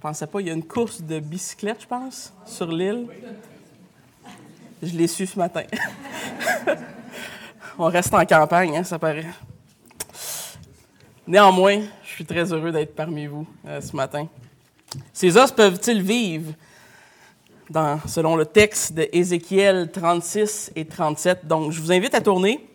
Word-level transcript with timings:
pensais 0.00 0.26
pas. 0.26 0.40
Il 0.40 0.46
y 0.46 0.50
a 0.50 0.54
une 0.54 0.64
course 0.64 1.02
de 1.02 1.20
bicyclette, 1.20 1.82
je 1.82 1.86
pense, 1.86 2.32
sur 2.46 2.66
l'île. 2.72 3.06
Je 4.82 4.96
l'ai 4.96 5.06
su 5.06 5.26
ce 5.26 5.38
matin. 5.38 5.62
On 7.78 7.86
reste 7.86 8.12
en 8.14 8.24
campagne, 8.24 8.78
hein, 8.78 8.84
ça 8.84 8.98
paraît. 8.98 9.26
Néanmoins, 11.26 11.82
je 12.02 12.08
suis 12.08 12.24
très 12.24 12.52
heureux 12.52 12.72
d'être 12.72 12.94
parmi 12.94 13.26
vous 13.26 13.46
euh, 13.66 13.80
ce 13.80 13.94
matin. 13.94 14.26
Ces 15.12 15.36
os 15.36 15.52
peuvent-ils 15.52 16.02
vivre? 16.02 16.52
Dans, 17.68 18.00
selon 18.08 18.34
le 18.34 18.46
texte 18.46 18.94
de 18.94 19.08
Ézéchiel 19.12 19.90
36 19.92 20.72
et 20.74 20.84
37? 20.84 21.46
Donc, 21.46 21.70
je 21.70 21.80
vous 21.80 21.92
invite 21.92 22.14
à 22.14 22.20
tourner. 22.20 22.66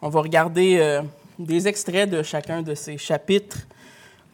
On 0.00 0.10
va 0.10 0.20
regarder 0.20 0.76
euh, 0.78 1.02
des 1.38 1.66
extraits 1.66 2.08
de 2.08 2.22
chacun 2.22 2.62
de 2.62 2.74
ces 2.74 2.98
chapitres 2.98 3.66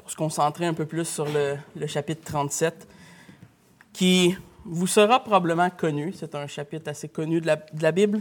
pour 0.04 0.10
se 0.10 0.16
concentrer 0.16 0.66
un 0.66 0.74
peu 0.74 0.84
plus 0.84 1.06
sur 1.06 1.24
le, 1.24 1.86
chapitre 1.86 2.20
37, 2.26 2.86
qui 3.90 4.36
vous 4.66 4.86
sera 4.86 5.18
probablement 5.18 5.70
connu. 5.70 6.12
C'est 6.14 6.34
un 6.34 6.46
chapitre 6.46 6.90
assez 6.90 7.08
connu 7.08 7.40
de 7.40 7.46
la, 7.80 7.90
Bible. 7.90 8.20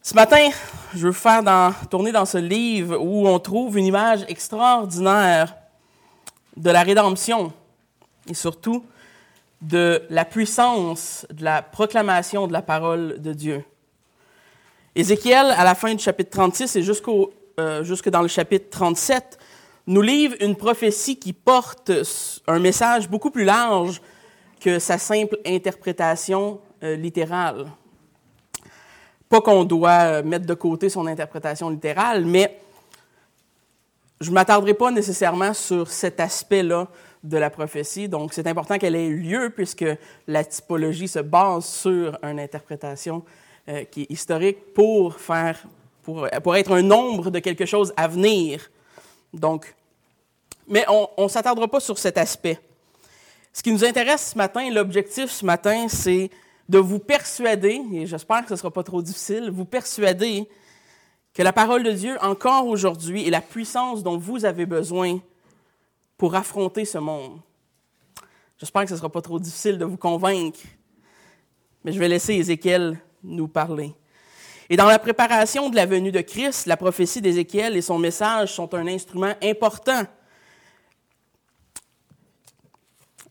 Ce 0.00 0.14
matin, 0.14 0.50
je 0.94 1.08
veux 1.08 1.12
faire 1.12 1.42
tourner 1.90 2.12
dans 2.12 2.26
ce 2.26 2.38
livre 2.38 2.96
où 2.96 3.26
on 3.26 3.40
trouve 3.40 3.76
une 3.76 3.86
image 3.86 4.24
extraordinaire 4.28 5.52
de 6.56 6.70
la 6.70 6.84
rédemption 6.84 7.52
et 8.28 8.34
surtout 8.34 8.84
de 9.62 10.04
la 10.10 10.24
puissance 10.24 11.26
de 11.32 11.42
la 11.42 11.62
proclamation 11.62 12.46
de 12.46 12.52
la 12.52 12.62
parole 12.62 13.20
de 13.20 13.32
Dieu. 13.32 13.64
Ézéchiel, 14.94 15.46
à 15.56 15.64
la 15.64 15.74
fin 15.74 15.92
du 15.92 16.00
chapitre 16.00 16.30
36 16.30 16.76
et 16.76 16.82
jusqu'au, 16.84 17.32
euh, 17.58 17.82
jusque 17.82 18.10
dans 18.10 18.22
le 18.22 18.28
chapitre 18.28 18.70
37, 18.70 19.40
nous 19.86 20.02
livre 20.02 20.36
une 20.40 20.56
prophétie 20.56 21.18
qui 21.18 21.32
porte 21.32 21.90
un 22.46 22.58
message 22.58 23.08
beaucoup 23.08 23.30
plus 23.30 23.44
large 23.44 24.00
que 24.60 24.78
sa 24.78 24.98
simple 24.98 25.38
interprétation 25.44 26.60
euh, 26.82 26.96
littérale. 26.96 27.66
Pas 29.28 29.40
qu'on 29.40 29.64
doit 29.64 30.22
mettre 30.22 30.46
de 30.46 30.54
côté 30.54 30.88
son 30.88 31.06
interprétation 31.06 31.68
littérale, 31.70 32.24
mais 32.24 32.60
je 34.20 34.30
ne 34.30 34.34
m'attarderai 34.34 34.74
pas 34.74 34.90
nécessairement 34.90 35.52
sur 35.52 35.90
cet 35.90 36.20
aspect-là 36.20 36.86
de 37.24 37.38
la 37.38 37.50
prophétie. 37.50 38.08
Donc, 38.08 38.32
c'est 38.34 38.46
important 38.46 38.78
qu'elle 38.78 38.94
ait 38.94 39.08
lieu 39.08 39.50
puisque 39.50 39.84
la 40.28 40.44
typologie 40.44 41.08
se 41.08 41.18
base 41.18 41.64
sur 41.64 42.16
une 42.22 42.38
interprétation 42.38 43.24
euh, 43.68 43.84
qui 43.84 44.02
est 44.02 44.10
historique 44.10 44.74
pour 44.74 45.16
faire, 45.16 45.58
pour, 46.02 46.28
pour 46.42 46.56
être 46.56 46.72
un 46.72 46.82
nombre 46.82 47.30
de 47.30 47.38
quelque 47.40 47.66
chose 47.66 47.92
à 47.96 48.06
venir. 48.06 48.70
Donc, 49.32 49.74
mais 50.68 50.84
on 50.88 51.24
ne 51.24 51.28
s'attardera 51.28 51.68
pas 51.68 51.80
sur 51.80 51.98
cet 51.98 52.18
aspect. 52.18 52.60
Ce 53.52 53.62
qui 53.62 53.72
nous 53.72 53.84
intéresse 53.84 54.30
ce 54.32 54.38
matin, 54.38 54.70
l'objectif 54.70 55.30
ce 55.30 55.44
matin, 55.44 55.86
c'est 55.88 56.30
de 56.68 56.78
vous 56.78 56.98
persuader, 56.98 57.82
et 57.92 58.06
j'espère 58.06 58.42
que 58.42 58.48
ce 58.48 58.54
ne 58.54 58.58
sera 58.58 58.70
pas 58.70 58.82
trop 58.82 59.02
difficile, 59.02 59.50
vous 59.50 59.64
persuader 59.64 60.48
que 61.34 61.42
la 61.42 61.52
parole 61.52 61.82
de 61.82 61.90
Dieu, 61.90 62.16
encore 62.22 62.66
aujourd'hui, 62.66 63.26
est 63.26 63.30
la 63.30 63.40
puissance 63.40 64.02
dont 64.02 64.16
vous 64.16 64.44
avez 64.44 64.64
besoin 64.64 65.18
pour 66.16 66.34
affronter 66.34 66.84
ce 66.84 66.98
monde. 66.98 67.40
J'espère 68.58 68.82
que 68.82 68.88
ce 68.88 68.94
ne 68.94 68.98
sera 68.98 69.10
pas 69.10 69.22
trop 69.22 69.38
difficile 69.38 69.76
de 69.76 69.84
vous 69.84 69.96
convaincre, 69.96 70.60
mais 71.84 71.92
je 71.92 71.98
vais 71.98 72.08
laisser 72.08 72.34
Ézéchiel 72.34 72.98
nous 73.24 73.48
parler. 73.48 73.92
Et 74.72 74.76
dans 74.76 74.86
la 74.86 74.98
préparation 74.98 75.68
de 75.68 75.76
la 75.76 75.84
venue 75.84 76.12
de 76.12 76.22
Christ, 76.22 76.64
la 76.64 76.78
prophétie 76.78 77.20
d'Ézéchiel 77.20 77.76
et 77.76 77.82
son 77.82 77.98
message 77.98 78.54
sont 78.54 78.72
un 78.72 78.86
instrument 78.86 79.34
important 79.42 80.04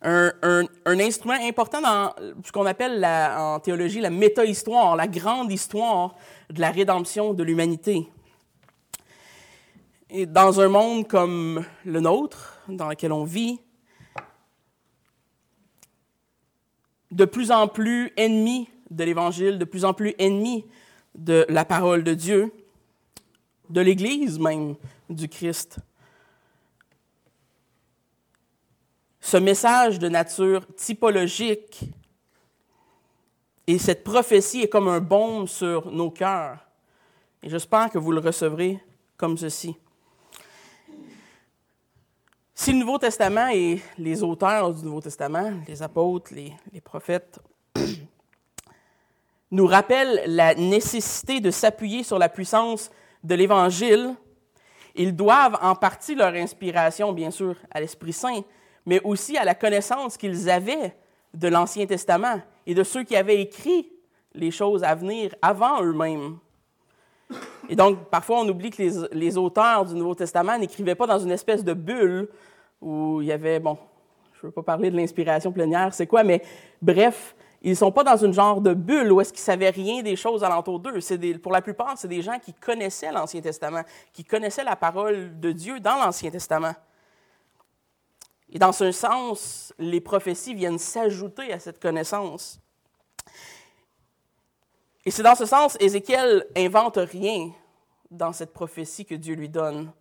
un, 0.03 0.67
instrument 0.86 1.39
important 1.42 1.81
dans 1.81 2.14
ce 2.45 2.52
qu'on 2.52 2.67
appelle 2.67 3.03
en 3.03 3.59
théologie 3.59 4.02
la 4.02 4.11
méta-histoire, 4.11 4.95
la 4.95 5.08
grande 5.08 5.52
histoire 5.52 6.14
de 6.52 6.61
la 6.61 6.70
rédemption 6.70 7.33
de 7.33 7.42
l'humanité. 7.42 8.08
Et 10.11 10.27
dans 10.27 10.61
un 10.61 10.67
monde 10.67 11.08
comme 11.08 11.65
le 11.86 12.02
nôtre, 12.02 12.60
dans 12.67 12.88
lequel 12.88 13.11
on 13.11 13.23
vit, 13.23 13.60
de 17.10 17.26
plus 17.26 17.49
en 17.49 17.67
plus 17.67 18.14
ennemis 18.15 18.70
de 18.92 19.04
l'Évangile, 19.04 19.58
de 19.58 19.65
plus 19.65 19.86
en 19.86 19.95
plus 19.95 20.14
ennemis 20.20 20.67
de 21.16 21.45
la 21.49 21.66
parole 21.66 22.04
de 22.04 22.14
Dieu, 22.14 22.54
de 23.70 23.82
l'Église 23.82 24.39
même 24.39 24.76
du 25.10 25.27
Christ. 25.27 25.80
ce 29.21 29.38
message 29.38 30.00
de 30.00 30.10
nature 30.10 30.66
typologique 30.76 31.83
et 33.67 33.77
cette 33.77 34.04
prophétie 34.04 34.64
est 34.64 34.67
comme 34.67 34.88
un 34.88 35.00
baume 35.00 35.48
sur 35.48 35.89
nos 35.92 36.10
cœurs. 36.10 36.58
Et 37.44 37.50
j'espère 37.50 37.89
que 37.92 38.00
vous 38.00 38.11
le 38.11 38.20
recevrez 38.20 38.83
comme 39.16 39.38
ceci. 39.38 39.76
Si 42.54 42.73
le 42.73 42.80
Nouveau 42.80 42.98
Testament 42.98 43.50
et 43.54 43.82
les 43.98 44.21
auteurs 44.23 44.73
du 44.73 44.83
Nouveau 44.83 45.02
Testament, 45.02 45.54
les 45.67 45.82
apôtres, 45.82 46.33
les, 46.33 46.54
les 46.73 46.82
prophètes, 46.82 47.39
nous 49.52 49.67
rappellent 49.67 50.22
la 50.26 50.56
nécessité 50.56 51.39
de 51.39 51.52
s'appuyer 51.52 52.04
sur 52.04 52.17
la 52.17 52.30
puissance 52.30 52.89
de 53.23 53.36
l'Évangile, 53.36 54.16
ils 54.95 55.16
doivent 55.16 55.58
en 55.62 55.76
partie 55.76 56.16
leur 56.16 56.34
inspiration, 56.34 57.12
bien 57.12 57.32
sûr, 57.32 57.56
à 57.70 57.80
l'Esprit 57.80 58.14
Saint, 58.14 58.42
mais 58.86 59.02
aussi 59.04 59.38
à 59.38 59.45
la 59.45 59.56
connaissance 59.56 60.17
qu'ils 60.17 60.50
avaient 60.50 60.95
de 61.34 61.48
l'Ancien 61.48 61.86
Testament 61.86 62.42
et 62.66 62.73
de 62.73 62.84
ceux 62.84 63.04
qui 63.04 63.16
avaient 63.16 63.42
écrit 63.42 63.89
les 64.34 64.52
choses 64.52 64.84
à 64.84 64.95
venir 64.95 65.34
avant 65.42 65.83
eux-mêmes. 65.83 66.38
Et 67.70 67.76
donc, 67.76 68.10
parfois, 68.10 68.42
on 68.42 68.50
oublie 68.50 68.70
que 68.70 68.82
les, 68.82 68.92
les 69.14 69.38
auteurs 69.38 69.86
du 69.86 69.95
Nouveau 69.95 70.16
Testament 70.16 70.58
n'écrivaient 70.58 70.95
pas 70.95 71.08
dans 71.08 71.20
une 71.20 71.32
espèce 71.32 71.64
de 71.64 71.73
bulle 71.73 72.28
où 72.82 73.22
il 73.22 73.28
y 73.28 73.32
avait, 73.32 73.60
bon, 73.60 73.78
je 74.33 74.39
ne 74.39 74.48
veux 74.48 74.52
pas 74.52 74.64
parler 74.64 74.89
de 74.89 74.98
l'inspiration 74.98 75.52
plénière, 75.52 75.94
c'est 75.94 76.08
quoi, 76.08 76.23
mais 76.23 76.42
bref, 76.82 77.36
ils 77.61 77.72
ne 77.72 77.76
sont 77.76 77.92
pas 77.92 78.04
dans 78.04 78.17
une 78.17 78.33
genre 78.33 78.60
de 78.60 78.73
bulle 78.73 79.11
où 79.11 79.22
est-ce 79.22 79.32
qu'ils 79.32 79.42
ne 79.42 79.45
savaient 79.45 79.70
rien 79.70 80.02
des 80.02 80.16
choses 80.16 80.44
alentour 80.44 80.80
d'eux. 80.80 80.99
Pour 81.44 81.52
la 81.52 81.61
plupart, 81.61 81.95
c'est 81.95 82.08
des 82.08 82.23
gens 82.23 82.39
qui 82.39 82.54
connaissaient 82.54 83.11
l'Ancien 83.11 83.42
Testament, 83.42 83.83
qui 84.14 84.23
connaissaient 84.23 84.64
la 84.64 84.76
parole 84.76 85.39
de 85.39 85.52
Dieu 85.52 85.80
dans 85.80 85.98
l'Ancien 85.98 86.32
Testament. 86.32 86.73
Et 88.52 88.58
dans 88.58 88.71
ce 88.71 88.92
sens, 88.92 89.73
les 89.77 90.02
prophéties 90.02 90.55
viennent 90.55 90.80
s'ajouter 90.80 91.54
à 91.54 91.60
cette 91.60 91.80
connaissance. 91.80 92.60
Et 95.05 95.11
c'est 95.11 95.23
dans 95.23 95.36
ce 95.36 95.45
sens, 95.45 95.77
Ézéchiel 95.80 96.48
invente 96.58 96.98
rien 96.98 97.52
dans 98.10 98.33
cette 98.33 98.54
prophétie 98.54 99.05
que 99.05 99.16
Dieu 99.16 99.36
lui 99.36 99.50
donne. 99.50 99.92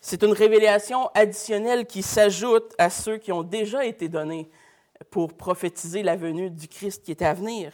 C'est 0.00 0.22
une 0.22 0.32
révélation 0.32 1.08
additionnelle 1.08 1.86
qui 1.86 2.02
s'ajoute 2.02 2.72
à 2.78 2.88
ceux 2.88 3.18
qui 3.18 3.32
ont 3.32 3.42
déjà 3.42 3.84
été 3.84 4.08
donnés 4.08 4.48
pour 5.10 5.36
prophétiser 5.36 6.02
la 6.02 6.16
venue 6.16 6.50
du 6.50 6.68
Christ 6.68 7.04
qui 7.04 7.12
était 7.12 7.24
à 7.24 7.34
venir. 7.34 7.72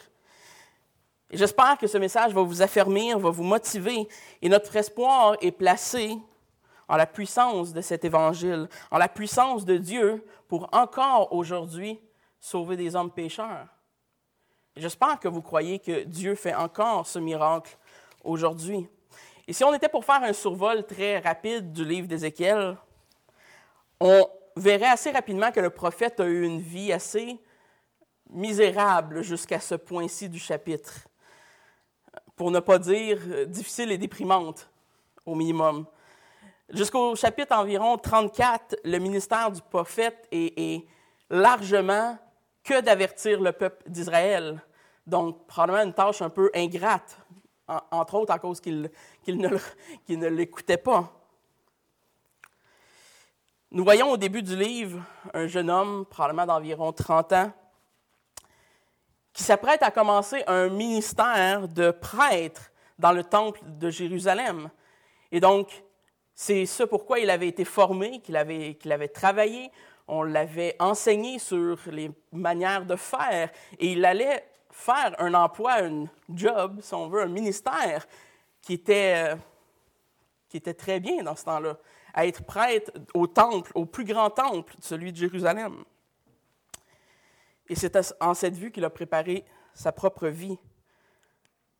J'espère 1.31 1.77
que 1.77 1.87
ce 1.87 1.97
message 1.97 2.33
va 2.33 2.41
vous 2.41 2.61
affermir, 2.61 3.19
va 3.19 3.29
vous 3.29 3.43
motiver, 3.43 4.07
et 4.41 4.49
notre 4.49 4.75
espoir 4.75 5.35
est 5.41 5.51
placé 5.51 6.17
en 6.87 6.97
la 6.97 7.07
puissance 7.07 7.73
de 7.73 7.81
cet 7.81 8.05
évangile, 8.05 8.69
en 8.91 8.97
la 8.97 9.09
puissance 9.09 9.65
de 9.65 9.77
Dieu 9.77 10.23
pour 10.47 10.69
encore 10.71 11.33
aujourd'hui 11.33 11.99
sauver 12.39 12.77
des 12.77 12.95
hommes 12.95 13.11
pécheurs. 13.11 13.67
J'espère 14.75 15.19
que 15.19 15.27
vous 15.27 15.41
croyez 15.41 15.79
que 15.79 16.03
Dieu 16.03 16.35
fait 16.35 16.53
encore 16.53 17.07
ce 17.07 17.17
miracle 17.17 17.75
aujourd'hui. 18.23 18.87
Et 19.47 19.53
si 19.53 19.63
on 19.63 19.73
était 19.73 19.89
pour 19.89 20.05
faire 20.05 20.21
un 20.21 20.33
survol 20.33 20.85
très 20.85 21.19
rapide 21.19 21.71
du 21.71 21.85
livre 21.85 22.07
d'Ézéchiel, 22.07 22.77
on 23.99 24.27
verrait 24.55 24.89
assez 24.89 25.11
rapidement 25.11 25.51
que 25.51 25.59
le 25.59 25.69
prophète 25.69 26.19
a 26.19 26.25
eu 26.25 26.43
une 26.43 26.61
vie 26.61 26.91
assez 26.91 27.39
misérable 28.29 29.21
jusqu'à 29.21 29.59
ce 29.59 29.75
point-ci 29.75 30.29
du 30.29 30.39
chapitre, 30.39 30.93
pour 32.35 32.51
ne 32.51 32.59
pas 32.59 32.79
dire 32.79 33.19
difficile 33.47 33.91
et 33.91 33.97
déprimante 33.97 34.69
au 35.25 35.35
minimum. 35.35 35.85
Jusqu'au 36.69 37.15
chapitre 37.15 37.55
environ 37.55 37.97
34, 37.97 38.77
le 38.83 38.97
ministère 38.97 39.51
du 39.51 39.61
prophète 39.61 40.27
est, 40.31 40.85
largement 41.29 42.17
que 42.63 42.81
d'avertir 42.81 43.41
le 43.41 43.51
peuple 43.51 43.89
d'Israël. 43.89 44.61
Donc, 45.07 45.47
probablement 45.47 45.83
une 45.83 45.93
tâche 45.93 46.21
un 46.21 46.29
peu 46.29 46.51
ingrate, 46.53 47.17
entre 47.67 48.15
autres 48.15 48.31
à 48.31 48.37
cause 48.37 48.59
qu'il 48.59 48.91
ne, 49.27 50.27
l'écoutait 50.27 50.77
pas. 50.77 51.11
Nous 53.71 53.83
voyons 53.83 54.11
au 54.11 54.17
début 54.17 54.43
du 54.43 54.55
livre 54.55 55.01
un 55.33 55.47
jeune 55.47 55.69
homme, 55.69 56.05
probablement 56.05 56.45
d'environ 56.45 56.91
30 56.93 57.33
ans, 57.33 57.51
qui 59.33 59.43
s'apprête 59.43 59.83
à 59.83 59.91
commencer 59.91 60.43
un 60.47 60.69
ministère 60.69 61.67
de 61.67 61.91
prêtre 61.91 62.71
dans 62.99 63.11
le 63.11 63.23
temple 63.23 63.59
de 63.63 63.89
Jérusalem. 63.89 64.69
Et 65.31 65.39
donc, 65.39 65.83
C'est 66.37 66.65
ce 66.65 66.83
pourquoi 66.83 67.19
il 67.19 67.29
avait 67.29 67.47
été 67.47 67.63
formé, 67.63 68.19
qu'il 68.19 68.35
avait, 68.35 68.75
qu'il 68.75 68.91
avait 68.91 69.07
travaillé. 69.07 69.71
On 70.05 70.21
l'avait 70.21 70.75
enseigné 70.79 71.39
sur 71.39 71.79
les 71.87 72.11
manières 72.33 72.85
de 72.85 72.97
faire. 72.97 73.49
Et 73.79 73.93
il 73.93 74.03
allait 74.03 74.45
faire 74.69 75.15
un 75.17 75.33
emploi, 75.33 75.81
un 75.81 76.07
job, 76.29 76.81
si 76.81 76.93
on 76.93 77.07
veut, 77.07 77.21
un 77.21 77.27
ministère 77.27 78.05
qui 78.61 78.73
était, 78.73 79.31
euh, 79.31 79.35
qui 80.49 80.57
était 80.57 80.73
très 80.73 80.99
bien 80.99 81.23
dans 81.23 81.37
ce 81.37 81.45
temps-là, 81.45 81.77
à 82.15 82.25
être 82.25 82.43
prêtre 82.45 82.91
au 83.13 83.27
temple, 83.27 83.71
au 83.75 83.85
plus 83.85 84.05
grand 84.05 84.29
temple, 84.29 84.73
celui 84.79 85.11
de 85.11 85.17
Jérusalem. 85.17 85.83
Et 87.67 87.75
c'est 87.75 87.97
en 88.21 88.33
cette 88.33 88.55
vue 88.55 88.71
qu'il 88.71 88.85
a 88.85 88.89
préparé 88.89 89.43
sa 89.73 89.91
propre 89.91 90.29
vie. 90.29 90.57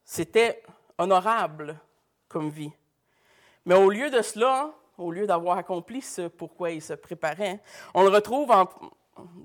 C'était 0.04 0.62
honorable 0.98 1.80
comme 2.28 2.50
vie. 2.50 2.72
Mais 3.66 3.76
au 3.76 3.90
lieu 3.90 4.10
de 4.10 4.22
cela, 4.22 4.74
au 4.98 5.10
lieu 5.10 5.26
d'avoir 5.26 5.58
accompli 5.58 6.02
ce 6.02 6.28
pourquoi 6.28 6.72
il 6.72 6.82
se 6.82 6.94
préparait, 6.94 7.62
on 7.94 8.04
le 8.04 8.10
retrouve 8.10 8.54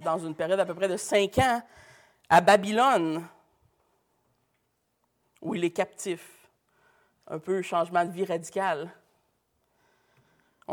dans 0.02 0.18
une 0.18 0.34
période 0.34 0.58
à 0.58 0.66
peu 0.66 0.74
près 0.74 0.88
de 0.88 0.96
cinq 0.96 1.38
ans 1.38 1.62
à 2.28 2.40
Babylone, 2.40 3.24
où 5.40 5.54
il 5.54 5.64
est 5.64 5.70
captif. 5.70 6.48
Un 7.28 7.38
peu 7.38 7.62
changement 7.62 8.04
de 8.04 8.10
vie 8.10 8.24
radical. 8.24 8.90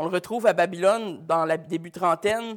On 0.00 0.04
le 0.04 0.10
retrouve 0.10 0.46
à 0.46 0.52
Babylone 0.52 1.26
dans 1.26 1.44
la 1.44 1.56
début 1.56 1.90
trentaine. 1.90 2.56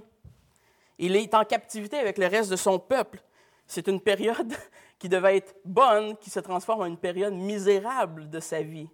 Il 0.99 1.15
est 1.15 1.33
en 1.33 1.43
captivité 1.43 1.97
avec 1.97 2.19
le 2.19 2.27
reste 2.27 2.51
de 2.51 2.55
son 2.55 2.77
peuple. 2.77 3.19
C'est 3.65 3.87
une 3.87 3.99
période 3.99 4.53
qui 4.99 5.09
devait 5.09 5.37
être 5.37 5.55
bonne, 5.65 6.15
qui 6.17 6.29
se 6.29 6.39
transforme 6.39 6.81
en 6.81 6.85
une 6.85 6.99
période 6.99 7.33
misérable 7.33 8.29
de 8.29 8.39
sa 8.39 8.61
vie. 8.61 8.87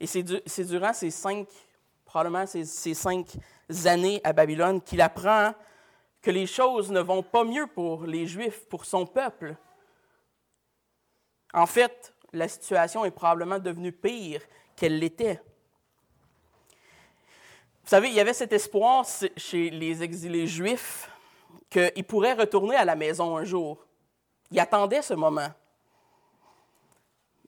Et 0.00 0.06
c'est 0.06 0.64
durant 0.64 0.94
ces 0.94 1.10
cinq, 1.10 1.46
probablement 2.06 2.46
ces, 2.46 2.64
ces 2.64 2.94
cinq 2.94 3.36
années 3.84 4.22
à 4.24 4.32
Babylone 4.32 4.80
qu'il 4.80 5.02
apprend 5.02 5.52
que 6.22 6.30
les 6.30 6.46
choses 6.46 6.90
ne 6.90 7.00
vont 7.00 7.22
pas 7.22 7.44
mieux 7.44 7.66
pour 7.66 8.06
les 8.06 8.26
Juifs, 8.26 8.66
pour 8.66 8.86
son 8.86 9.04
peuple. 9.04 9.56
En 11.52 11.66
fait, 11.66 12.14
la 12.32 12.48
situation 12.48 13.04
est 13.04 13.10
probablement 13.10 13.58
devenue 13.58 13.92
pire 13.92 14.40
qu'elle 14.74 14.98
l'était. 14.98 15.38
Vous 17.82 17.88
savez, 17.88 18.08
il 18.08 18.14
y 18.14 18.20
avait 18.20 18.34
cet 18.34 18.52
espoir 18.52 19.04
chez 19.36 19.70
les 19.70 20.02
exilés 20.02 20.46
juifs 20.46 21.10
qu'ils 21.70 22.04
pourraient 22.04 22.34
retourner 22.34 22.76
à 22.76 22.84
la 22.84 22.94
maison 22.94 23.36
un 23.36 23.44
jour. 23.44 23.84
Ils 24.50 24.60
attendaient 24.60 25.02
ce 25.02 25.14
moment. 25.14 25.48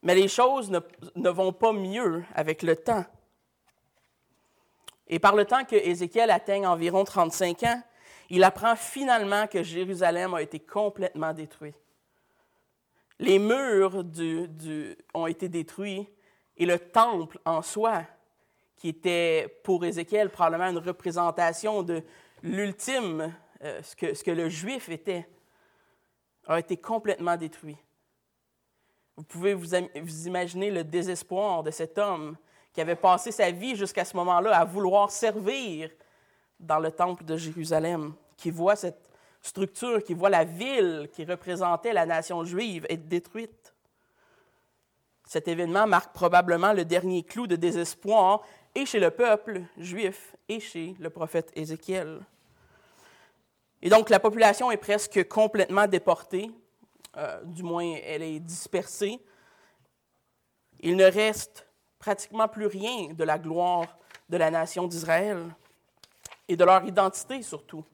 Mais 0.03 0.15
les 0.15 0.29
choses 0.29 0.71
ne, 0.71 1.29
vont 1.31 1.53
pas 1.53 1.73
mieux 1.73 2.25
avec 2.35 2.63
le 2.63 2.77
temps. 2.77 3.05
Et 5.07 5.19
par 5.19 5.37
le 5.37 5.45
temps 5.45 5.65
que 5.65 5.77
Ézéchiel 5.77 6.31
atteigne 6.31 6.67
environ 6.67 7.05
35 7.05 7.63
ans, 7.65 7.83
il 8.31 8.43
apprend 8.45 8.75
finalement 8.77 9.47
que 9.47 9.63
Jérusalem 9.63 10.35
a 10.35 10.43
été 10.43 10.59
complètement 10.59 11.33
détruit. 11.33 11.75
Les 13.19 13.39
murs 13.39 14.05
ont 15.15 15.27
été 15.27 15.49
détruits 15.49 16.09
et 16.57 16.67
le 16.67 16.79
temple 16.79 17.39
en 17.45 17.63
soi, 17.63 18.05
qui 18.83 18.89
était 18.89 19.61
pour 19.63 19.85
Ézéchiel 19.85 20.29
probablement 20.29 20.69
une 20.69 20.85
représentation 20.85 21.85
de 21.85 22.03
l'ultime, 22.43 23.33
euh, 23.63 23.81
ce, 23.81 23.95
que, 23.95 24.13
ce 24.13 24.25
que 24.25 24.33
le 24.33 24.49
juif 24.49 24.89
était, 24.89 25.25
a 26.49 26.59
été 26.59 26.77
complètement 26.77 27.37
détruit. 27.37 27.77
Vous 29.17 29.23
pouvez 29.23 29.55
vous, 29.55 29.69
vous, 30.03 30.27
imaginer 30.27 30.73
le 30.73 30.83
désespoir 30.83 31.63
de 31.63 31.71
cet 31.71 31.97
homme 31.97 32.37
qui 32.73 32.81
avait 32.81 32.97
passé 32.97 33.31
sa 33.31 33.53
vie 33.53 33.77
jusqu'à 33.77 34.05
ce 34.05 34.17
moment-là 34.17 34.59
à 34.59 34.65
vouloir 34.65 35.13
servir 35.13 35.89
dans 36.59 36.81
le 36.81 36.91
temple 36.91 37.25
de 37.25 37.37
Jérusalem, 37.37 38.15
qui 38.37 38.51
voit 38.51 38.75
cette 38.75 39.09
structure, 39.43 40.03
qui 40.03 40.15
voit 40.15 40.29
la 40.29 40.43
ville 40.43 41.09
qui 41.13 41.25
représentait 41.25 41.93
la 41.93 42.05
nation 42.05 42.43
juive 42.43 42.85
être 42.91 43.07
détruite. 43.07 43.77
Cet 45.25 45.47
événement 45.47 45.87
marque 45.87 46.13
probablement 46.13 46.73
le 46.73 46.85
dernier 46.85 47.23
clou 47.23 47.47
de 47.47 47.55
désespoir 47.55 48.43
et 48.75 48.87
chez 48.87 49.01
le 49.01 49.11
peuple 49.11 49.63
juif 49.77 50.37
et 50.49 50.61
chez 50.61 50.95
le 50.99 51.11
prophète 51.11 51.53
Ézéchiel. 51.55 52.21
Et 53.83 53.91
donc 53.91 54.11
la 54.11 54.21
population 54.21 54.71
est 54.71 54.77
presque 54.77 55.29
complètement 55.29 55.87
déportée 55.87 56.51
euh, 57.17 57.43
du 57.45 57.63
moins 57.63 57.97
elle 58.05 58.23
est 58.23 58.41
dispersée. 58.41 59.21
Il 60.81 60.97
ne 60.97 61.05
reste 61.05 61.67
pratiquement 61.99 62.49
plus 62.49 62.67
rien 62.67 63.13
de 63.13 63.25
la 63.25 63.39
gloire 63.39 63.99
de 64.29 64.37
la 64.39 64.51
nation 64.51 64.87
d'Israël 64.87 65.45
et 66.49 66.57
de 66.57 66.65
leur 66.65 66.85
identité 66.85 67.43
surtout. 67.43 67.85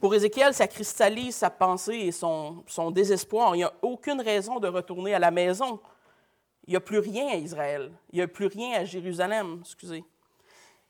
Pour 0.00 0.14
Ézéchiel, 0.14 0.52
ça 0.52 0.66
cristallise 0.66 1.36
sa 1.36 1.50
pensée 1.50 1.94
et 1.94 2.12
son, 2.12 2.64
son 2.66 2.90
désespoir. 2.90 3.54
Il 3.54 3.58
n'y 3.58 3.64
a 3.64 3.72
aucune 3.80 4.20
raison 4.20 4.58
de 4.58 4.68
retourner 4.68 5.14
à 5.14 5.18
la 5.18 5.30
maison. 5.30 5.80
Il 6.66 6.70
n'y 6.70 6.76
a 6.76 6.80
plus 6.80 6.98
rien 6.98 7.28
à 7.28 7.36
Israël. 7.36 7.92
Il 8.12 8.16
n'y 8.16 8.22
a 8.22 8.28
plus 8.28 8.46
rien 8.46 8.80
à 8.80 8.84
Jérusalem, 8.84 9.58
excusez. 9.60 10.04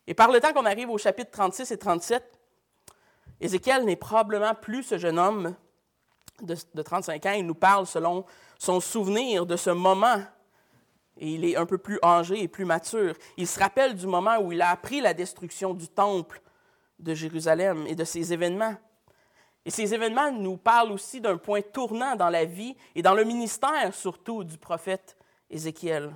Et 0.07 0.15
par 0.15 0.31
le 0.31 0.41
temps 0.41 0.53
qu'on 0.53 0.65
arrive 0.65 0.91
au 0.91 0.99
chapitre 0.99 1.31
36 1.31 1.71
et 1.71 1.79
37, 1.79 2.23
Ézéchiel 3.41 3.85
n'est 3.85 3.97
probablement 3.97 4.55
plus 4.55 4.83
ce 4.83 4.97
jeune 4.97 5.19
homme 5.19 5.55
de, 6.43 6.83
35 6.83 7.27
ans, 7.27 7.33
il 7.33 7.47
nous 7.47 7.55
parle 7.55 7.87
selon 7.87 8.25
son 8.59 8.81
souvenir 8.81 9.47
de 9.47 9.57
ce 9.57 9.71
moment. 9.71 10.23
Et 11.19 11.31
il 11.31 11.45
est 11.45 11.57
un 11.57 11.65
peu 11.65 11.79
plus 11.79 11.99
âgé 12.03 12.43
et 12.43 12.49
plus 12.49 12.67
mature. 12.67 13.15
Il 13.37 13.47
se 13.47 13.59
rappelle 13.59 13.95
du 13.95 14.07
moment 14.07 14.39
où 14.39 14.53
il 14.53 14.61
a 14.61 14.69
appris 14.69 15.01
la 15.01 15.15
destruction 15.15 15.73
du 15.73 15.89
temple 15.89 16.43
de 16.99 17.15
Jérusalem 17.15 17.87
et 17.87 17.95
de 17.95 18.05
ces 18.05 18.33
événements. 18.33 18.75
Et 19.65 19.71
ces 19.71 19.95
événements 19.95 20.31
nous 20.31 20.59
parlent 20.59 20.93
aussi 20.93 21.21
d'un 21.21 21.39
point 21.39 21.63
tournant 21.63 22.17
dans 22.17 22.29
la 22.29 22.45
vie 22.45 22.77
et 22.95 23.03
dans 23.03 23.15
le 23.15 23.25
ministère 23.25 23.95
surtout 23.95 24.45
du 24.45 24.59
prophète 24.59 25.17
Ézéchiel. 25.51 26.15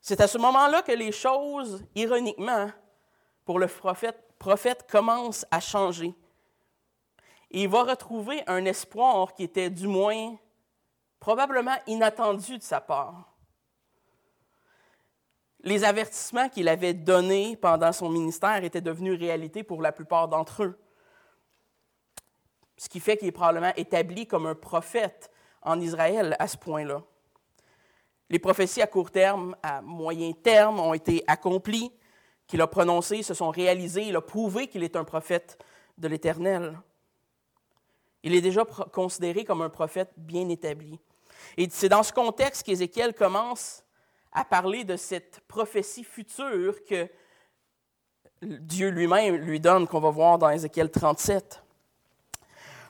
C'est 0.00 0.20
à 0.20 0.28
ce 0.28 0.38
moment-là 0.38 0.82
que 0.82 0.92
les 0.92 1.12
choses, 1.12 1.84
ironiquement, 1.94 2.70
pour 3.44 3.58
le 3.58 3.66
prophète, 3.66 4.86
commencent 4.90 5.46
à 5.50 5.60
changer. 5.60 6.14
Il 7.50 7.68
va 7.68 7.84
retrouver 7.84 8.42
un 8.46 8.64
espoir 8.64 9.34
qui 9.34 9.44
était 9.44 9.70
du 9.70 9.86
moins 9.86 10.36
probablement 11.18 11.76
inattendu 11.86 12.58
de 12.58 12.62
sa 12.62 12.80
part. 12.80 13.32
Les 15.60 15.82
avertissements 15.82 16.48
qu'il 16.48 16.68
avait 16.68 16.94
donnés 16.94 17.56
pendant 17.56 17.92
son 17.92 18.08
ministère 18.08 18.62
étaient 18.62 18.80
devenus 18.80 19.18
réalité 19.18 19.64
pour 19.64 19.82
la 19.82 19.90
plupart 19.90 20.28
d'entre 20.28 20.62
eux. 20.62 20.78
Ce 22.76 22.88
qui 22.88 23.00
fait 23.00 23.16
qu'il 23.16 23.26
est 23.26 23.32
probablement 23.32 23.72
établi 23.76 24.26
comme 24.26 24.46
un 24.46 24.54
prophète 24.54 25.30
en 25.62 25.80
Israël 25.80 26.36
à 26.38 26.46
ce 26.46 26.56
point-là. 26.56 27.02
Les 28.28 28.38
prophéties 28.38 28.82
à 28.82 28.86
court 28.86 29.10
terme, 29.10 29.56
à 29.62 29.80
moyen 29.82 30.32
terme 30.32 30.80
ont 30.80 30.94
été 30.94 31.22
accomplies, 31.26 31.92
qu'il 32.46 32.60
a 32.60 32.66
prononcées, 32.66 33.22
se 33.22 33.34
sont 33.34 33.50
réalisées, 33.50 34.04
il 34.08 34.16
a 34.16 34.20
prouvé 34.20 34.66
qu'il 34.66 34.82
est 34.82 34.96
un 34.96 35.04
prophète 35.04 35.58
de 35.98 36.08
l'Éternel. 36.08 36.78
Il 38.22 38.34
est 38.34 38.40
déjà 38.40 38.64
considéré 38.92 39.44
comme 39.44 39.62
un 39.62 39.68
prophète 39.68 40.12
bien 40.16 40.48
établi. 40.48 40.98
Et 41.56 41.68
c'est 41.70 41.88
dans 41.88 42.02
ce 42.02 42.12
contexte 42.12 42.64
qu'Ézéchiel 42.64 43.14
commence 43.14 43.84
à 44.32 44.44
parler 44.44 44.84
de 44.84 44.96
cette 44.96 45.40
prophétie 45.46 46.04
future 46.04 46.84
que 46.84 47.08
Dieu 48.42 48.88
lui-même 48.88 49.36
lui 49.36 49.60
donne, 49.60 49.86
qu'on 49.86 50.00
va 50.00 50.10
voir 50.10 50.38
dans 50.38 50.50
Ézéchiel 50.50 50.90
37. 50.90 51.62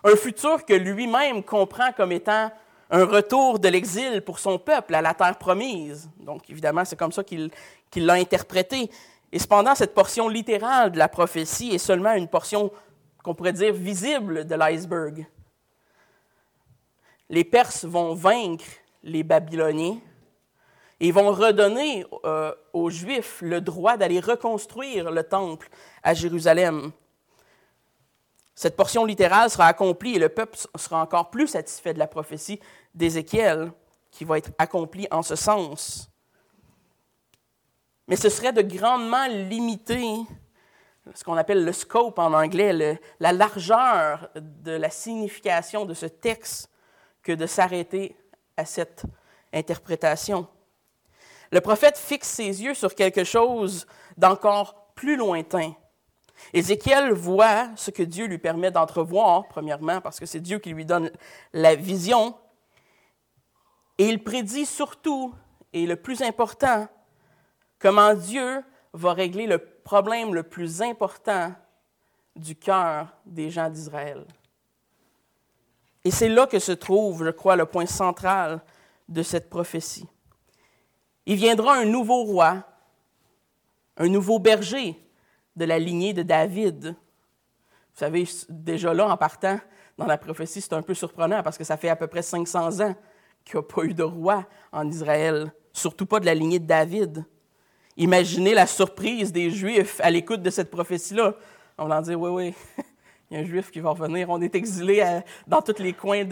Un 0.05 0.17
futur 0.17 0.65
que 0.65 0.75
lui-même 0.75 1.43
comprend 1.43 1.93
comme 1.93 2.13
étant 2.13 2.51
un 2.91 3.05
retour 3.05 3.59
de 3.59 3.69
l'exil 3.69 4.23
pour 4.23 4.39
son 4.39 4.59
peuple 4.59 4.95
à 4.95 5.03
la 5.03 5.15
terre 5.15 5.39
promise. 5.39 6.09
Donc, 6.21 6.49
évidemment, 6.51 6.85
c'est 6.85 6.97
comme 6.97 7.13
ça 7.13 7.25
qu'il 7.25 7.51
l'a 7.97 8.15
interprété. 8.15 8.91
Et 9.33 9.39
cependant, 9.39 9.75
cette 9.75 9.95
portion 9.95 10.29
littérale 10.29 10.93
de 10.93 10.99
la 10.99 11.09
prophétie 11.09 11.75
est 11.75 11.79
seulement 11.79 12.13
une 12.13 12.29
portion 12.29 12.71
qu'on 13.23 13.35
pourrait 13.35 13.53
dire 13.53 13.73
visible 13.73 14.47
de 14.47 14.55
l'iceberg. 14.55 15.27
Les 17.29 17.43
Perses 17.43 17.85
vont 17.85 18.15
vaincre 18.15 18.65
les 19.03 19.25
Babyloniens 19.25 19.99
et 21.01 21.11
vont 21.11 21.33
redonner 21.33 22.07
euh, 22.25 22.55
aux 22.73 22.89
Juifs 22.89 23.39
le 23.43 23.61
droit 23.61 23.97
d'aller 23.97 24.21
reconstruire 24.21 25.11
le 25.11 25.25
temple 25.25 25.69
à 26.03 26.15
Jérusalem. 26.15 26.93
Cette 28.57 28.75
portion 28.75 29.05
littérale 29.05 29.51
sera 29.51 29.67
accomplie 29.67 30.15
et 30.15 30.19
le 30.19 30.31
peuple 30.31 30.57
sera 30.77 31.03
encore 31.03 31.29
plus 31.29 31.47
satisfait 31.47 31.93
de 31.93 31.99
la 31.99 32.07
prophétie 32.07 32.59
d'Ézéchiel 32.95 33.71
qui 34.11 34.25
va 34.25 34.39
être 34.39 34.51
accomplie 34.57 35.07
en 35.11 35.23
ce 35.23 35.37
sens. 35.37 36.11
Mais 38.09 38.17
ce 38.17 38.31
serait 38.31 38.55
de 38.55 38.63
grandement 38.63 39.27
limiter 39.27 40.17
ce 41.15 41.23
qu'on 41.23 41.37
appelle 41.37 41.67
le 41.67 41.73
scope 41.73 42.19
en 42.19 42.33
anglais, 42.33 42.99
la 43.21 43.33
largeur 43.33 44.31
de 44.35 44.73
la 44.73 44.89
signification 44.89 45.85
de 45.85 45.93
ce 45.93 46.07
texte 46.07 46.71
que 47.23 47.33
de 47.33 47.47
s'arrêter 47.47 48.17
à 48.57 48.65
cette 48.65 49.03
interprétation. 49.53 50.49
Le 51.53 51.61
prophète 51.61 51.99
fixe 51.99 52.29
ses 52.29 52.63
yeux 52.63 52.75
sur 52.75 52.95
quelque 52.95 53.23
chose 53.23 53.87
d'encore 54.17 54.93
plus 54.95 55.17
lointain. 55.17 55.75
Ézéchiel 56.53 57.13
voit 57.13 57.69
ce 57.77 57.91
que 57.91 58.03
Dieu 58.03 58.27
lui 58.27 58.39
permet 58.39 58.71
d'entrevoir, 58.71 59.49
premièrement, 59.49 60.01
parce 60.01 60.21
que 60.21 60.27
c'est 60.27 60.41
Dieu 60.41 60.59
qui 60.59 60.71
lui 60.71 60.85
donne 60.85 61.11
la 61.53 61.75
vision, 61.75 62.35
et 63.99 64.09
il 64.09 64.23
prédit 64.23 64.67
surtout, 64.67 65.35
et 65.73 65.87
le 65.87 65.97
plus 65.97 66.23
important, 66.23 66.89
comment 67.79 68.15
Dieu 68.15 68.63
va 68.93 69.13
régler 69.13 69.47
le 69.47 69.59
problème 69.59 70.35
le 70.35 70.43
plus 70.43 70.83
important 70.83 71.53
du 72.35 72.57
cœur 72.57 73.09
des 73.25 73.51
gens 73.51 73.71
d'Israël. 73.71 74.27
Et 76.05 76.11
c'est 76.11 76.29
là 76.29 76.47
que 76.47 76.59
se 76.59 76.73
trouve, 76.73 77.25
je 77.25 77.31
crois, 77.31 77.57
le 77.57 77.67
point 77.67 77.87
central 77.87 78.61
de 79.09 79.23
cette 79.23 79.51
prophétie. 79.51 80.07
Il 81.25 81.37
viendra 81.37 81.75
un 81.75 81.85
nouveau 81.85 82.25
roi, 82.25 82.63
un 83.97 84.09
nouveau 84.09 84.39
berger 84.39 85.01
de 85.57 85.65
la 85.65 85.79
lignée 85.79 86.13
de 86.13 86.23
David. 86.23 86.89
Vous 86.89 87.99
savez, 88.01 88.25
déjà 88.49 88.93
là, 88.93 89.09
en 89.09 89.17
partant 89.17 89.59
dans 89.99 90.07
la 90.07 90.19
prophétie, 90.19 90.61
c'est 90.61 90.75
un 90.75 90.83
peu 90.83 90.95
surprenant 90.95 91.43
parce 91.43 91.57
que 91.57 91.65
ça 91.65 91.77
fait 91.77 91.89
à 91.89 91.97
peu 91.97 92.07
près 92.07 92.23
500 92.23 92.81
ans 92.81 92.95
qu'il 93.45 93.59
n'y 93.59 93.61
a 93.61 93.63
pas 93.63 93.85
eu 93.85 93.95
de 93.95 94.03
roi 94.03 94.45
en 94.73 94.89
Israël, 94.89 95.53
surtout 95.73 96.05
pas 96.05 96.21
de 96.21 96.27
la 96.27 96.35
lignée 96.35 96.59
de 96.59 96.67
David. 96.67 97.25
Imaginez 97.97 98.53
la 98.53 98.67
surprise 98.67 99.33
des 99.33 99.51
Juifs 99.51 100.01
à 100.03 100.11
l'écoute 100.11 100.43
de 100.43 100.51
cette 100.51 100.71
prophétie-là. 100.71 101.35
On 101.79 101.87
va 101.87 102.03
dire, 102.03 102.21
oui, 102.21 102.31
oui, 102.31 102.55
il 103.31 103.37
y 103.37 103.41
a 103.41 103.43
un 103.43 103.47
Juif 103.47 103.71
qui 103.71 103.81
va 103.81 103.91
revenir. 103.91 104.29
On 104.29 104.41
est 104.43 104.55
exilé 104.55 105.21
dans 105.47 105.63
tous 105.63 105.79
les 105.83 105.95
coins 105.95 106.25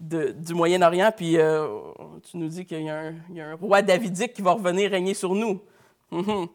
du 0.00 0.54
Moyen-Orient, 0.54 1.12
puis 1.16 1.38
euh, 1.38 1.68
tu 2.28 2.36
nous 2.38 2.48
dis 2.48 2.64
qu'il 2.64 2.82
y, 2.82 2.90
a 2.90 3.12
un 3.48 3.54
roi 3.54 3.82
davidique 3.82 4.32
qui 4.32 4.42
va 4.42 4.52
revenir 4.52 4.90
régner 4.90 5.14
sur 5.14 5.34
nous. 5.34 5.60
Mhm. 6.10 6.48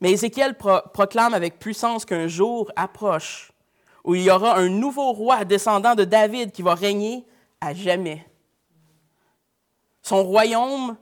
Mais 0.00 0.12
Ézéchiel 0.12 0.56
proclame 0.56 1.34
avec 1.34 1.58
puissance 1.58 2.04
qu'un 2.04 2.28
jour 2.28 2.70
approche 2.76 3.52
où 4.04 4.14
il 4.14 4.22
y 4.22 4.30
aura 4.30 4.56
un 4.56 4.68
nouveau 4.68 5.12
roi 5.12 5.44
descendant 5.44 5.94
de 5.94 6.04
David 6.04 6.52
qui 6.52 6.62
va 6.62 6.74
régner 6.74 7.26
à 7.60 7.74
jamais. 7.74 8.24
Son 10.00 10.22
royaume 10.22 10.96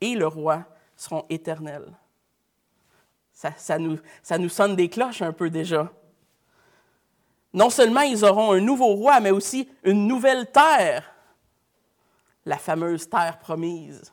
et 0.00 0.14
le 0.14 0.28
roi 0.28 0.64
seront 0.94 1.24
éternels. 1.28 1.92
Ça, 3.32 3.78
nous, 3.78 3.98
ça 4.22 4.38
nous 4.38 4.48
sonne 4.48 4.76
des 4.76 4.88
cloches 4.88 5.22
un 5.22 5.32
peu 5.32 5.50
déjà. 5.50 5.92
Non 7.52 7.70
seulement 7.70 8.02
ils 8.02 8.24
auront 8.24 8.52
un 8.52 8.60
nouveau 8.60 8.94
roi, 8.94 9.20
mais 9.20 9.30
aussi 9.30 9.68
une 9.82 10.06
nouvelle 10.06 10.50
terre, 10.50 11.12
la 12.44 12.58
fameuse 12.58 13.08
terre 13.08 13.38
promise. 13.38 14.12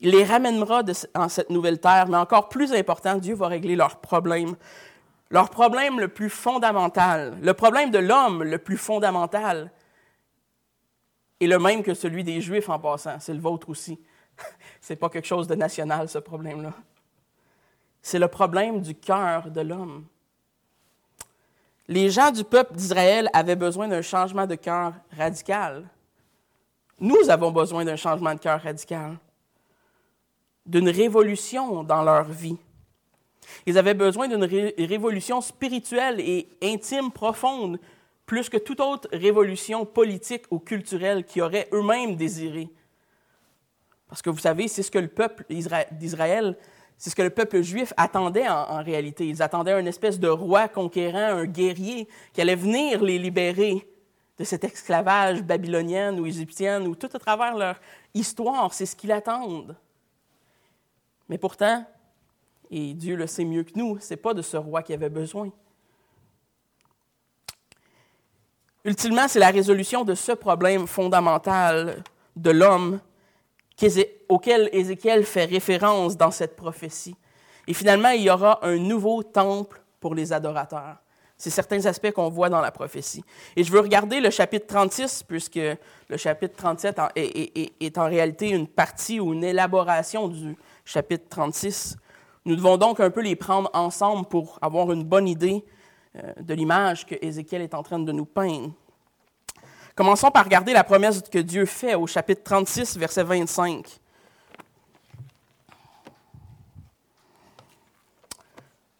Il 0.00 0.10
les 0.10 0.24
ramènera 0.24 0.82
en 1.14 1.28
cette 1.28 1.50
nouvelle 1.50 1.80
terre, 1.80 2.06
mais 2.08 2.18
encore 2.18 2.48
plus 2.48 2.72
important, 2.72 3.16
Dieu 3.16 3.34
va 3.34 3.48
régler 3.48 3.76
leurs 3.76 4.00
problèmes. 4.00 4.56
Leur 5.30 5.50
problème 5.50 5.98
le 5.98 6.08
plus 6.08 6.30
fondamental, 6.30 7.38
le 7.40 7.54
problème 7.54 7.90
de 7.90 7.98
l'homme 7.98 8.42
le 8.42 8.58
plus 8.58 8.76
fondamental, 8.76 9.72
est 11.40 11.46
le 11.46 11.58
même 11.58 11.82
que 11.82 11.94
celui 11.94 12.24
des 12.24 12.40
Juifs 12.40 12.68
en 12.68 12.78
passant. 12.78 13.18
C'est 13.18 13.34
le 13.34 13.40
vôtre 13.40 13.68
aussi. 13.68 13.98
Ce 14.80 14.92
n'est 14.92 14.96
pas 14.96 15.08
quelque 15.08 15.26
chose 15.26 15.48
de 15.48 15.54
national, 15.54 16.08
ce 16.08 16.18
problème-là. 16.18 16.72
C'est 18.02 18.18
le 18.18 18.28
problème 18.28 18.80
du 18.80 18.94
cœur 18.94 19.50
de 19.50 19.62
l'homme. 19.62 20.06
Les 21.88 22.10
gens 22.10 22.30
du 22.30 22.44
peuple 22.44 22.74
d'Israël 22.74 23.28
avaient 23.32 23.56
besoin 23.56 23.88
d'un 23.88 24.02
changement 24.02 24.46
de 24.46 24.54
cœur 24.54 24.92
radical. 25.16 25.88
Nous 27.00 27.30
avons 27.30 27.50
besoin 27.50 27.84
d'un 27.84 27.96
changement 27.96 28.34
de 28.34 28.40
cœur 28.40 28.62
radical 28.62 29.18
d'une 30.66 30.88
révolution 30.88 31.82
dans 31.84 32.02
leur 32.02 32.24
vie. 32.24 32.56
Ils 33.64 33.78
avaient 33.78 33.94
besoin 33.94 34.28
d'une 34.28 34.44
révolution 34.44 35.40
spirituelle 35.40 36.20
et 36.20 36.48
intime, 36.62 37.10
profonde, 37.10 37.78
plus 38.26 38.48
que 38.48 38.56
toute 38.56 38.80
autre 38.80 39.08
révolution 39.12 39.86
politique 39.86 40.44
ou 40.50 40.58
culturelle 40.58 41.24
qu'ils 41.24 41.42
auraient 41.42 41.68
eux-mêmes 41.72 42.16
désiré. 42.16 42.68
Parce 44.08 44.20
que 44.20 44.30
vous 44.30 44.38
savez, 44.38 44.68
c'est 44.68 44.82
ce 44.82 44.90
que 44.90 44.98
le 44.98 45.08
peuple 45.08 45.44
d'Israël, 45.48 46.56
c'est 46.98 47.10
ce 47.10 47.16
que 47.16 47.22
le 47.22 47.30
peuple 47.30 47.62
juif 47.62 47.92
attendait 47.96 48.48
en, 48.48 48.82
réalité. 48.82 49.26
Ils 49.26 49.42
attendaient 49.42 49.78
une 49.78 49.86
espèce 49.86 50.18
de 50.18 50.28
roi 50.28 50.68
conquérant, 50.68 51.18
un 51.18 51.44
guerrier 51.44 52.08
qui 52.32 52.40
allait 52.40 52.56
venir 52.56 53.02
les 53.02 53.18
libérer 53.18 53.86
de 54.38 54.44
cet 54.44 54.64
esclavage 54.64 55.42
babylonien 55.42 56.16
ou 56.18 56.26
égyptien 56.26 56.84
ou 56.84 56.94
tout 56.94 57.08
à 57.12 57.18
travers 57.18 57.56
leur 57.56 57.80
histoire. 58.14 58.72
C'est 58.74 58.86
ce 58.86 58.96
qu'ils 58.96 59.12
attendent. 59.12 59.76
Mais 61.28 61.38
pourtant, 61.38 61.84
et 62.70 62.94
Dieu 62.94 63.16
le 63.16 63.26
sait 63.26 63.44
mieux 63.44 63.64
que 63.64 63.72
nous, 63.76 63.98
ce 64.00 64.10
n'est 64.10 64.16
pas 64.16 64.34
de 64.34 64.42
ce 64.42 64.56
roi 64.56 64.82
qui 64.82 64.92
avait 64.92 65.08
besoin. 65.08 65.50
Ultimement, 68.84 69.26
c'est 69.26 69.40
la 69.40 69.50
résolution 69.50 70.04
de 70.04 70.14
ce 70.14 70.32
problème 70.32 70.86
fondamental 70.86 72.02
de 72.36 72.50
l'homme 72.50 73.00
auquel 74.28 74.68
Ézéchiel 74.72 75.24
fait 75.24 75.44
référence 75.44 76.16
dans 76.16 76.30
cette 76.30 76.56
prophétie. 76.56 77.16
Et 77.66 77.74
finalement, 77.74 78.10
il 78.10 78.22
y 78.22 78.30
aura 78.30 78.64
un 78.64 78.76
nouveau 78.76 79.22
temple 79.22 79.80
pour 80.00 80.14
les 80.14 80.32
adorateurs. 80.32 80.96
C'est 81.36 81.50
certains 81.50 81.84
aspects 81.84 82.12
qu'on 82.12 82.30
voit 82.30 82.48
dans 82.48 82.62
la 82.62 82.70
prophétie. 82.70 83.22
Et 83.56 83.64
je 83.64 83.70
veux 83.70 83.80
regarder 83.80 84.20
le 84.20 84.30
chapitre 84.30 84.66
36, 84.66 85.24
puisque 85.24 85.56
le 85.56 86.16
chapitre 86.16 86.54
37 86.56 86.98
est, 87.16 87.98
en 87.98 88.06
réalité 88.06 88.48
une 88.48 88.66
partie 88.66 89.20
ou 89.20 89.34
une 89.34 89.44
élaboration 89.44 90.28
du 90.28 90.56
chapitre 90.86 91.26
36. 91.28 91.96
Nous 92.46 92.56
devons 92.56 92.78
donc 92.78 93.00
un 93.00 93.10
peu 93.10 93.20
les 93.20 93.36
prendre 93.36 93.68
ensemble 93.74 94.26
pour 94.26 94.58
avoir 94.62 94.90
une 94.92 95.04
bonne 95.04 95.28
idée 95.28 95.64
euh, 96.16 96.32
de 96.40 96.54
l'image 96.54 97.04
que 97.04 97.16
Ézéchiel 97.20 97.60
est 97.60 97.74
en 97.74 97.82
train 97.82 97.98
de 97.98 98.12
nous 98.12 98.24
peindre. 98.24 98.72
Commençons 99.94 100.30
par 100.30 100.44
regarder 100.44 100.72
la 100.72 100.84
promesse 100.84 101.22
que 101.22 101.38
Dieu 101.38 101.66
fait 101.66 101.94
au 101.94 102.06
chapitre 102.06 102.42
36, 102.44 102.96
verset 102.96 103.24
25. 103.24 103.98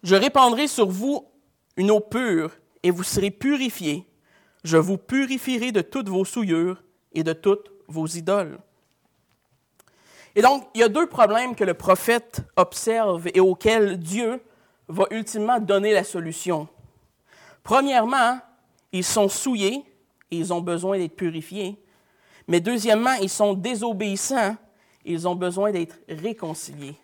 Je 0.03 0.15
répandrai 0.15 0.67
sur 0.67 0.89
vous 0.89 1.25
une 1.77 1.91
eau 1.91 1.99
pure, 1.99 2.51
et 2.83 2.91
vous 2.91 3.03
serez 3.03 3.31
purifiés. 3.31 4.07
Je 4.63 4.77
vous 4.77 4.97
purifierai 4.97 5.71
de 5.71 5.81
toutes 5.81 6.09
vos 6.09 6.25
souillures 6.25 6.83
et 7.13 7.23
de 7.23 7.33
toutes 7.33 7.71
vos 7.87 8.07
idoles. 8.07 8.59
Et 10.37 10.41
donc, 10.43 10.67
il 10.75 10.81
y 10.81 10.83
a 10.83 10.87
deux 10.87 11.07
problèmes 11.07 11.55
que 11.55 11.63
le 11.63 11.73
prophète 11.73 12.41
observe 12.57 13.27
et 13.33 13.39
auxquels 13.39 13.97
Dieu 13.97 14.39
va 14.87 15.05
ultimement 15.09 15.59
donner 15.59 15.93
la 15.93 16.03
solution. 16.03 16.67
Premièrement, 17.63 18.37
ils 18.91 19.03
sont 19.03 19.29
souillés 19.29 19.83
et 20.29 20.37
ils 20.37 20.53
ont 20.53 20.61
besoin 20.61 20.99
d'être 20.99 21.15
purifiés. 21.15 21.81
Mais 22.47 22.59
deuxièmement, 22.59 23.13
ils 23.19 23.31
sont 23.31 23.55
désobéissants 23.55 24.55
et 25.03 25.13
ils 25.13 25.27
ont 25.27 25.33
besoin 25.33 25.71
d'être 25.71 25.97
réconciliés. 26.07 26.95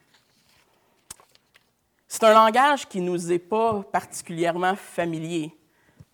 C'est 2.07 2.25
un 2.25 2.33
langage 2.35 2.87
qui 2.87 3.01
ne 3.01 3.09
nous 3.09 3.31
est 3.31 3.39
pas 3.39 3.81
particulièrement 3.91 4.75
familier. 4.75 5.57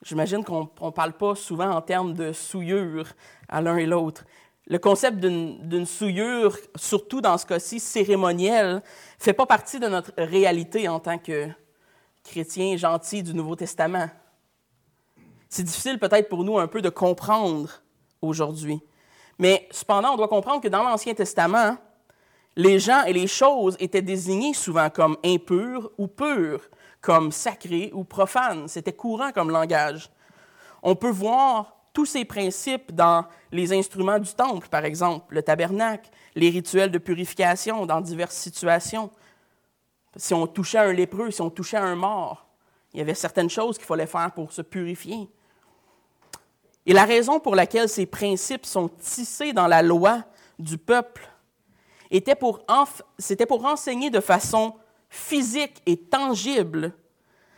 J'imagine 0.03 0.45
qu'on 0.45 0.69
ne 0.81 0.91
parle 0.91 1.11
pas 1.11 1.35
souvent 1.35 1.71
en 1.71 1.81
termes 1.81 2.13
de 2.13 2.31
souillure 2.31 3.07
à 3.49 3.59
l'un 3.59 3.75
et 3.75 3.85
l'autre. 3.85 4.23
Le 4.69 4.77
concept 4.77 5.17
d'une 5.17 5.85
souillure, 5.87 6.55
surtout 6.75 7.21
dans 7.21 7.39
ce 7.39 7.45
cas-ci 7.47 7.79
cérémoniel, 7.79 8.75
ne 8.75 8.79
fait 9.17 9.33
pas 9.33 9.47
partie 9.47 9.79
de 9.79 9.87
notre 9.87 10.11
réalité 10.15 10.87
en 10.87 10.99
tant 10.99 11.17
que 11.17 11.49
chrétiens 12.23 12.77
gentils 12.77 13.23
du 13.23 13.33
Nouveau 13.33 13.55
Testament. 13.55 14.09
C'est 15.49 15.63
difficile 15.63 15.97
peut-être 15.97 16.29
pour 16.29 16.43
nous 16.43 16.59
un 16.59 16.67
peu 16.67 16.83
de 16.83 16.89
comprendre 16.89 17.81
aujourd'hui. 18.21 18.79
Mais 19.39 19.67
cependant, 19.71 20.13
on 20.13 20.17
doit 20.17 20.27
comprendre 20.27 20.61
que 20.61 20.67
dans 20.67 20.83
l'Ancien 20.83 21.15
Testament, 21.15 21.75
les 22.55 22.77
gens 22.77 23.03
et 23.05 23.13
les 23.13 23.25
choses 23.25 23.75
étaient 23.79 24.03
désignés 24.03 24.53
souvent 24.53 24.91
comme 24.91 25.17
impurs 25.25 25.89
ou 25.97 26.05
purs, 26.05 26.69
comme 27.01 27.31
sacrés 27.31 27.89
ou 27.95 28.03
profanes. 28.03 28.67
C'était 28.67 28.93
courant 28.93 29.31
comme 29.31 29.49
langage. 29.49 30.11
On 30.83 30.95
peut 30.95 31.09
voir 31.09 31.78
tous 31.99 32.05
ces 32.05 32.23
principes 32.23 32.93
dans 32.93 33.25
les 33.51 33.73
instruments 33.73 34.19
du 34.19 34.33
temple, 34.33 34.69
par 34.69 34.85
exemple, 34.85 35.35
le 35.35 35.43
tabernacle, 35.43 36.09
les 36.33 36.49
rituels 36.49 36.91
de 36.91 36.97
purification 36.97 37.85
dans 37.85 37.99
diverses 37.99 38.37
situations. 38.37 39.11
Si 40.15 40.33
on 40.33 40.47
touchait 40.47 40.77
un 40.77 40.93
lépreux, 40.93 41.29
si 41.29 41.41
on 41.41 41.49
touchait 41.49 41.75
un 41.75 41.95
mort, 41.95 42.45
il 42.93 42.99
y 42.99 43.01
avait 43.01 43.13
certaines 43.15 43.49
choses 43.49 43.77
qu'il 43.77 43.85
fallait 43.85 44.05
faire 44.05 44.31
pour 44.31 44.53
se 44.53 44.61
purifier. 44.61 45.27
Et 46.85 46.93
la 46.93 47.03
raison 47.03 47.41
pour 47.41 47.53
laquelle 47.53 47.89
ces 47.89 48.05
principes 48.05 48.65
sont 48.65 48.87
tissés 48.87 49.51
dans 49.51 49.67
la 49.67 49.81
loi 49.81 50.23
du 50.57 50.77
peuple 50.77 51.29
c'était 52.09 52.35
pour, 52.35 52.65
pour 52.65 53.65
enseigner 53.65 54.09
de 54.09 54.21
façon 54.21 54.73
physique 55.09 55.81
et 55.85 55.97
tangible 55.97 56.93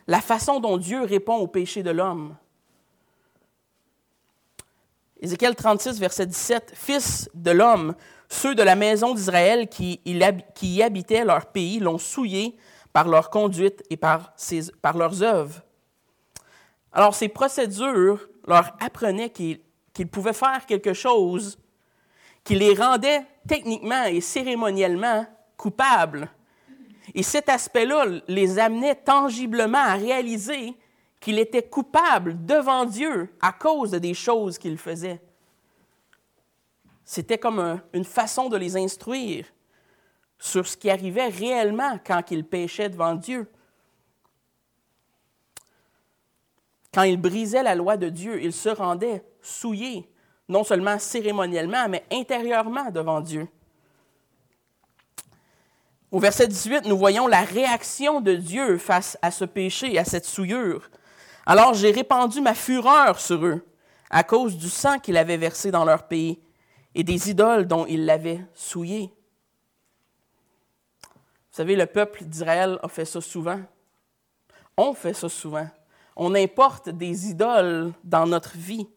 la 0.07 0.19
façon 0.19 0.59
dont 0.59 0.77
Dieu 0.77 1.03
répond 1.03 1.35
au 1.35 1.45
péché 1.45 1.83
de 1.83 1.91
l'homme. 1.91 2.35
Ézéchiel 5.23 5.55
36, 5.55 5.99
verset 5.99 6.25
17, 6.25 6.71
Fils 6.73 7.29
de 7.35 7.51
l'homme, 7.51 7.93
ceux 8.27 8.55
de 8.55 8.63
la 8.63 8.75
maison 8.75 9.13
d'Israël 9.13 9.67
qui, 9.67 10.01
y 10.03 10.81
habitaient 10.81 11.23
leur 11.23 11.45
pays 11.45 11.79
l'ont 11.79 11.99
souillé 11.99 12.57
par 12.91 13.07
leur 13.07 13.29
conduite 13.29 13.83
et 13.91 13.97
par, 13.97 14.33
leurs 14.95 15.21
œuvres. 15.21 15.61
Alors 16.91 17.13
ces 17.13 17.27
procédures 17.29 18.27
leur 18.47 18.75
apprenaient 18.79 19.29
qu'ils 19.29 20.07
pouvaient 20.11 20.33
faire 20.33 20.65
quelque 20.65 20.93
chose 20.93 21.59
qui 22.43 22.55
les 22.55 22.73
rendait 22.73 23.21
techniquement 23.47 24.05
et 24.05 24.21
cérémoniellement 24.21 25.27
coupables. 25.55 26.29
Et 27.13 27.21
cet 27.21 27.47
aspect-là 27.47 28.05
les 28.27 28.57
amenait 28.57 28.95
tangiblement 28.95 29.77
à 29.77 29.93
réaliser 29.93 30.75
qu'il 31.21 31.39
était 31.39 31.63
coupable 31.63 32.45
devant 32.45 32.83
Dieu 32.83 33.33
à 33.39 33.53
cause 33.53 33.91
des 33.91 34.15
choses 34.15 34.57
qu'il 34.57 34.77
faisait. 34.77 35.21
C'était 37.05 37.37
comme 37.37 37.79
une 37.93 38.03
façon 38.03 38.49
de 38.49 38.57
les 38.57 38.75
instruire 38.75 39.45
sur 40.39 40.67
ce 40.67 40.75
qui 40.75 40.89
arrivait 40.89 41.27
réellement 41.27 41.99
quand 42.03 42.31
ils 42.31 42.43
péchaient 42.43 42.89
devant 42.89 43.13
Dieu. 43.13 43.47
Quand 46.91 47.03
ils 47.03 47.21
brisaient 47.21 47.63
la 47.63 47.75
loi 47.75 47.95
de 47.95 48.09
Dieu, 48.09 48.43
ils 48.43 48.51
se 48.51 48.69
rendaient 48.69 49.23
souillés, 49.41 50.09
non 50.49 50.63
seulement 50.63 50.97
cérémoniellement, 50.97 51.87
mais 51.87 52.03
intérieurement 52.11 52.89
devant 52.89 53.21
Dieu. 53.21 53.47
Au 56.11 56.19
verset 56.19 56.47
18, 56.47 56.85
nous 56.85 56.97
voyons 56.97 57.27
la 57.27 57.41
réaction 57.41 58.19
de 58.19 58.33
Dieu 58.33 58.77
face 58.77 59.17
à 59.21 59.31
ce 59.31 59.45
péché, 59.45 59.97
à 59.97 60.03
cette 60.03 60.25
souillure. 60.25 60.89
Alors 61.45 61.73
j'ai 61.73 61.91
répandu 61.91 62.41
ma 62.41 62.53
fureur 62.53 63.19
sur 63.19 63.45
eux 63.45 63.65
à 64.09 64.23
cause 64.23 64.57
du 64.57 64.69
sang 64.69 64.99
qu'il 64.99 65.17
avait 65.17 65.37
versé 65.37 65.71
dans 65.71 65.85
leur 65.85 66.07
pays 66.07 66.39
et 66.93 67.03
des 67.03 67.29
idoles 67.29 67.65
dont 67.65 67.85
ils 67.87 68.05
l'avaient 68.05 68.45
souillé. 68.53 69.13
Vous 71.03 71.57
savez, 71.57 71.75
le 71.75 71.85
peuple 71.85 72.23
d'Israël 72.23 72.77
a 72.83 72.87
fait 72.87 73.05
ça 73.05 73.21
souvent. 73.21 73.59
On 74.77 74.93
fait 74.93 75.13
ça 75.13 75.29
souvent. 75.29 75.67
On 76.15 76.35
importe 76.35 76.89
des 76.89 77.29
idoles 77.29 77.93
dans 78.03 78.25
notre 78.25 78.57
vie. 78.57 78.87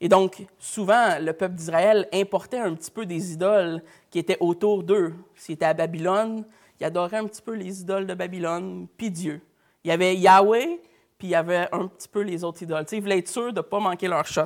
Et 0.00 0.08
donc, 0.08 0.44
souvent, 0.58 1.18
le 1.20 1.32
peuple 1.32 1.54
d'Israël 1.54 2.08
importait 2.12 2.58
un 2.58 2.74
petit 2.74 2.90
peu 2.90 3.06
des 3.06 3.32
idoles 3.32 3.82
qui 4.10 4.18
étaient 4.18 4.36
autour 4.40 4.82
d'eux. 4.82 5.14
S'ils 5.34 5.54
étaient 5.54 5.64
à 5.64 5.74
Babylone, 5.74 6.44
ils 6.80 6.84
adoraient 6.84 7.18
un 7.18 7.26
petit 7.26 7.42
peu 7.42 7.54
les 7.54 7.80
idoles 7.80 8.06
de 8.06 8.14
Babylone, 8.14 8.86
puis 8.96 9.10
Dieu. 9.10 9.40
Il 9.86 9.90
y 9.90 9.92
avait 9.92 10.16
Yahweh, 10.16 10.80
puis 11.16 11.28
il 11.28 11.30
y 11.30 11.36
avait 11.36 11.68
un 11.70 11.86
petit 11.86 12.08
peu 12.08 12.22
les 12.22 12.42
autres 12.42 12.60
idoles. 12.60 12.84
ils 12.90 13.00
voulaient 13.00 13.18
être 13.18 13.28
sûrs 13.28 13.52
de 13.52 13.58
ne 13.58 13.62
pas 13.62 13.78
manquer 13.78 14.08
leur 14.08 14.26
shot. 14.26 14.42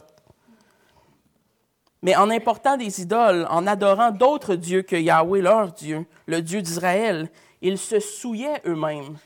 Mais 2.02 2.14
en 2.14 2.28
important 2.28 2.76
des 2.76 3.00
idoles, 3.00 3.46
en 3.48 3.66
adorant 3.66 4.10
d'autres 4.10 4.54
dieux 4.54 4.82
que 4.82 4.96
Yahweh, 4.96 5.40
leur 5.40 5.72
Dieu, 5.72 6.04
le 6.26 6.42
Dieu 6.42 6.60
d'Israël, 6.60 7.30
ils 7.62 7.78
se 7.78 8.00
souillaient 8.00 8.60
eux-mêmes. 8.66 9.16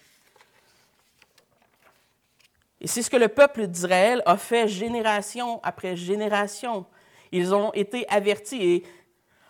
Et 2.80 2.86
c'est 2.86 3.02
ce 3.02 3.10
que 3.10 3.16
le 3.16 3.26
peuple 3.26 3.66
d'Israël 3.66 4.22
a 4.24 4.36
fait 4.36 4.68
génération 4.68 5.58
après 5.64 5.96
génération. 5.96 6.86
Ils 7.32 7.52
ont 7.52 7.72
été 7.72 8.08
avertis. 8.08 8.62
Et 8.62 8.84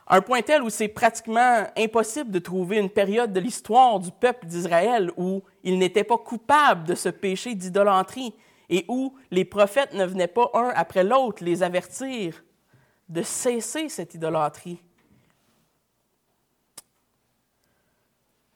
un 0.06 0.20
point 0.20 0.42
tel 0.42 0.62
où 0.62 0.70
c'est 0.70 0.88
pratiquement 0.88 1.64
impossible 1.76 2.30
de 2.30 2.38
trouver 2.38 2.78
une 2.78 2.90
période 2.90 3.32
de 3.32 3.40
l'histoire 3.40 3.98
du 4.00 4.10
peuple 4.10 4.46
d'Israël 4.46 5.10
où 5.16 5.42
ils 5.62 5.78
n'étaient 5.78 6.04
pas 6.04 6.18
coupables 6.18 6.84
de 6.86 6.94
ce 6.94 7.08
péché 7.08 7.54
d'idolâtrie 7.54 8.34
et 8.68 8.84
où 8.88 9.16
les 9.30 9.44
prophètes 9.44 9.94
ne 9.94 10.04
venaient 10.04 10.28
pas 10.28 10.50
un 10.54 10.68
après 10.74 11.04
l'autre 11.04 11.42
les 11.42 11.62
avertir 11.62 12.44
de 13.08 13.22
cesser 13.22 13.88
cette 13.88 14.14
idolâtrie. 14.14 14.78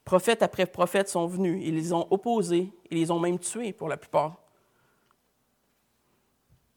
Prophète 0.05 0.43
après 0.43 0.67
prophète 0.67 1.09
sont 1.09 1.26
venus, 1.26 1.62
ils 1.64 1.75
les 1.75 1.92
ont 1.92 2.07
opposés, 2.11 2.72
ils 2.90 2.99
les 2.99 3.11
ont 3.11 3.20
même 3.20 3.38
tués 3.38 3.72
pour 3.72 3.88
la 3.88 3.99
plupart. 3.99 4.37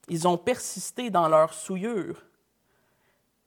Ils 0.10 0.28
ont 0.28 0.38
persisté 0.38 1.10
dans 1.10 1.30
leur 1.30 1.54
souillure. 1.54 2.26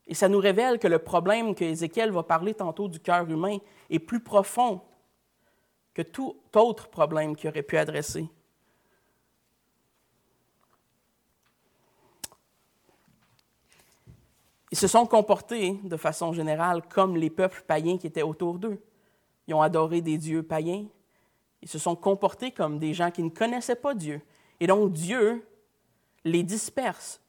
Et 0.06 0.14
ça 0.14 0.28
nous 0.28 0.38
révèle 0.38 0.78
que 0.78 0.88
le 0.88 0.98
problème 0.98 1.54
que 1.54 1.64
Ézéchiel 1.64 2.10
va 2.10 2.22
parler 2.22 2.54
tantôt 2.54 2.88
du 2.88 3.00
cœur 3.00 3.28
humain 3.28 3.58
est 3.88 3.98
plus 3.98 4.20
profond 4.20 4.82
que 5.94 6.02
tout 6.02 6.36
autre 6.54 6.88
problème 6.88 7.36
qu'il 7.36 7.48
aurait 7.48 7.62
pu 7.62 7.78
adresser. 7.78 8.28
Ils 14.70 14.76
se 14.76 14.88
sont 14.88 15.06
comportés 15.06 15.78
de 15.84 15.96
façon 15.96 16.32
générale 16.32 16.82
comme 16.88 17.16
les 17.16 17.30
peuples 17.30 17.62
païens 17.66 17.96
qui 17.96 18.08
étaient 18.08 18.22
autour 18.22 18.58
d'eux. 18.58 18.82
Ils 19.46 19.54
ont 19.54 19.62
adoré 19.62 20.00
des 20.00 20.18
dieux 20.18 20.42
païens. 20.42 20.86
Ils 21.62 21.68
se 21.68 21.78
sont 21.78 21.94
comportés 21.94 22.50
comme 22.50 22.78
des 22.78 22.92
gens 22.92 23.12
qui 23.12 23.22
ne 23.22 23.30
connaissaient 23.30 23.76
pas 23.76 23.94
Dieu. 23.94 24.20
Et 24.58 24.66
donc 24.66 24.92
Dieu 24.92 25.46
les 26.24 26.42
disperse 26.42 27.20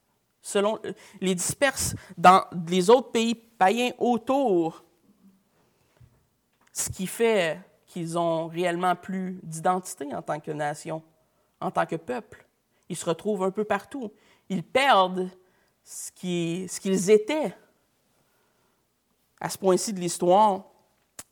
selon, 0.46 0.80
les 1.22 1.34
dispersent 1.34 1.96
dans 2.20 2.46
les 2.68 2.92
autres 2.92 3.10
pays 3.10 3.34
païens 3.34 3.94
autour, 3.98 4.84
ce 6.72 6.88
qui 6.92 7.08
fait 7.08 7.60
qu'ils 7.88 8.16
ont 8.16 8.46
réellement 8.46 8.96
plus 8.96 9.40
d'identité 9.42 10.14
en 10.14 10.22
tant 10.22 10.40
que 10.40 10.52
nation, 10.52 11.02
en 11.60 11.72
tant 11.72 11.88
que 11.88 11.96
peuple. 11.96 12.46
Ils 12.90 12.96
se 12.96 13.06
retrouvent 13.06 13.42
un 13.42 13.50
peu 13.50 13.64
partout. 13.64 14.12
Ils 14.48 14.62
perdent 14.62 15.32
ce 15.84 16.12
qu'ils 16.12 17.10
étaient. 17.10 17.56
À 19.42 19.50
ce 19.50 19.58
point-ci 19.58 19.94
de 19.94 20.00
l'histoire, 20.00 20.66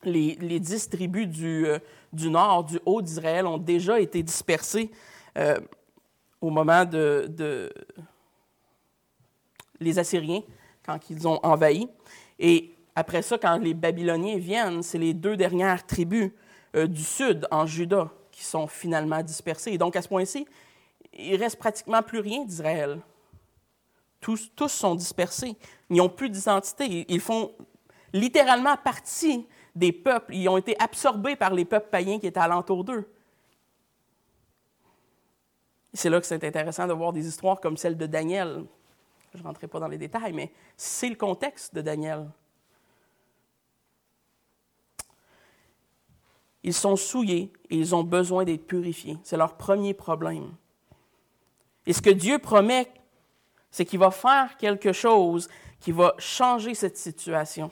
les, 0.02 0.34
les, 0.40 0.58
dix 0.58 0.90
tribus 0.90 1.28
du, 1.28 1.66
euh, 1.68 1.78
du 2.12 2.30
nord, 2.30 2.64
du 2.64 2.80
haut 2.84 3.00
d'Israël, 3.00 3.46
ont 3.46 3.58
déjà 3.58 4.00
été 4.00 4.24
dispersées 4.24 4.90
euh, 5.38 5.60
au 6.40 6.50
moment 6.50 6.84
de, 6.84 7.26
de, 7.28 7.72
les 9.84 9.98
Assyriens 9.98 10.42
quand 10.84 10.98
ils 11.10 11.26
ont 11.26 11.38
envahi. 11.42 11.88
Et 12.38 12.74
après 12.96 13.22
ça, 13.22 13.38
quand 13.38 13.58
les 13.58 13.74
Babyloniens 13.74 14.38
viennent, 14.38 14.82
c'est 14.82 14.98
les 14.98 15.14
deux 15.14 15.36
dernières 15.36 15.86
tribus 15.86 16.30
euh, 16.76 16.86
du 16.86 17.02
sud, 17.02 17.46
en 17.50 17.66
Juda, 17.66 18.10
qui 18.30 18.44
sont 18.44 18.66
finalement 18.66 19.22
dispersées. 19.22 19.72
Et 19.72 19.78
donc, 19.78 19.96
à 19.96 20.02
ce 20.02 20.08
point-ci, 20.08 20.46
il 21.12 21.36
reste 21.36 21.56
pratiquement 21.56 22.02
plus 22.02 22.20
rien 22.20 22.44
d'Israël. 22.44 23.00
Tous, 24.20 24.50
tous 24.56 24.68
sont 24.68 24.94
dispersés. 24.94 25.56
Ils 25.90 25.96
n'ont 25.96 26.08
plus 26.08 26.30
d'identité. 26.30 27.04
Ils 27.08 27.20
font 27.20 27.52
littéralement 28.12 28.76
partie 28.76 29.46
des 29.74 29.92
peuples. 29.92 30.34
Ils 30.34 30.48
ont 30.48 30.56
été 30.56 30.74
absorbés 30.80 31.36
par 31.36 31.52
les 31.52 31.64
peuples 31.64 31.90
païens 31.90 32.18
qui 32.18 32.26
étaient 32.26 32.40
alentour 32.40 32.84
d'eux. 32.84 33.08
C'est 35.92 36.10
là 36.10 36.20
que 36.20 36.26
c'est 36.26 36.42
intéressant 36.42 36.86
de 36.88 36.92
voir 36.92 37.12
des 37.12 37.26
histoires 37.26 37.60
comme 37.60 37.76
celle 37.76 37.96
de 37.96 38.06
Daniel, 38.06 38.64
je 39.34 39.42
ne 39.42 39.46
rentrerai 39.48 39.66
pas 39.66 39.80
dans 39.80 39.88
les 39.88 39.98
détails, 39.98 40.32
mais 40.32 40.52
c'est 40.76 41.08
le 41.08 41.16
contexte 41.16 41.74
de 41.74 41.80
Daniel. 41.80 42.30
Ils 46.62 46.74
sont 46.74 46.96
souillés 46.96 47.52
et 47.68 47.76
ils 47.76 47.94
ont 47.94 48.04
besoin 48.04 48.44
d'être 48.44 48.66
purifiés. 48.66 49.18
C'est 49.22 49.36
leur 49.36 49.56
premier 49.56 49.92
problème. 49.92 50.54
Et 51.84 51.92
ce 51.92 52.00
que 52.00 52.10
Dieu 52.10 52.38
promet, 52.38 52.90
c'est 53.70 53.84
qu'il 53.84 53.98
va 53.98 54.10
faire 54.10 54.56
quelque 54.56 54.92
chose 54.92 55.48
qui 55.80 55.92
va 55.92 56.14
changer 56.18 56.74
cette 56.74 56.96
situation, 56.96 57.70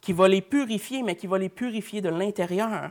qui 0.00 0.12
va 0.12 0.26
les 0.26 0.42
purifier, 0.42 1.02
mais 1.02 1.14
qui 1.14 1.28
va 1.28 1.38
les 1.38 1.50
purifier 1.50 2.00
de 2.00 2.08
l'intérieur. 2.08 2.90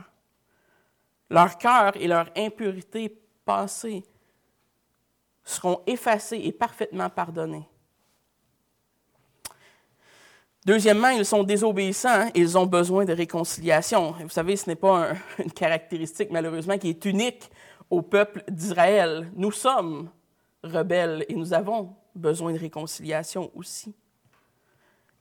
Leur 1.28 1.58
cœur 1.58 1.96
et 1.96 2.06
leur 2.06 2.30
impurité 2.36 3.14
passée 3.44 4.04
seront 5.44 5.80
effacés 5.86 6.40
et 6.44 6.52
parfaitement 6.52 7.10
pardonnés. 7.10 7.68
Deuxièmement, 10.64 11.08
ils 11.08 11.24
sont 11.24 11.42
désobéissants 11.42 12.28
et 12.28 12.40
ils 12.40 12.56
ont 12.56 12.66
besoin 12.66 13.04
de 13.04 13.12
réconciliation. 13.12 14.12
vous 14.20 14.28
savez, 14.28 14.56
ce 14.56 14.70
n'est 14.70 14.76
pas 14.76 15.12
une 15.38 15.50
caractéristique 15.50 16.30
malheureusement 16.30 16.78
qui 16.78 16.90
est 16.90 17.04
unique 17.04 17.50
au 17.90 18.00
peuple 18.00 18.44
d'Israël. 18.48 19.30
Nous 19.34 19.50
sommes 19.50 20.08
rebelles 20.62 21.24
et 21.28 21.34
nous 21.34 21.52
avons 21.52 21.94
besoin 22.14 22.52
de 22.52 22.58
réconciliation 22.58 23.50
aussi. 23.56 23.94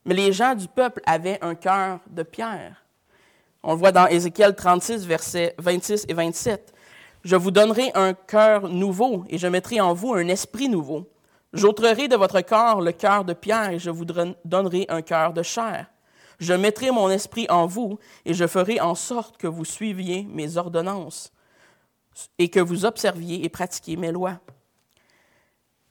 Mais 0.06 0.14
les 0.14 0.32
gens 0.32 0.54
du 0.54 0.68
peuple 0.68 1.02
avaient 1.06 1.40
un 1.42 1.56
cœur 1.56 2.00
de 2.08 2.24
pierre. 2.24 2.86
On 3.64 3.74
le 3.74 3.78
voit 3.78 3.92
dans 3.92 4.08
Ézéchiel 4.08 4.56
36, 4.56 5.06
versets 5.06 5.56
26 5.58 6.06
et 6.08 6.14
27. 6.14 6.74
Je 7.24 7.36
vous 7.36 7.52
donnerai 7.52 7.92
un 7.94 8.14
cœur 8.14 8.68
nouveau 8.68 9.26
et 9.30 9.38
je 9.38 9.48
mettrai 9.48 9.80
en 9.80 9.94
vous 9.94 10.14
un 10.14 10.28
esprit 10.28 10.70
nouveau. 10.70 11.08
J'ôterai 11.54 12.08
de 12.08 12.16
votre 12.16 12.42
corps 12.42 12.82
le 12.82 12.92
cœur 12.92 13.26
de 13.26 13.34
pierre 13.34 13.72
et 13.72 13.80
je 13.80 13.90
vous 13.90 14.06
donnerai 14.06 14.86
un 14.90 15.02
cœur 15.02 15.34
de 15.34 15.44
chair. 15.44 15.88
Je 16.40 16.54
mettrai 16.54 16.90
mon 16.90 17.10
esprit 17.10 17.46
en 17.50 17.68
vous 17.68 18.00
et 18.26 18.34
je 18.34 18.48
ferai 18.48 18.80
en 18.80 18.96
sorte 18.96 19.38
que 19.38 19.48
vous 19.48 19.66
suiviez 19.66 20.24
mes 20.24 20.58
ordonnances 20.58 21.32
et 22.40 22.50
que 22.50 22.60
vous 22.60 22.86
observiez 22.86 23.46
et 23.46 23.50
pratiquiez 23.50 23.98
mes 23.98 24.12
lois. 24.12 24.40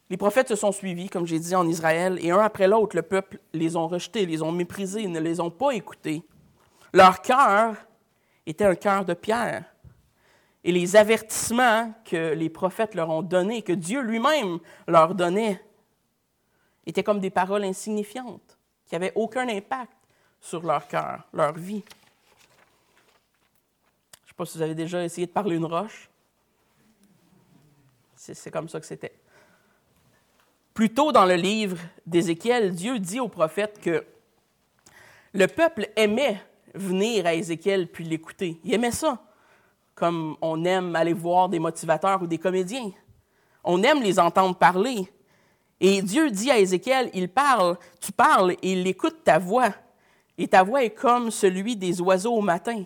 Les 0.09 0.17
prophètes 0.17 0.49
se 0.49 0.57
sont 0.57 0.73
suivis, 0.73 1.09
comme 1.09 1.25
j'ai 1.25 1.39
dit, 1.39 1.55
en 1.55 1.69
Israël, 1.69 2.19
et 2.21 2.33
un 2.33 2.41
après 2.41 2.67
l'autre, 2.67 2.97
le 2.97 3.03
peuple 3.03 3.39
les 3.53 3.77
ont 3.77 3.87
rejetés, 3.87 4.27
les 4.27 4.43
ont 4.43 4.51
méprisés, 4.51 5.07
ne 5.07 5.21
les 5.21 5.39
ont 5.39 5.53
pas 5.53 5.71
écoutés. 5.71 6.25
Leur 6.93 7.23
cœur 7.23 7.77
était 8.45 8.65
un 8.65 8.75
cœur 8.75 9.05
de 9.05 9.15
pierre. 9.15 9.70
Et 10.63 10.73
les 10.73 10.97
avertissements 10.97 11.93
que 12.05 12.35
les 12.35 12.51
prophètes 12.51 12.95
leur 12.95 13.09
ont 13.09 13.23
donnés, 13.23 13.63
que 13.63 13.73
Dieu 13.73 14.01
lui-même 14.03 14.59
leur 14.87 15.15
donnait, 15.15 15.63
étaient 16.87 17.03
comme 17.03 17.21
des 17.21 17.31
paroles 17.31 17.65
insignifiantes, 17.65 18.59
qui 18.87 18.95
n'avaient 18.95 19.13
aucun 19.15 19.49
impact 19.49 19.93
sur 20.41 20.63
leur 20.63 20.87
cœur, 20.87 21.27
leur 21.33 21.55
vie. 21.55 21.83
Je 24.13 24.25
ne 24.25 24.29
sais 24.29 24.35
pas 24.37 24.45
si 24.45 24.59
vous 24.59 24.63
avez 24.63 24.75
déjà 24.75 25.03
essayé 25.03 25.27
de 25.27 25.33
parler 25.33 25.57
une 25.57 25.65
roche. 25.65 26.11
C'est 28.17 28.51
comme 28.51 28.69
ça 28.69 28.81
que 28.81 28.87
c'était. 28.87 29.15
Plus 30.75 30.93
tôt 30.93 31.11
dans 31.11 31.25
le 31.25 31.35
livre 31.35 31.79
d'Ézéchiel, 32.07 32.75
Dieu 32.75 32.99
dit 32.99 33.19
au 33.19 33.29
prophète 33.29 33.81
que 33.81 34.05
le 35.33 35.47
peuple 35.47 35.89
aimait 35.97 36.43
venir 36.75 37.27
à 37.27 37.35
Ézéchiel 37.35 37.89
puis 37.89 38.05
l'écouter. 38.05 38.61
Il 38.65 38.75
aimait 38.75 38.91
ça, 38.91 39.23
comme 40.01 40.37
on 40.41 40.65
aime 40.65 40.97
aller 40.97 41.13
voir 41.13 41.51
des 41.51 41.59
motivateurs 41.59 42.23
ou 42.23 42.27
des 42.27 42.39
comédiens. 42.39 42.91
On 43.63 43.83
aime 43.83 44.03
les 44.03 44.19
entendre 44.19 44.57
parler. 44.57 45.07
Et 45.79 46.01
Dieu 46.01 46.31
dit 46.31 46.51
à 46.51 46.59
Ézéchiel, 46.59 47.11
il 47.13 47.29
parle, 47.29 47.77
tu 48.01 48.11
parles 48.11 48.53
et 48.63 48.73
il 48.73 48.87
écoute 48.87 49.23
ta 49.23 49.39
voix. 49.39 49.75
Et 50.39 50.49
ta 50.49 50.63
voix 50.63 50.83
est 50.83 50.95
comme 50.95 51.31
celui 51.31 51.77
des 51.77 52.01
oiseaux 52.01 52.33
au 52.33 52.41
matin. 52.41 52.83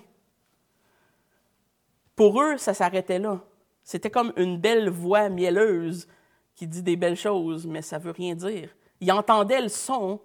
Pour 2.16 2.42
eux, 2.42 2.57
ça 2.57 2.74
s'arrêtait 2.74 3.20
là. 3.20 3.40
C'était 3.85 4.11
comme 4.11 4.33
une 4.37 4.59
belle 4.59 4.90
voix 4.90 5.29
mielleuse 5.29 6.09
qui 6.57 6.66
dit 6.66 6.83
des 6.83 6.96
belles 6.96 7.16
choses, 7.16 7.64
mais 7.64 7.83
ça 7.83 7.98
ne 8.00 8.05
veut 8.05 8.11
rien 8.11 8.35
dire. 8.35 8.70
Ils 9.00 9.12
entendaient 9.12 9.62
le 9.62 9.68
son, 9.68 10.20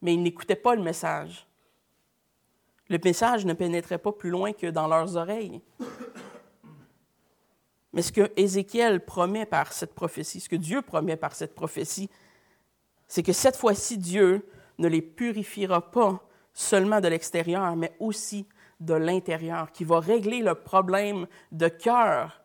mais 0.00 0.14
ils 0.14 0.22
n'écoutaient 0.22 0.56
pas 0.56 0.74
le 0.74 0.82
message. 0.82 1.46
Le 2.88 2.98
message 3.02 3.44
ne 3.44 3.52
pénétrait 3.52 3.98
pas 3.98 4.12
plus 4.12 4.30
loin 4.30 4.52
que 4.52 4.66
dans 4.66 4.86
leurs 4.86 5.16
oreilles. 5.16 5.60
Mais 7.92 8.02
ce 8.02 8.12
que 8.12 8.32
Ézéchiel 8.36 9.04
promet 9.04 9.46
par 9.46 9.72
cette 9.72 9.94
prophétie, 9.94 10.40
ce 10.40 10.48
que 10.48 10.56
Dieu 10.56 10.82
promet 10.82 11.16
par 11.16 11.34
cette 11.34 11.54
prophétie, 11.54 12.08
c'est 13.06 13.22
que 13.22 13.32
cette 13.32 13.56
fois-ci, 13.56 13.98
Dieu 13.98 14.48
ne 14.78 14.88
les 14.88 15.02
purifiera 15.02 15.90
pas 15.90 16.22
seulement 16.54 17.00
de 17.00 17.08
l'extérieur, 17.08 17.76
mais 17.76 17.94
aussi 18.00 18.46
de 18.80 18.94
l'intérieur, 18.94 19.70
qui 19.72 19.84
va 19.84 20.00
régler 20.00 20.40
le 20.40 20.54
problème 20.54 21.26
de 21.52 21.68
cœur, 21.68 22.42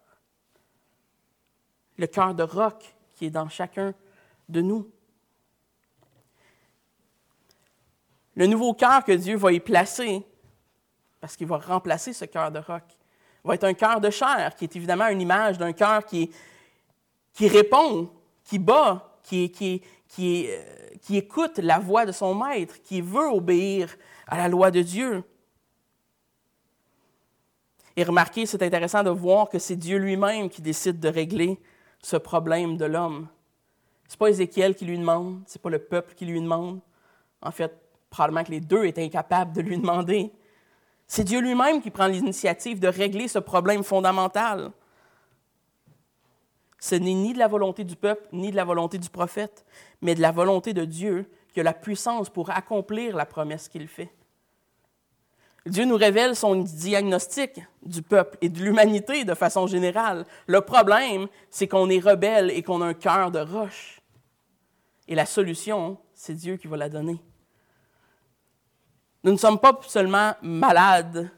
le 1.98 2.08
cœur 2.08 2.36
de 2.36 2.44
roc 2.44 2.96
qui 3.16 3.26
est 3.26 3.32
dans 3.32 3.50
chacun 3.50 3.94
de 4.48 4.62
nous. 4.62 4.92
Le 8.36 8.46
nouveau 8.46 8.74
cœur 8.74 9.04
que 9.04 9.14
Dieu 9.14 9.36
va 9.36 9.52
y 9.52 9.60
placer, 9.60 10.24
parce 11.20 11.36
qu'il 11.36 11.48
va 11.48 11.58
remplacer 11.58 12.14
ce 12.14 12.26
cœur 12.26 12.52
de 12.52 12.60
roc, 12.60 12.84
va 13.48 13.56
être 13.56 13.64
un 13.64 13.74
cœur 13.74 14.00
de 14.00 14.10
chair, 14.10 14.56
qui 14.56 14.66
est 14.66 14.76
évidemment 14.76 15.08
une 15.08 15.22
image 15.22 15.58
d'un 15.58 15.74
cœur 15.74 16.06
qui, 16.06 16.30
répond, 17.40 18.10
qui 18.44 18.60
bat, 18.60 19.20
qui, 19.24 19.82
euh, 20.20 20.58
qui 21.02 21.18
écoute 21.18 21.58
la 21.58 21.80
voix 21.80 22.06
de 22.06 22.12
son 22.12 22.36
maître, 22.36 22.82
qui 22.84 23.02
veut 23.02 23.28
obéir 23.28 23.96
à 24.28 24.38
la 24.38 24.48
loi 24.48 24.72
de 24.72 24.82
Dieu. 24.82 25.24
Et 27.96 28.04
remarquez, 28.04 28.46
c'est 28.46 28.62
intéressant 28.62 29.04
de 29.04 29.10
voir 29.10 29.50
que 29.50 29.58
c'est 29.58 29.76
Dieu 29.76 29.98
lui-même 29.98 30.50
qui 30.50 30.62
décide 30.62 31.00
de 31.00 31.10
régler 31.10 31.60
ce 32.00 32.16
problème 32.16 32.78
de 32.78 32.86
l'homme. 32.86 33.28
Ce 34.08 34.14
n'est 34.14 34.18
pas 34.18 34.30
Ézéchiel 34.30 34.76
qui 34.76 34.86
lui 34.86 34.98
demande, 34.98 35.42
ce 35.48 35.58
n'est 35.58 35.62
pas 35.62 35.70
le 35.70 35.80
peuple 35.80 36.14
qui 36.14 36.26
lui 36.26 36.40
demande. 36.40 36.80
En 37.42 37.52
fait, 37.52 37.76
probablement 38.10 38.44
que 38.44 38.52
les 38.52 38.62
deux 38.62 38.86
étaient 38.86 39.04
incapables 39.04 39.54
de 39.54 39.62
lui 39.62 39.78
demander. 39.78 40.32
C'est 41.08 41.24
Dieu 41.24 41.40
lui-même 41.40 41.82
qui 41.82 41.90
prend 41.90 42.08
l'initiative 42.08 42.80
de 42.80 42.88
régler 42.88 43.28
ce 43.28 43.40
problème 43.40 43.84
fondamental. 43.84 44.72
Ce 46.80 46.96
n'est 46.96 47.14
ni 47.14 47.34
de 47.34 47.40
la 47.40 47.48
volonté 47.48 47.84
du 47.84 47.96
peuple, 47.96 48.28
ni 48.34 48.52
de 48.52 48.56
la 48.56 48.66
volonté 48.66 48.98
du 48.98 49.10
prophète, 49.10 49.66
mais 50.02 50.16
de 50.16 50.22
la 50.22 50.32
volonté 50.32 50.74
de 50.74 50.86
Dieu 50.86 51.30
qui 51.54 51.62
a 51.62 51.64
la 51.64 51.74
puissance 51.74 52.30
pour 52.30 52.52
accomplir 52.52 53.16
la 53.16 53.26
promesse 53.26 53.70
qu'il 53.70 53.88
fait. 53.88 54.12
Dieu 55.66 55.86
nous 55.86 55.96
révèle 55.98 56.36
son 56.36 56.56
diagnostic 56.56 57.60
du 57.84 58.02
peuple 58.02 58.38
et 58.42 58.50
de 58.50 58.62
l'humanité 58.64 59.26
de 59.26 59.34
façon 59.34 59.68
générale. 59.68 60.26
Le 60.46 60.62
problème, 60.62 61.28
c'est 61.50 61.68
qu'on 61.68 61.90
est 61.90 62.00
rebelle 62.00 62.52
et 62.52 62.64
qu'on 62.64 62.82
a 62.82 62.86
un 62.86 62.94
cœur 62.94 63.32
de 63.32 63.40
roche. 63.40 64.02
Et 65.08 65.16
la 65.16 65.26
solution, 65.26 65.98
c'est 66.14 66.36
Dieu 66.36 66.58
qui 66.58 66.68
va 66.68 66.78
la 66.78 66.90
donner. 66.90 67.22
Nous 69.24 69.32
ne 69.32 69.38
sommes 69.38 69.60
pas 69.60 69.80
seulement 69.88 70.34
malades. 70.42 71.32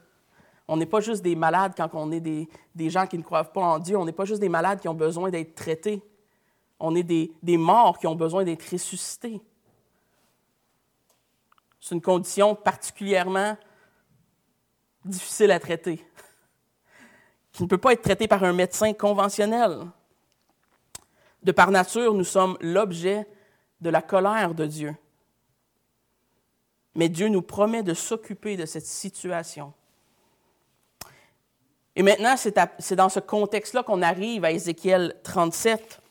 On 0.67 0.77
n'est 0.77 0.85
pas 0.85 0.99
juste 0.99 1.23
des 1.23 1.35
malades 1.35 1.73
quand 1.75 1.89
on 1.93 2.11
est 2.11 2.19
des, 2.19 2.89
gens 2.89 3.07
qui 3.07 3.17
ne 3.17 3.23
croient 3.23 3.43
pas 3.43 3.61
en 3.61 3.79
Dieu. 3.79 3.97
On 3.97 4.05
n'est 4.05 4.11
pas 4.11 4.25
juste 4.25 4.41
des 4.41 4.49
malades 4.49 4.79
qui 4.79 4.87
ont 4.87 4.93
besoin 4.93 5.29
d'être 5.29 5.55
traités. 5.55 6.03
On 6.79 6.95
est 6.95 7.03
des, 7.03 7.31
des 7.41 7.57
morts 7.57 7.97
qui 7.97 8.07
ont 8.07 8.15
besoin 8.15 8.43
d'être 8.43 8.69
ressuscités. 8.71 9.41
C'est 11.79 11.95
une 11.95 12.01
condition 12.01 12.55
particulièrement 12.55 13.57
difficile 15.05 15.51
à 15.51 15.59
traiter, 15.59 16.05
qui 17.51 17.63
ne 17.63 17.67
peut 17.67 17.77
pas 17.77 17.93
être 17.93 18.01
traité 18.01 18.27
par 18.27 18.43
un 18.43 18.53
médecin 18.53 18.93
conventionnel. 18.93 19.87
De 21.41 21.51
par 21.51 21.71
nature, 21.71 22.13
nous 22.13 22.25
sommes 22.25 22.57
l'objet 22.59 23.27
de 23.81 23.89
la 23.89 24.01
colère 24.01 24.53
de 24.53 24.65
Dieu. 24.65 24.95
Mais 26.95 27.09
Dieu 27.09 27.27
nous 27.27 27.41
promet 27.41 27.83
de 27.83 27.93
s'occuper 27.93 28.57
de 28.57 28.65
cette 28.65 28.85
situation. 28.85 29.73
Et 31.95 32.03
maintenant, 32.03 32.35
c'est 32.37 32.95
dans 32.95 33.09
ce 33.09 33.19
contexte-là 33.19 33.83
qu'on 33.83 34.01
arrive 34.01 34.45
à 34.45 34.51
Ézéchiel 34.51 35.15
37 35.23 36.01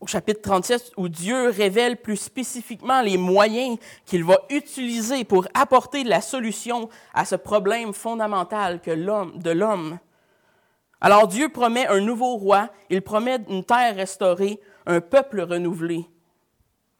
au 0.00 0.06
chapitre 0.06 0.40
37, 0.40 0.92
où 0.96 1.08
Dieu 1.08 1.50
révèle 1.50 1.98
plus 1.98 2.16
spécifiquement 2.16 3.02
les 3.02 3.18
moyens 3.18 3.78
qu'il 4.06 4.24
va 4.24 4.38
utiliser 4.48 5.24
pour 5.24 5.46
apporter 5.52 6.04
la 6.04 6.22
solution 6.22 6.88
à 7.12 7.26
ce 7.26 7.36
problème 7.36 7.92
fondamental 7.92 8.80
que 8.80 8.90
de 8.92 9.50
l'homme. 9.50 9.98
Alors 11.02 11.28
Dieu 11.28 11.50
promet 11.50 11.86
un 11.86 12.00
nouveau 12.00 12.36
roi, 12.36 12.70
il 12.88 13.02
promet 13.02 13.40
une 13.48 13.64
terre 13.64 13.94
restaurée, 13.94 14.58
un 14.86 15.02
peuple 15.02 15.42
renouvelé. 15.42 16.06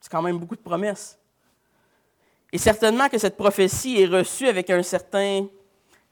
C'est 0.01 0.11
quand 0.11 0.23
même 0.23 0.39
beaucoup 0.39 0.57
de 0.57 0.61
promesses. 0.61 1.19
Et 2.53 2.59
certainement 2.59 3.09
que 3.09 3.19
cette 3.19 3.37
prophétie 3.37 4.01
est 4.01 4.07
reçue 4.07 4.49
avec 4.49 4.71
un 4.71 4.83
certain 4.83 5.47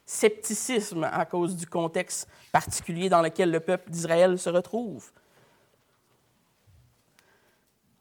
scepticisme 0.05 1.03
à 1.03 1.25
cause 1.25 1.55
du 1.55 1.67
contexte 1.67 2.27
particulier 2.51 3.09
dans 3.09 3.21
lequel 3.21 3.51
le 3.51 3.59
peuple 3.59 3.91
d'Israël 3.91 4.39
se 4.39 4.49
retrouve. 4.49 5.11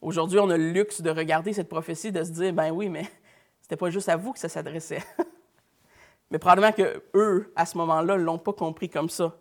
Aujourd'hui, 0.01 0.39
on 0.39 0.49
a 0.49 0.57
le 0.57 0.71
luxe 0.71 1.01
de 1.03 1.11
regarder 1.11 1.53
cette 1.53 1.69
prophétie, 1.69 2.13
de 2.13 2.23
se 2.23 2.31
dire, 2.31 2.53
ben 2.53 2.71
oui, 2.71 2.89
mais 2.89 3.05
c'était 3.61 3.77
pas 3.77 3.91
juste 3.91 4.09
à 4.09 4.17
vous 4.17 4.33
que 4.33 4.39
ça 4.39 4.49
s'adressait. 4.49 5.03
mais 6.31 6.39
probablement 6.39 6.73
que 6.73 7.03
eux, 7.15 7.53
à 7.57 7.67
ce 7.67 7.77
moment-là, 7.79 8.17
l'ont 8.17 8.39
pas 8.39 8.53
compris 8.53 8.89
comme 8.89 9.11
ça. 9.11 9.37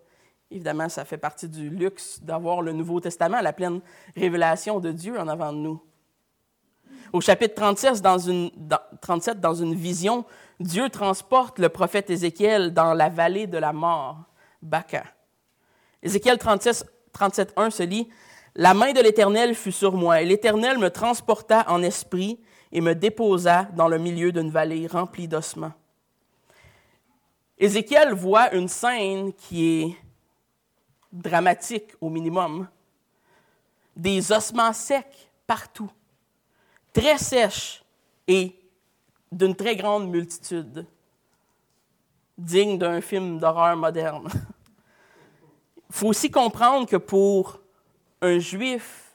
Évidemment, 0.50 0.90
ça 0.90 1.06
fait 1.06 1.18
partie 1.18 1.48
du 1.48 1.70
luxe 1.70 2.22
d'avoir 2.24 2.62
le 2.62 2.72
Nouveau 2.72 3.00
Testament, 3.00 3.42
la 3.42 3.54
pleine 3.54 3.82
révélation 4.16 4.80
de 4.80 4.92
Dieu 4.92 5.20
en 5.20 5.28
avant 5.28 5.54
de 5.54 5.60
nous. 5.60 5.82
Au 7.14 7.22
chapitre 7.22 7.56
37, 7.56 8.02
dans 8.02 8.18
une, 8.18 8.52
37, 9.02 9.40
dans 9.40 9.54
une 9.54 9.76
vision, 9.76 10.26
Dieu 10.60 10.90
transporte 10.90 11.60
le 11.60 11.70
prophète 11.70 12.10
Ézéchiel 12.10 12.74
dans 12.74 12.94
la 12.94 13.10
vallée 13.10 13.48
de 13.48 13.58
la 13.58 13.74
mort, 13.74 14.24
Baca. 14.62 15.04
Ézéchiel 16.04 16.38
37, 16.38 16.86
37 17.14 17.54
1 17.56 17.70
se 17.70 17.84
lit 17.84 18.10
la 18.60 18.74
main 18.74 18.92
de 18.92 19.00
l'Éternel 19.00 19.54
fut 19.54 19.72
sur 19.72 19.94
moi, 19.94 20.20
et 20.20 20.26
l'Éternel 20.26 20.80
me 20.80 20.90
transporta 20.90 21.64
en 21.70 21.84
esprit 21.84 22.40
et 22.72 22.82
me 22.82 22.96
déposa 22.96 23.66
dans 23.76 23.88
le 23.88 24.00
milieu 24.00 24.32
d'une 24.32 24.50
vallée 24.50 24.88
remplie 24.88 25.28
d'ossements. 25.28 25.74
Ézéchiel 27.60 28.14
voit 28.14 28.56
une 28.56 28.68
scène 28.68 29.32
qui 29.34 29.84
est 29.84 29.98
dramatique 31.12 31.92
au 32.02 32.10
minimum. 32.10 32.68
Des 33.96 34.32
ossements 34.32 34.74
secs 34.74 35.30
partout, 35.46 35.92
très 36.98 37.18
sèches 37.20 37.84
et 38.28 38.56
d'une 39.32 39.56
très 39.56 39.76
grande 39.76 40.10
multitude, 40.10 40.86
digne 42.38 42.78
d'un 42.80 43.02
film 43.02 43.38
d'horreur 43.38 43.76
moderne. 43.78 44.28
Il 44.34 45.92
faut 45.92 46.08
aussi 46.08 46.32
comprendre 46.32 46.88
que 46.88 46.96
pour 46.96 47.60
un 48.22 48.40
juif, 48.40 49.12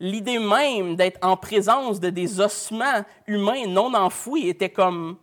l'idée 0.00 0.40
même 0.40 0.96
d'être 0.96 1.24
en 1.24 1.36
présence 1.36 2.00
de 2.00 2.10
des 2.10 2.40
ossements 2.40 3.04
humains 3.28 3.66
non 3.68 3.94
enfouis 3.94 4.48
était 4.48 4.70
comme. 4.70 5.16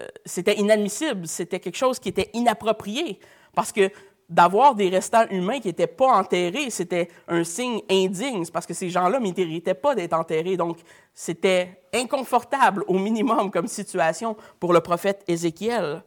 Euh, 0.00 0.06
c'était 0.24 0.58
inadmissible, 0.58 1.28
c'était 1.28 1.60
quelque 1.60 1.76
chose 1.76 2.00
qui 2.00 2.08
était 2.08 2.30
inapproprié. 2.32 3.20
Parce 3.54 3.70
que 3.70 3.90
d'avoir 4.28 4.74
des 4.74 4.88
restants 4.90 5.26
humains 5.30 5.58
qui 5.58 5.68
n'étaient 5.68 5.86
pas 5.86 6.12
enterrés, 6.12 6.70
c'était 6.70 7.08
un 7.28 7.44
signe 7.44 7.80
indigne, 7.90 8.44
parce 8.52 8.66
que 8.66 8.74
ces 8.74 8.90
gens-là 8.90 9.18
ne 9.18 9.32
méritaient 9.32 9.74
pas 9.74 9.94
d'être 9.94 10.12
enterrés. 10.12 10.56
Donc, 10.56 10.78
c'était 11.14 11.82
inconfortable 11.94 12.84
au 12.88 12.98
minimum 12.98 13.50
comme 13.50 13.66
situation 13.66 14.36
pour 14.60 14.72
le 14.72 14.80
prophète 14.80 15.24
Ézéchiel. 15.26 16.02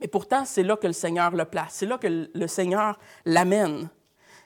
Mais 0.00 0.08
pourtant, 0.08 0.44
c'est 0.44 0.62
là 0.62 0.76
que 0.76 0.86
le 0.86 0.92
Seigneur 0.92 1.30
le 1.30 1.44
place, 1.44 1.74
c'est 1.74 1.86
là 1.86 1.96
que 1.96 2.28
le 2.34 2.46
Seigneur 2.48 2.98
l'amène. 3.24 3.88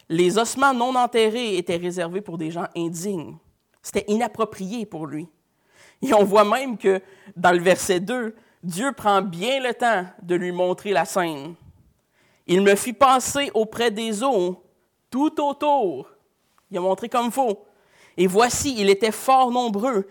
Les 0.09 0.39
ossements 0.39 0.75
non 0.75 0.95
enterrés 0.95 1.57
étaient 1.57 1.77
réservés 1.77 2.21
pour 2.21 2.39
des 2.39 2.53
gens 2.53 2.67
indignes. 2.77 3.37
C'était 3.83 4.05
inapproprié 4.07 4.87
pour 4.87 5.07
lui. 5.07 5.29
Et 6.03 6.13
on 6.15 6.25
voit 6.25 6.45
même 6.45 6.77
que 6.77 7.01
dans 7.35 7.53
le 7.53 7.61
verset 7.61 8.01
2, 8.01 8.37
Dieu 8.63 8.93
prend 8.93 9.23
bien 9.23 9.61
le 9.61 9.75
temps 9.75 10.05
de 10.23 10.35
lui 10.35 10.53
montrer 10.53 10.93
la 10.93 11.05
scène. 11.05 11.55
Il 12.47 12.63
me 12.63 12.75
fit 12.77 12.93
passer 12.93 13.51
auprès 13.55 13.91
des 13.91 14.23
eaux 14.23 14.63
tout 15.11 15.41
autour. 15.43 16.11
Il 16.71 16.79
a 16.79 16.81
montré 16.81 17.09
comme 17.09 17.33
faux. 17.33 17.67
Et 18.17 18.27
voici, 18.27 18.75
il 18.79 18.89
était 18.89 19.13
fort 19.13 19.51
nombreux 19.51 20.07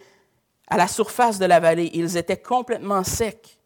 à 0.68 0.78
la 0.78 0.88
surface 0.88 1.40
de 1.40 1.46
la 1.46 1.60
vallée. 1.60 1.90
Ils 1.94 2.18
étaient 2.18 2.42
complètement 2.42 3.04
secs. 3.04 3.60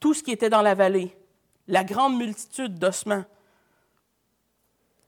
Tout 0.00 0.14
ce 0.14 0.22
qui 0.22 0.32
était 0.32 0.50
dans 0.50 0.62
la 0.62 0.74
vallée, 0.74 1.16
la 1.68 1.84
grande 1.84 2.16
multitude 2.16 2.78
d'ossements, 2.78 3.24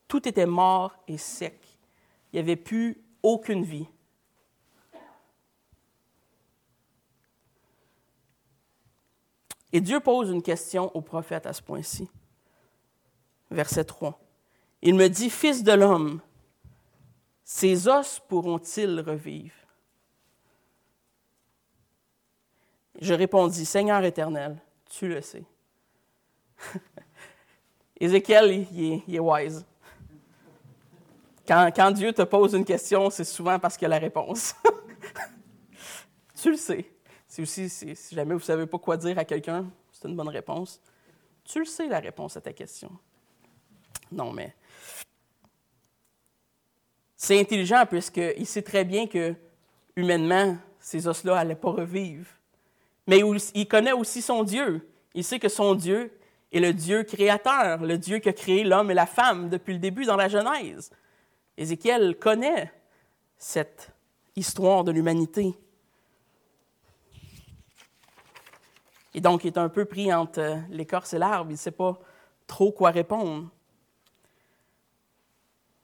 tout 0.07 0.29
était 0.29 0.47
mort 0.47 0.95
et 1.09 1.19
sec. 1.19 1.59
Il 2.33 2.37
n'y 2.37 2.41
avait 2.41 2.57
plus 2.57 3.03
aucune 3.23 3.65
vie. 3.65 3.89
Et 9.75 9.81
Dieu 9.81 9.99
pose 9.99 10.31
une 10.31 10.41
question 10.41 10.97
au 10.97 11.01
prophète 11.01 11.47
à 11.47 11.53
ce 11.53 11.61
point-ci. 11.61 12.09
Verset 13.51 13.83
3. 13.83 14.17
Il 14.83 14.95
me 14.95 15.09
dit, 15.09 15.29
Fils 15.29 15.65
de 15.65 15.73
l'homme, 15.73 16.21
ces 17.43 17.89
os 17.89 18.21
pourront-ils 18.29 19.01
revivre? 19.01 19.53
Je 23.01 23.15
répondis, 23.15 23.67
Seigneur 23.67 24.05
éternel, 24.05 24.63
tu 24.89 25.09
le 25.09 25.21
sais. 25.21 25.45
Ézéchiel, 27.99 28.69
il 28.71 29.03
est, 29.13 29.19
wise. 29.19 29.67
Quand, 31.49 31.69
quand, 31.75 31.91
Dieu 31.91 32.13
te 32.13 32.23
pose 32.23 32.55
une 32.55 32.65
question, 32.65 33.11
c'est 33.11 33.25
souvent 33.25 33.59
parce 33.59 33.77
qu'il 33.77 33.87
a 33.87 33.89
la 33.89 33.99
réponse. 33.99 34.55
tu 36.41 36.53
le 36.53 36.57
sais. 36.57 36.94
C'est 37.35 37.43
aussi, 37.43 37.69
si 37.69 38.15
jamais 38.15 38.33
vous 38.33 38.39
ne 38.39 38.45
savez 38.45 38.65
pas 38.65 38.79
quoi 38.79 38.97
dire 38.97 39.19
à 39.19 39.25
quelqu'un, 39.25 39.69
c'est 39.91 40.07
une 40.07 40.15
bonne 40.15 40.29
réponse. 40.29 40.81
Tu 41.43 41.59
le 41.59 41.65
sais, 41.65 41.89
la 41.89 41.99
réponse 41.99 42.37
à 42.37 42.41
ta 42.41 42.53
question. 42.53 42.93
Non, 44.13 44.33
mais 44.33 44.55
c'est 47.17 47.41
intelligent 47.41 47.87
puisqu'il 47.91 48.47
sait 48.47 48.63
très 48.63 48.85
bien 48.85 49.09
que, 49.09 49.35
humainement, 49.97 50.57
ces 50.79 51.09
os-là 51.09 51.35
n'allaient 51.35 51.57
pas 51.57 51.73
revivre. 51.73 52.29
Mais 53.09 53.21
il 53.55 53.67
connaît 53.67 53.91
aussi 53.91 54.23
son 54.23 54.45
Dieu. 54.45 54.89
Il 55.13 55.25
sait 55.25 55.41
que 55.41 55.49
son 55.49 55.75
Dieu 55.75 56.17
est 56.53 56.61
le 56.61 56.73
Dieu 56.73 57.03
créateur, 57.03 57.83
le 57.83 57.99
Dieu 57.99 58.21
qui 58.21 58.29
a 58.29 58.33
créé 58.33 58.63
l'homme 58.63 58.93
et 58.93 58.95
la 58.95 59.07
femme 59.07 59.49
depuis 59.49 59.73
le 59.73 59.81
début 59.81 60.05
dans 60.05 60.15
la 60.15 60.29
Genèse. 60.29 60.93
Ézéchiel 61.57 62.17
connaît 62.17 62.73
cette 63.37 63.91
histoire 64.37 64.85
de 64.85 64.93
l'humanité. 64.93 65.59
Et 69.15 69.21
donc, 69.21 69.45
il 69.45 69.49
est 69.49 69.59
un 69.59 69.69
peu 69.69 69.85
pris 69.85 70.13
entre 70.13 70.41
euh, 70.41 70.57
l'écorce 70.71 71.15
et 71.15 71.19
l'arbre. 71.19 71.51
Il 71.51 71.55
ne 71.55 71.59
sait 71.59 71.71
pas 71.71 71.99
trop 72.47 72.73
quoi 72.73 72.91
répondre. 72.91 73.49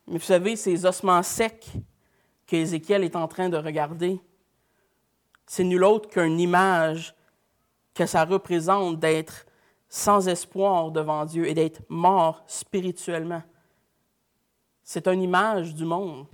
Mais 0.08 0.18
vous 0.18 0.24
savez, 0.24 0.56
ces 0.56 0.84
ossements 0.84 1.22
secs 1.22 1.66
qu'Ézéchiel 2.46 3.04
est 3.04 3.14
en 3.14 3.28
train 3.28 3.48
de 3.48 3.56
regarder, 3.56 4.20
c'est 5.46 5.62
nul 5.62 5.84
autre 5.84 6.08
qu'une 6.08 6.40
image 6.40 7.14
que 7.94 8.06
ça 8.06 8.24
représente 8.24 8.98
d'être 8.98 9.46
sans 9.88 10.28
espoir 10.28 10.90
devant 10.90 11.24
Dieu 11.24 11.46
et 11.46 11.54
d'être 11.54 11.82
mort 11.88 12.42
spirituellement. 12.46 13.42
C'est 14.82 15.06
une 15.06 15.22
image 15.22 15.74
du 15.74 15.84
monde. 15.84 16.26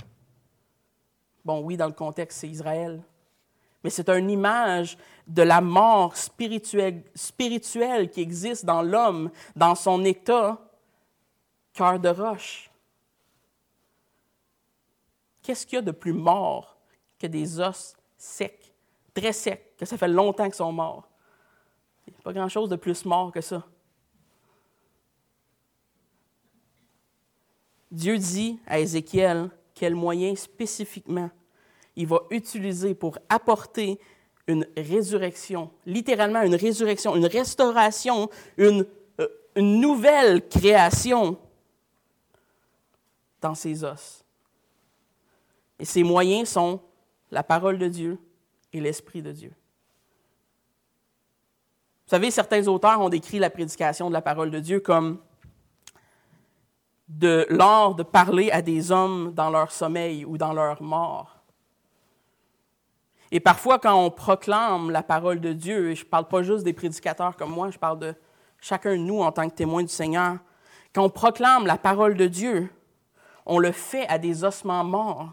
Bon, 1.44 1.60
oui, 1.60 1.76
dans 1.76 1.86
le 1.86 1.92
contexte, 1.92 2.40
c'est 2.40 2.48
Israël, 2.48 3.02
mais 3.84 3.90
c'est 3.90 4.08
une 4.08 4.30
image 4.30 4.96
de 5.26 5.42
la 5.42 5.60
mort 5.60 6.16
spirituelle, 6.16 8.10
qui 8.10 8.20
existe 8.20 8.64
dans 8.64 8.82
l'homme, 8.82 9.30
dans 9.56 9.74
son 9.74 10.04
état 10.04 10.58
cœur 11.72 11.98
de 11.98 12.08
roche. 12.08 12.70
Qu'est-ce 15.42 15.66
qu'il 15.66 15.76
y 15.76 15.78
a 15.78 15.82
de 15.82 15.90
plus 15.90 16.12
mort 16.12 16.76
que 17.18 17.26
des 17.26 17.60
os 17.60 17.94
secs, 18.16 18.72
très 19.14 19.32
secs, 19.32 19.74
que 19.76 19.84
ça 19.84 19.96
fait 19.96 20.08
longtemps 20.08 20.44
qu'ils 20.44 20.54
sont 20.54 20.72
morts? 20.72 21.08
Il 22.06 22.12
n'y 22.12 22.18
a 22.18 22.22
pas 22.22 22.32
grand-chose 22.32 22.68
de 22.68 22.76
plus 22.76 23.04
mort 23.04 23.32
que 23.32 23.40
ça. 23.40 23.64
Dieu 27.90 28.18
dit 28.18 28.60
à 28.66 28.78
Ézéchiel 28.78 29.50
quel 29.74 29.94
moyen 29.94 30.34
spécifiquement 30.34 31.30
il 31.94 32.06
va 32.06 32.20
utiliser 32.30 32.94
pour 32.94 33.18
apporter 33.28 33.98
une 34.46 34.66
résurrection, 34.76 35.70
littéralement 35.86 36.42
une 36.42 36.54
résurrection, 36.54 37.16
une 37.16 37.26
restauration, 37.26 38.30
une, 38.56 38.86
euh, 39.20 39.28
une 39.56 39.80
nouvelle 39.80 40.46
création 40.48 41.38
dans 43.40 43.54
ses 43.54 43.84
os. 43.84 44.24
Et 45.78 45.84
ces 45.84 46.02
moyens 46.02 46.48
sont 46.50 46.80
la 47.30 47.42
parole 47.42 47.78
de 47.78 47.88
Dieu 47.88 48.18
et 48.72 48.80
l'Esprit 48.80 49.22
de 49.22 49.32
Dieu. 49.32 49.52
Vous 52.06 52.10
savez, 52.10 52.30
certains 52.30 52.66
auteurs 52.68 53.00
ont 53.00 53.08
décrit 53.08 53.40
la 53.40 53.50
prédication 53.50 54.08
de 54.08 54.12
la 54.12 54.22
parole 54.22 54.50
de 54.50 54.60
Dieu 54.60 54.78
comme 54.78 55.18
de 57.08 57.46
l'art 57.50 57.94
de 57.94 58.02
parler 58.02 58.50
à 58.50 58.62
des 58.62 58.90
hommes 58.92 59.32
dans 59.34 59.50
leur 59.50 59.70
sommeil 59.70 60.24
ou 60.24 60.38
dans 60.38 60.52
leur 60.52 60.82
mort. 60.82 61.35
Et 63.32 63.40
parfois, 63.40 63.78
quand 63.78 63.94
on 63.94 64.10
proclame 64.10 64.90
la 64.90 65.02
parole 65.02 65.40
de 65.40 65.52
Dieu, 65.52 65.90
et 65.90 65.94
je 65.94 66.04
ne 66.04 66.08
parle 66.08 66.28
pas 66.28 66.42
juste 66.42 66.64
des 66.64 66.72
prédicateurs 66.72 67.36
comme 67.36 67.50
moi, 67.50 67.70
je 67.70 67.78
parle 67.78 67.98
de 67.98 68.14
chacun 68.60 68.92
de 68.92 69.00
nous 69.00 69.20
en 69.20 69.32
tant 69.32 69.48
que 69.48 69.54
témoin 69.54 69.82
du 69.82 69.88
Seigneur, 69.88 70.36
quand 70.94 71.04
on 71.04 71.10
proclame 71.10 71.66
la 71.66 71.76
parole 71.76 72.14
de 72.16 72.26
Dieu, 72.26 72.70
on 73.44 73.58
le 73.58 73.72
fait 73.72 74.06
à 74.08 74.18
des 74.18 74.44
ossements 74.44 74.84
morts, 74.84 75.32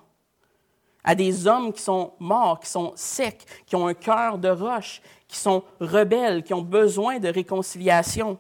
à 1.04 1.16
des 1.16 1.48
hommes 1.48 1.74
qui 1.74 1.82
sont 1.82 2.14
morts, 2.20 2.60
qui 2.60 2.70
sont 2.70 2.94
secs, 2.96 3.46
qui 3.66 3.76
ont 3.76 3.88
un 3.88 3.94
cœur 3.94 4.38
de 4.38 4.50
roche, 4.50 5.02
qui 5.28 5.38
sont 5.38 5.64
rebelles, 5.80 6.44
qui 6.44 6.54
ont 6.54 6.62
besoin 6.62 7.20
de 7.20 7.28
réconciliation. 7.28 8.40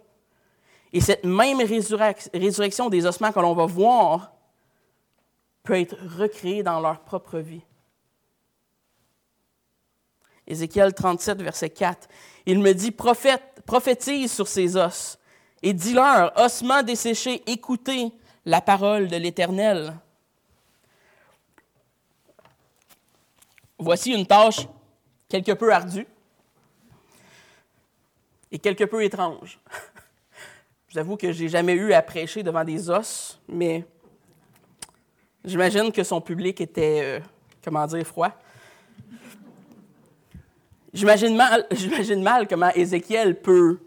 Et 0.92 1.02
cette 1.02 1.24
même 1.24 1.60
résurrection 1.60 2.89
des 2.89 3.06
ossements 3.06 3.32
que 3.32 3.39
l'on 3.39 3.54
va 3.54 3.66
voir 3.66 4.32
peut 5.63 5.80
être 5.80 5.96
recréée 6.18 6.62
dans 6.62 6.80
leur 6.80 7.00
propre 7.00 7.39
vie. 7.39 7.63
Ézéchiel 10.47 10.93
37, 10.93 11.41
verset 11.41 11.69
4. 11.69 12.08
Il 12.45 12.60
me 12.60 12.73
dit, 12.73 12.91
Prophète, 12.91 13.62
prophétise 13.65 14.32
sur 14.32 14.47
ces 14.47 14.75
os 14.75 15.17
et 15.65 15.73
dis-leur, 15.73 16.34
ossements 16.38 16.84
desséchés, 16.84 17.41
écoutez 17.47 18.12
la 18.45 18.60
parole 18.60 19.08
de 19.08 19.15
l'Éternel. 19.15 19.95
Voici 23.79 24.12
une 24.12 24.27
tâche 24.27 24.67
quelque 25.29 25.53
peu 25.53 25.73
ardue 25.73 26.06
et 28.51 28.60
quelque 28.60 28.84
peu 28.84 29.03
étrange. 29.03 29.60
Je 30.89 30.93
vous 30.93 30.99
avoue 30.99 31.17
que 31.17 31.32
j'ai 31.32 31.49
jamais 31.49 31.73
eu 31.73 31.93
à 31.93 32.01
prêcher 32.01 32.43
devant 32.43 32.63
des 32.63 32.89
os, 32.89 33.39
mais 33.47 33.84
j'imagine 35.43 35.91
que 35.91 36.03
son 36.03 36.21
public 36.21 36.62
était, 36.62 36.99
euh, 37.01 37.19
comment 37.63 37.88
dire, 37.88 38.06
froid. 38.06 38.32
J'imagine 40.93 41.36
mal, 41.36 41.67
mal 42.17 42.47
comment 42.47 42.69
Ézéchiel 42.69 43.41
peut 43.41 43.79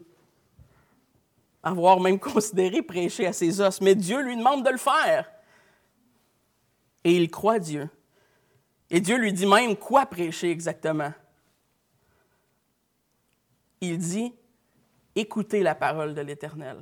avoir 1.62 2.00
même 2.00 2.18
considéré 2.18 2.82
prêcher 2.82 3.26
à 3.26 3.32
ses 3.32 3.60
os, 3.60 3.80
mais 3.80 3.94
Dieu 3.94 4.20
lui 4.20 4.36
demande 4.36 4.64
de 4.64 4.70
le 4.70 4.76
faire. 4.76 5.30
Et 7.04 7.16
il 7.16 7.30
croit 7.30 7.58
Dieu. 7.58 7.88
Et 8.90 9.00
Dieu 9.00 9.16
lui 9.16 9.32
dit 9.32 9.46
même 9.46 9.76
quoi 9.76 10.06
prêcher 10.06 10.50
exactement. 10.50 11.12
Il 13.80 13.98
dit, 13.98 14.32
écoutez 15.14 15.62
la 15.62 15.74
parole 15.74 16.14
de 16.14 16.20
l'Éternel. 16.20 16.78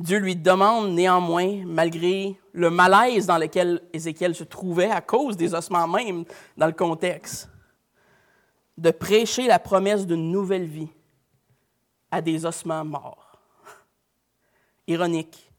Dieu 0.00 0.18
lui 0.18 0.34
demande 0.34 0.94
néanmoins, 0.94 1.62
malgré 1.66 2.40
le 2.52 2.70
malaise 2.70 3.26
dans 3.26 3.36
lequel 3.36 3.82
Ézéchiel 3.92 4.34
se 4.34 4.44
trouvait 4.44 4.90
à 4.90 5.02
cause 5.02 5.36
des 5.36 5.52
ossements 5.52 5.86
même 5.86 6.24
dans 6.56 6.66
le 6.66 6.72
contexte, 6.72 7.50
de 8.78 8.90
prêcher 8.92 9.46
la 9.46 9.58
promesse 9.58 10.06
d'une 10.06 10.30
nouvelle 10.30 10.64
vie 10.64 10.88
à 12.10 12.22
des 12.22 12.46
ossements 12.46 12.84
morts. 12.84 13.38
Ironique. 14.86 15.52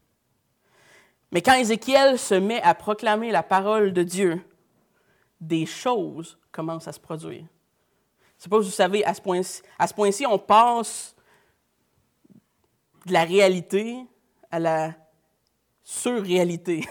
Mais 1.30 1.40
quand 1.40 1.54
Ézéchiel 1.54 2.18
se 2.18 2.34
met 2.34 2.60
à 2.62 2.74
proclamer 2.74 3.30
la 3.30 3.44
parole 3.44 3.92
de 3.92 4.02
Dieu, 4.02 4.44
des 5.40 5.66
choses 5.66 6.36
commencent 6.50 6.88
à 6.88 6.92
se 6.92 7.00
produire. 7.00 7.44
Je 7.44 7.44
ne 7.44 8.38
sais 8.38 8.48
pas 8.48 8.58
si 8.58 8.64
vous 8.64 8.74
savez, 8.74 9.04
à 9.04 9.14
ce 9.14 9.94
point-ci, 9.94 10.26
on 10.26 10.38
passe 10.38 11.14
de 13.06 13.12
la 13.12 13.22
réalité 13.22 14.04
à 14.52 14.58
la 14.58 14.94
surréalité. 15.82 16.86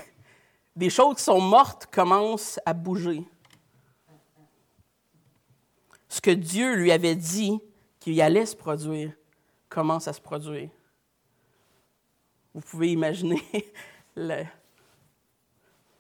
Des 0.76 0.89
choses 0.89 1.17
qui 1.17 1.24
sont 1.24 1.39
mortes 1.39 1.86
commencent 1.86 2.60
à 2.65 2.74
bouger. 2.74 3.24
Ce 6.10 6.19
que 6.19 6.32
Dieu 6.32 6.76
lui 6.76 6.91
avait 6.91 7.15
dit 7.15 7.60
qu'il 8.00 8.19
allait 8.21 8.45
se 8.45 8.56
produire 8.56 9.13
commence 9.69 10.08
à 10.10 10.13
se 10.13 10.19
produire. 10.19 10.69
Vous 12.54 12.60
pouvez 12.60 12.91
imaginer 12.91 13.41
le, 14.17 14.43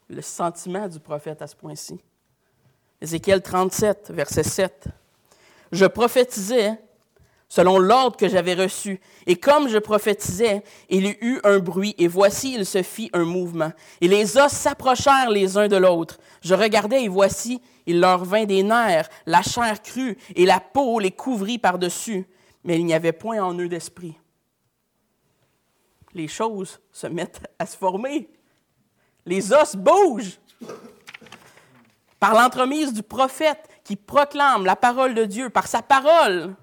le 0.09 0.21
sentiment 0.21 0.89
du 0.89 0.99
prophète 0.99 1.41
à 1.41 1.47
ce 1.47 1.55
point-ci. 1.55 1.97
Ézéchiel 2.99 3.41
37, 3.41 4.11
verset 4.11 4.43
7. 4.43 4.87
Je 5.71 5.85
prophétisais 5.85 6.77
selon 7.51 7.79
l'ordre 7.79 8.15
que 8.15 8.29
j'avais 8.29 8.53
reçu. 8.53 9.01
Et 9.27 9.35
comme 9.35 9.67
je 9.67 9.77
prophétisais, 9.77 10.63
il 10.87 11.05
y 11.05 11.17
eut 11.19 11.41
un 11.43 11.59
bruit, 11.59 11.95
et 11.97 12.07
voici, 12.07 12.53
il 12.53 12.65
se 12.65 12.81
fit 12.81 13.09
un 13.11 13.25
mouvement. 13.25 13.73
Et 13.99 14.07
les 14.07 14.37
os 14.37 14.49
s'approchèrent 14.49 15.29
les 15.29 15.57
uns 15.57 15.67
de 15.67 15.75
l'autre. 15.75 16.17
Je 16.41 16.55
regardais, 16.55 17.03
et 17.03 17.09
voici, 17.09 17.61
il 17.85 17.99
leur 17.99 18.23
vint 18.23 18.45
des 18.45 18.63
nerfs, 18.63 19.09
la 19.25 19.41
chair 19.41 19.81
crue, 19.81 20.17
et 20.33 20.45
la 20.45 20.61
peau 20.61 20.99
les 20.99 21.11
couvrit 21.11 21.57
par-dessus. 21.57 22.25
Mais 22.63 22.79
il 22.79 22.85
n'y 22.85 22.93
avait 22.93 23.11
point 23.11 23.43
en 23.43 23.53
eux 23.59 23.67
d'esprit. 23.67 24.17
Les 26.13 26.29
choses 26.29 26.79
se 26.93 27.07
mettent 27.07 27.41
à 27.59 27.65
se 27.65 27.75
former. 27.75 28.29
Les 29.25 29.51
os 29.51 29.75
bougent. 29.75 30.39
Par 32.17 32.33
l'entremise 32.33 32.93
du 32.93 33.03
prophète 33.03 33.67
qui 33.83 33.97
proclame 33.97 34.63
la 34.63 34.77
parole 34.77 35.15
de 35.15 35.25
Dieu, 35.25 35.49
par 35.49 35.67
sa 35.67 35.81
parole, 35.81 36.55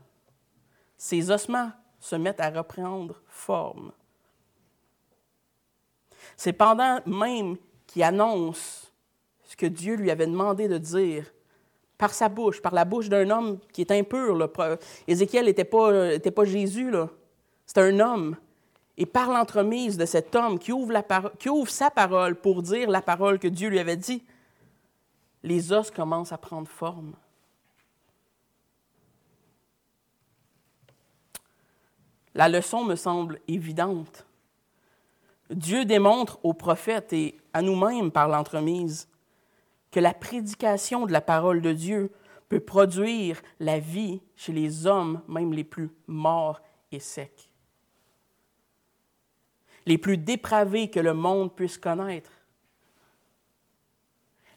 ces 0.99 1.31
ossements 1.31 1.71
se 2.01 2.17
mettent 2.17 2.41
à 2.41 2.51
reprendre 2.51 3.23
forme. 3.29 3.93
C'est 6.37 6.53
pendant 6.53 7.01
même 7.07 7.57
qu'il 7.87 8.03
annonce 8.03 8.93
ce 9.45 9.57
que 9.57 9.67
Dieu 9.67 9.95
lui 9.95 10.11
avait 10.11 10.27
demandé 10.27 10.69
de 10.69 10.77
dire 10.77 11.25
par 11.97 12.13
sa 12.13 12.29
bouche, 12.29 12.61
par 12.61 12.75
la 12.75 12.85
bouche 12.85 13.09
d'un 13.09 13.31
homme 13.31 13.59
qui 13.73 13.81
est 13.81 13.91
impur. 13.91 14.51
Ézéchiel 15.07 15.47
n'était 15.47 15.65
pas, 15.65 16.45
Jésus, 16.45 16.93
c'est 17.67 17.79
un 17.79 17.99
homme. 18.01 18.37
Et 18.97 19.07
par 19.07 19.31
l'entremise 19.31 19.97
de 19.97 20.07
cet 20.07 20.35
homme 20.35 20.59
qui 20.59 20.73
ouvre, 20.73 20.93
qui 21.39 21.49
ouvre 21.49 21.71
sa 21.71 21.91
parole 21.91 22.35
pour 22.35 22.63
dire 22.63 22.91
la 22.91 23.01
parole 23.01 23.39
que 23.39 23.49
Dieu 23.49 23.69
lui 23.69 23.79
avait 23.79 23.97
dit, 23.97 24.25
les 25.45 25.73
os 25.73 25.91
commencent 25.91 26.33
à 26.33 26.39
prendre 26.39 26.69
forme. 26.69 27.15
La 32.38 32.48
leçon 32.48 32.85
me 32.85 32.94
semble 32.94 33.40
évidente. 33.48 34.24
Dieu 35.51 35.85
démontre 35.85 36.38
aux 36.44 36.55
prophètes 36.55 37.12
et 37.12 37.37
à 37.53 37.62
nous-mêmes 37.62 38.12
par 38.12 38.29
l'entremise 38.29 39.09
que 39.90 39.98
la 39.98 40.14
prédication 40.14 41.05
de 41.05 41.12
la 41.12 41.20
parole 41.20 41.61
de 41.61 41.72
Dieu 41.72 42.12
peut 42.48 42.61
produire 42.61 43.42
la 43.59 43.81
vie 43.81 44.20
chez 44.37 44.53
les 44.53 44.87
hommes, 44.87 45.20
même 45.27 45.53
les 45.53 45.64
plus 45.64 45.90
morts 46.07 46.61
et 46.92 47.01
secs, 47.01 47.51
les 49.85 49.98
plus 49.98 50.16
dépravés 50.16 50.90
que 50.90 51.01
le 51.01 51.14
monde 51.14 51.53
puisse 51.53 51.77
connaître. 51.77 52.31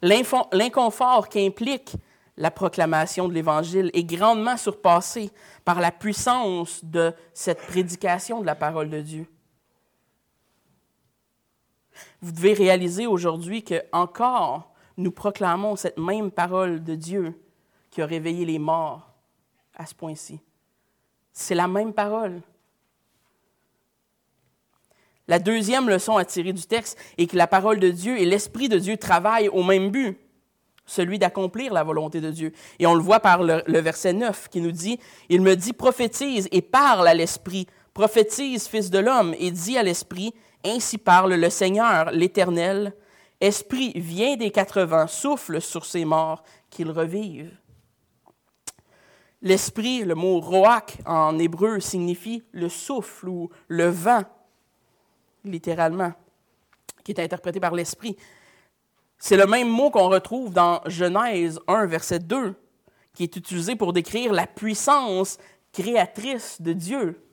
L'inconfort 0.03 1.29
qu'implique 1.29 1.95
la 2.37 2.51
proclamation 2.51 3.27
de 3.27 3.33
l'Évangile 3.33 3.91
est 3.93 4.03
grandement 4.03 4.57
surpassée 4.57 5.31
par 5.65 5.79
la 5.79 5.91
puissance 5.91 6.83
de 6.83 7.13
cette 7.33 7.61
prédication 7.61 8.41
de 8.41 8.45
la 8.45 8.55
parole 8.55 8.89
de 8.89 9.01
Dieu. 9.01 9.27
Vous 12.21 12.31
devez 12.31 12.53
réaliser 12.53 13.07
aujourd'hui 13.07 13.63
que 13.63 13.83
encore 13.91 14.71
nous 14.97 15.11
proclamons 15.11 15.75
cette 15.75 15.97
même 15.97 16.31
parole 16.31 16.83
de 16.83 16.95
Dieu 16.95 17.39
qui 17.89 18.01
a 18.01 18.05
réveillé 18.05 18.45
les 18.45 18.59
morts 18.59 19.11
à 19.75 19.85
ce 19.85 19.95
point-ci. 19.95 20.39
C'est 21.33 21.55
la 21.55 21.67
même 21.67 21.93
parole. 21.93 22.41
La 25.27 25.39
deuxième 25.39 25.89
leçon 25.89 26.17
à 26.17 26.25
tirer 26.25 26.53
du 26.53 26.63
texte 26.63 26.97
est 27.17 27.27
que 27.27 27.37
la 27.37 27.47
parole 27.47 27.79
de 27.79 27.89
Dieu 27.89 28.17
et 28.19 28.25
l'Esprit 28.25 28.69
de 28.69 28.77
Dieu 28.77 28.97
travaillent 28.97 29.49
au 29.49 29.63
même 29.63 29.89
but 29.89 30.19
celui 30.91 31.17
d'accomplir 31.17 31.73
la 31.73 31.84
volonté 31.84 32.21
de 32.21 32.30
Dieu. 32.30 32.54
Et 32.80 32.86
on 32.86 32.93
le 32.93 33.01
voit 33.01 33.19
par 33.19 33.43
le, 33.43 33.80
verset 33.80 34.13
9 34.13 34.49
qui 34.49 34.62
nous 34.62 34.71
dit, 34.71 34.99
Il 35.30 35.41
me 35.41 35.56
dit, 35.56 35.73
prophétise 35.73 36.47
et 36.51 36.62
parle 36.62 37.08
à 37.08 37.13
l'Esprit, 37.13 37.67
prophétise, 37.93 38.67
fils 38.67 38.89
de 38.89 38.99
l'homme, 38.99 39.34
et 39.39 39.51
dis 39.51 39.77
à 39.77 39.84
l'Esprit, 39.84 40.34
Ainsi 40.65 40.97
parle 40.97 41.34
le 41.34 41.49
Seigneur, 41.49 42.12
l'Éternel, 42.12 42.93
Esprit, 43.39 43.93
viens 43.95 44.36
des 44.36 44.51
quatre 44.51 44.84
vents, 44.84 45.08
souffle 45.08 45.60
sur 45.62 45.86
ces 45.86 46.06
morts, 46.06 46.43
qu'ils 46.69 46.91
revivent. 46.91 47.58
L'esprit, 49.41 50.04
le 50.04 50.13
mot 50.13 50.39
roach 50.39 50.97
en 51.08 51.39
hébreu 51.39 51.80
signifie 51.80 52.43
le 52.51 52.69
souffle 52.69 53.30
ou 53.30 53.49
le 53.67 53.88
vent, 53.88 54.23
littéralement, 55.43 56.13
qui 57.04 57.12
est 57.12 57.19
interprété 57.19 57.60
par 57.60 57.73
l'esprit. 57.73 58.15
C'est 59.23 59.38
le 59.38 59.45
même 59.45 59.69
mot 59.69 59.91
qu'on 59.91 60.10
retrouve 60.10 60.51
dans 60.51 60.81
Genèse 60.88 61.60
1, 61.67 61.86
verset 61.86 62.17
2, 62.17 62.55
qui 63.13 63.21
est 63.21 63.36
utilisé 63.36 63.75
pour 63.75 63.93
décrire 63.93 64.34
la 64.34 64.47
puissance 64.47 65.38
créatrice 65.71 66.60
de 66.60 66.73
Dieu. 66.73 67.23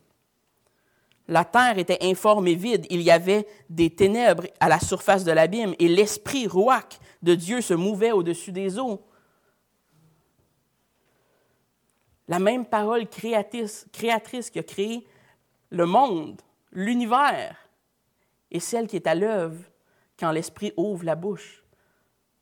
La 1.29 1.46
terre 1.46 1.79
était 1.79 1.96
informe 2.03 2.46
et 2.46 2.55
vide, 2.55 2.87
il 2.90 3.01
y 3.01 3.11
avait 3.11 3.46
des 3.70 3.88
ténèbres 3.88 4.44
à 4.61 4.68
la 4.68 4.81
surface 4.81 5.24
de 5.24 5.33
l'abîme, 5.33 5.74
et 5.79 5.88
l'esprit 5.88 6.46
rouac 6.46 7.01
de 7.22 7.35
Dieu 7.35 7.62
se 7.62 7.72
mouvait 7.72 8.12
au-dessus 8.12 8.53
des 8.53 8.79
eaux. 8.79 9.03
La 12.29 12.38
même 12.38 12.66
parole 12.66 13.09
créatrice, 13.09 13.87
qui 13.90 14.11
a 14.11 14.62
créé 14.62 15.07
le 15.70 15.87
monde, 15.87 16.42
l'univers, 16.70 17.57
est 18.51 18.61
celle 18.61 18.88
qui 18.88 18.96
est 18.96 19.07
à 19.07 19.14
l'œuvre 19.14 19.64
quand 20.20 20.33
l'esprit 20.33 20.74
ouvre 20.77 21.07
la 21.07 21.14
bouche. 21.14 21.64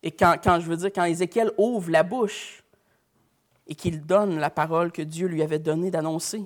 Et 0.07 0.11
quand, 0.11 0.61
je 0.61 0.69
veux 0.69 0.77
dire, 0.77 0.93
quand 0.95 1.03
Ézéchiel 1.03 1.51
ouvre 1.57 1.91
la 1.91 2.01
bouche 2.01 2.63
et 3.67 3.75
qu'il 3.75 4.05
donne 4.05 4.39
la 4.39 4.49
parole 4.49 4.89
que 4.93 5.01
Dieu 5.01 5.27
lui 5.27 5.43
avait 5.43 5.59
donnée 5.59 5.91
d'annoncer. 5.91 6.45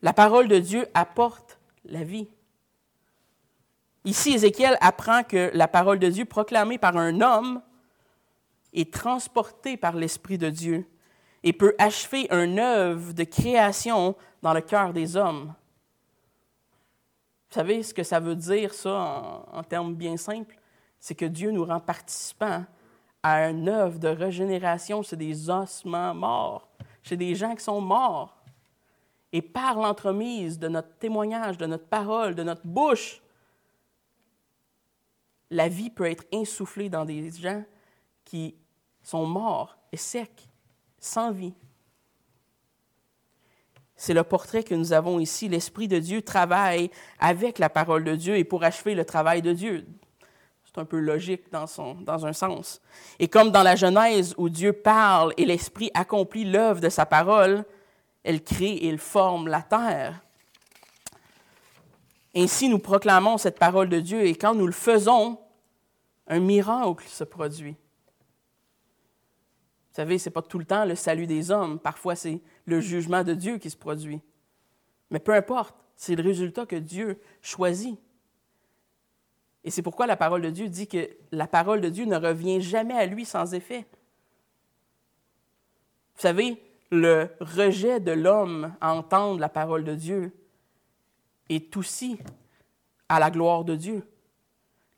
La 0.00 0.12
parole 0.12 0.46
de 0.46 0.60
Dieu 0.60 0.86
apporte 0.94 1.58
la 1.86 2.04
vie. 2.04 2.28
Ici, 4.04 4.34
Ézéchiel 4.34 4.78
apprend 4.80 5.24
que 5.24 5.50
la 5.54 5.66
parole 5.66 5.98
de 5.98 6.08
Dieu 6.08 6.24
proclamée 6.24 6.78
par 6.78 6.96
un 6.96 7.20
homme 7.20 7.60
est 8.72 8.94
transportée 8.94 9.76
par 9.76 9.96
l'Esprit 9.96 10.38
de 10.38 10.50
Dieu 10.50 10.88
et 11.42 11.52
peut 11.52 11.74
achever 11.80 12.28
un 12.30 12.58
œuvre 12.58 13.12
de 13.12 13.24
création 13.24 14.14
dans 14.40 14.54
le 14.54 14.60
cœur 14.60 14.92
des 14.92 15.16
hommes. 15.16 15.52
Vous 17.48 17.54
savez 17.56 17.82
ce 17.82 17.92
que 17.92 18.04
ça 18.04 18.20
veut 18.20 18.36
dire, 18.36 18.72
ça, 18.72 18.92
en, 19.52 19.58
en 19.58 19.64
termes 19.64 19.96
bien 19.96 20.16
simples? 20.16 20.55
C'est 21.00 21.14
que 21.14 21.24
Dieu 21.24 21.50
nous 21.50 21.64
rend 21.64 21.80
participants 21.80 22.64
à 23.22 23.48
une 23.48 23.68
œuvre 23.68 23.98
de 23.98 24.08
régénération 24.08 25.02
chez 25.02 25.16
des 25.16 25.50
ossements 25.50 26.14
morts, 26.14 26.68
chez 27.02 27.16
des 27.16 27.34
gens 27.34 27.54
qui 27.54 27.64
sont 27.64 27.80
morts. 27.80 28.36
Et 29.32 29.42
par 29.42 29.76
l'entremise 29.76 30.58
de 30.58 30.68
notre 30.68 30.96
témoignage, 30.98 31.58
de 31.58 31.66
notre 31.66 31.86
parole, 31.86 32.34
de 32.34 32.42
notre 32.42 32.66
bouche, 32.66 33.20
la 35.50 35.68
vie 35.68 35.90
peut 35.90 36.10
être 36.10 36.24
insufflée 36.32 36.88
dans 36.88 37.04
des 37.04 37.30
gens 37.30 37.64
qui 38.24 38.54
sont 39.02 39.26
morts 39.26 39.76
et 39.92 39.96
secs, 39.96 40.48
sans 40.98 41.30
vie. 41.30 41.54
C'est 43.96 44.14
le 44.14 44.24
portrait 44.24 44.62
que 44.62 44.74
nous 44.74 44.92
avons 44.92 45.18
ici. 45.18 45.48
L'Esprit 45.48 45.88
de 45.88 45.98
Dieu 45.98 46.22
travaille 46.22 46.90
avec 47.18 47.58
la 47.58 47.70
parole 47.70 48.04
de 48.04 48.14
Dieu 48.14 48.36
et 48.36 48.44
pour 48.44 48.62
achever 48.62 48.94
le 48.94 49.04
travail 49.04 49.42
de 49.42 49.52
Dieu 49.52 49.86
un 50.78 50.84
peu 50.84 50.98
logique 50.98 51.50
dans, 51.50 51.66
son, 51.66 51.94
dans 51.94 52.26
un 52.26 52.32
sens. 52.32 52.80
Et 53.18 53.28
comme 53.28 53.50
dans 53.50 53.62
la 53.62 53.76
Genèse 53.76 54.34
où 54.36 54.48
Dieu 54.48 54.72
parle 54.72 55.32
et 55.36 55.44
l'Esprit 55.44 55.90
accomplit 55.94 56.44
l'œuvre 56.44 56.80
de 56.80 56.88
sa 56.88 57.06
parole, 57.06 57.64
elle 58.24 58.42
crée 58.42 58.72
et 58.72 58.88
elle 58.88 58.98
forme 58.98 59.48
la 59.48 59.62
terre. 59.62 60.22
Ainsi, 62.34 62.68
nous 62.68 62.78
proclamons 62.78 63.38
cette 63.38 63.58
parole 63.58 63.88
de 63.88 64.00
Dieu 64.00 64.26
et 64.26 64.34
quand 64.34 64.54
nous 64.54 64.66
le 64.66 64.72
faisons, 64.72 65.38
un 66.26 66.40
miracle 66.40 67.06
se 67.08 67.24
produit. 67.24 67.76
savez, 69.92 70.18
ce 70.18 70.28
n'est 70.28 70.32
pas 70.32 70.42
tout 70.42 70.58
le 70.58 70.66
temps 70.66 70.84
le 70.84 70.96
salut 70.96 71.26
des 71.26 71.50
hommes. 71.50 71.78
Parfois, 71.78 72.14
c'est 72.14 72.42
le 72.66 72.80
jugement 72.80 73.24
de 73.24 73.32
Dieu 73.32 73.58
qui 73.58 73.70
se 73.70 73.76
produit. 73.76 74.20
Mais 75.10 75.20
peu 75.20 75.32
importe, 75.32 75.74
c'est 75.94 76.14
le 76.14 76.22
résultat 76.22 76.66
que 76.66 76.76
Dieu 76.76 77.20
choisit. 77.40 77.98
Et 79.66 79.70
c'est 79.70 79.82
pourquoi 79.82 80.06
la 80.06 80.16
parole 80.16 80.42
de 80.42 80.50
Dieu 80.50 80.68
dit 80.68 80.86
que 80.86 81.10
la 81.32 81.48
parole 81.48 81.80
de 81.80 81.88
Dieu 81.88 82.04
ne 82.04 82.16
revient 82.16 82.60
jamais 82.60 82.94
à 82.94 83.04
lui 83.04 83.24
sans 83.24 83.52
effet. 83.52 83.84
Vous 86.14 86.22
savez, 86.22 86.62
le 86.92 87.30
rejet 87.40 87.98
de 87.98 88.12
l'homme 88.12 88.72
à 88.80 88.94
entendre 88.94 89.40
la 89.40 89.48
parole 89.48 89.82
de 89.82 89.96
Dieu 89.96 90.32
est 91.48 91.76
aussi 91.76 92.16
à 93.08 93.18
la 93.18 93.28
gloire 93.28 93.64
de 93.64 93.74
Dieu. 93.74 94.06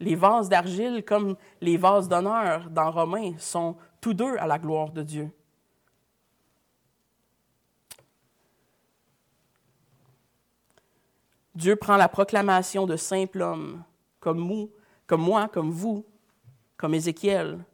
Les 0.01 0.15
vases 0.15 0.51
d'argile, 0.51 1.03
comme 1.03 1.37
les 1.63 1.79
vases 1.79 2.11
d'honneur 2.11 2.69
dans 2.69 2.91
Romains, 2.91 3.39
sont 3.39 3.75
tous 4.03 4.13
deux 4.13 4.37
à 4.37 4.47
la 4.47 4.59
gloire 4.59 4.91
de 4.93 5.03
Dieu. 5.03 5.31
Dieu 11.55 11.75
prend 11.75 11.97
la 11.97 12.09
proclamation 12.09 12.87
de 12.87 12.97
simple 12.97 13.41
homme, 13.41 13.83
comme, 14.21 14.69
comme 15.07 15.23
moi, 15.23 15.49
comme 15.49 15.71
vous, 15.71 16.05
comme 16.77 16.95
Ézéchiel, 16.95 17.65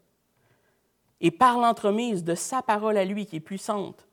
et 1.20 1.30
par 1.30 1.58
l'entremise 1.58 2.24
de 2.24 2.34
sa 2.34 2.62
parole 2.62 2.96
à 2.96 3.04
lui 3.04 3.26
qui 3.26 3.36
est 3.36 3.40
puissante, 3.40 4.06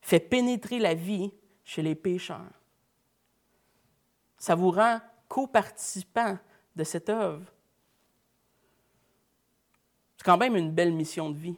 fait 0.00 0.20
pénétrer 0.20 0.78
la 0.78 0.94
vie 0.94 1.32
chez 1.64 1.82
les 1.82 1.94
pécheurs. 1.94 2.52
Ça 4.38 4.54
vous 4.54 4.70
rend 4.70 5.00
co-participant 5.28 6.38
de 6.74 6.84
cette 6.84 7.08
œuvre. 7.08 7.44
C'est 10.16 10.24
quand 10.24 10.38
même 10.38 10.56
une 10.56 10.70
belle 10.70 10.92
mission 10.92 11.30
de 11.30 11.36
vie. 11.36 11.56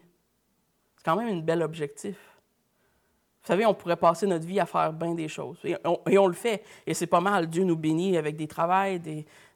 C'est 0.97 1.05
quand 1.05 1.17
même 1.17 1.39
un 1.39 1.41
bel 1.41 1.63
objectif. 1.63 2.34
Vous 3.45 3.49
savez, 3.49 3.67
on 3.67 3.75
pourrait 3.75 3.99
passer 3.99 4.27
notre 4.27 4.47
vie 4.47 4.59
à 4.59 4.65
faire 4.65 4.91
bien 4.91 5.13
des 5.13 5.29
choses. 5.29 5.59
Et 5.65 5.77
on, 5.85 6.27
le 6.27 6.33
fait. 6.33 6.65
Et 6.87 6.95
c'est 6.95 7.07
pas 7.07 7.21
mal. 7.21 7.47
Dieu 7.47 7.63
nous 7.63 7.77
bénit 7.77 8.17
avec 8.17 8.37
des 8.37 8.49
travails, 8.49 9.03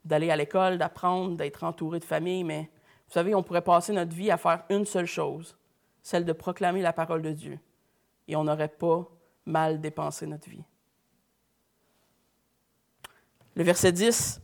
d'aller 0.05 0.31
à 0.31 0.37
l'école, 0.37 0.77
d'apprendre, 0.77 1.39
d'être 1.39 1.65
entouré 1.65 1.99
de 1.99 2.05
famille. 2.05 2.45
Mais 2.45 2.69
vous 3.07 3.15
savez, 3.15 3.35
on 3.35 3.43
pourrait 3.43 3.63
passer 3.63 3.95
notre 3.95 4.15
vie 4.15 4.31
à 4.31 4.37
faire 4.37 4.65
une 4.69 4.85
seule 4.85 5.07
chose, 5.07 5.57
celle 6.03 6.27
de 6.27 6.35
proclamer 6.35 6.83
la 6.83 6.93
parole 6.93 7.23
de 7.23 7.33
Dieu. 7.33 7.59
Et 8.29 8.37
on 8.37 8.45
n'aurait 8.45 8.69
pas 8.69 9.09
mal 9.47 9.81
dépensé 9.81 10.27
notre 10.27 10.51
vie. 10.51 10.65
Le 13.55 13.65
verset 13.65 13.93
10, 13.93 14.43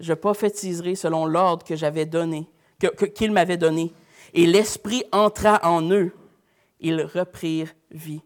je 0.00 0.14
prophétiserai 0.14 0.94
selon 0.94 1.26
l'ordre 1.26 1.66
que 1.66 1.76
j'avais 1.76 2.06
donné, 2.06 2.48
qu'il 3.14 3.32
m'avait 3.32 3.58
donné. 3.58 3.92
Et 4.32 4.46
l'Esprit 4.46 5.04
entra 5.12 5.60
en 5.64 5.82
eux. 5.90 6.14
Ils 6.80 7.02
reprirent 7.02 7.74
vie. 7.90 8.22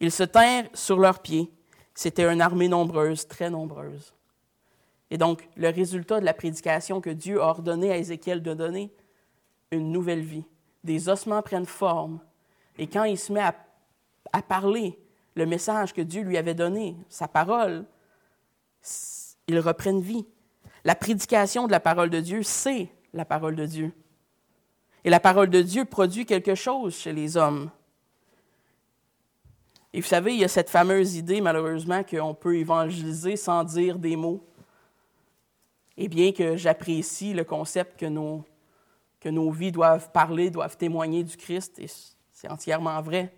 Ils 0.00 0.12
se 0.12 0.22
tinrent 0.22 0.68
sur 0.74 0.98
leurs 0.98 1.20
pieds. 1.20 1.50
C'était 1.94 2.30
une 2.30 2.40
armée 2.40 2.68
nombreuse, 2.68 3.26
très 3.26 3.50
nombreuse. 3.50 4.12
Et 5.10 5.18
donc, 5.18 5.48
le 5.56 5.68
résultat 5.68 6.20
de 6.20 6.24
la 6.24 6.34
prédication 6.34 7.00
que 7.00 7.10
Dieu 7.10 7.40
a 7.40 7.46
ordonné 7.46 7.92
à 7.92 7.96
Ézéchiel 7.96 8.42
de 8.42 8.54
donner, 8.54 8.92
une 9.70 9.90
nouvelle 9.92 10.20
vie. 10.20 10.44
Des 10.84 11.08
ossements 11.08 11.42
prennent 11.42 11.66
forme. 11.66 12.20
Et 12.78 12.86
quand 12.86 13.04
il 13.04 13.18
se 13.18 13.32
met 13.32 13.40
à, 13.40 13.54
à 14.32 14.42
parler 14.42 14.98
le 15.34 15.46
message 15.46 15.92
que 15.92 16.02
Dieu 16.02 16.22
lui 16.22 16.36
avait 16.36 16.54
donné, 16.54 16.96
sa 17.08 17.28
parole, 17.28 17.84
ils 19.48 19.60
reprennent 19.60 20.00
vie. 20.00 20.26
La 20.84 20.94
prédication 20.94 21.66
de 21.66 21.72
la 21.72 21.80
parole 21.80 22.10
de 22.10 22.20
Dieu, 22.20 22.42
c'est 22.42 22.88
la 23.12 23.24
parole 23.24 23.56
de 23.56 23.66
Dieu. 23.66 23.92
Et 25.04 25.10
la 25.10 25.20
parole 25.20 25.50
de 25.50 25.62
Dieu 25.62 25.84
produit 25.84 26.26
quelque 26.26 26.54
chose 26.54 26.96
chez 26.96 27.12
les 27.12 27.36
hommes. 27.36 27.70
Et 29.96 30.00
vous 30.02 30.06
savez, 30.06 30.34
il 30.34 30.40
y 30.40 30.44
a 30.44 30.48
cette 30.48 30.68
fameuse 30.68 31.16
idée, 31.16 31.40
malheureusement, 31.40 32.04
qu'on 32.04 32.34
peut 32.34 32.58
évangéliser 32.58 33.34
sans 33.34 33.64
dire 33.64 33.98
des 33.98 34.14
mots. 34.14 34.46
Et 35.96 36.06
bien 36.06 36.32
que 36.32 36.54
j'apprécie 36.54 37.32
le 37.32 37.44
concept 37.44 37.98
que 37.98 38.04
nos, 38.04 38.44
que 39.20 39.30
nos 39.30 39.50
vies 39.50 39.72
doivent 39.72 40.12
parler, 40.12 40.50
doivent 40.50 40.76
témoigner 40.76 41.24
du 41.24 41.34
Christ, 41.38 41.78
et 41.78 41.86
c'est 42.30 42.50
entièrement 42.50 43.00
vrai, 43.00 43.34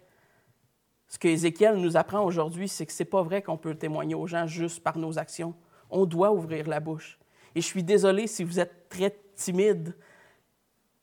ce 1.07 1.17
que 1.17 1.29
Ézéchiel 1.29 1.77
nous 1.77 1.97
apprend 1.97 2.25
aujourd'hui, 2.25 2.69
c'est 2.69 2.87
que 2.87 2.93
ce 2.93 3.05
n'est 3.05 3.09
pas 3.09 3.23
vrai 3.23 3.41
qu'on 3.41 3.57
peut 3.57 3.77
témoigner 3.77 4.17
aux 4.17 4.27
gens 4.27 4.49
juste 4.49 4.83
par 4.83 4.99
nos 4.99 5.17
actions. 5.17 5.55
On 5.89 6.07
doit 6.07 6.33
ouvrir 6.33 6.67
la 6.67 6.81
bouche. 6.81 7.21
Et 7.55 7.61
je 7.61 7.67
suis 7.67 7.85
désolé 7.85 8.27
si 8.27 8.43
vous 8.43 8.59
êtes 8.59 8.89
très 8.89 9.17
timide, 9.37 9.95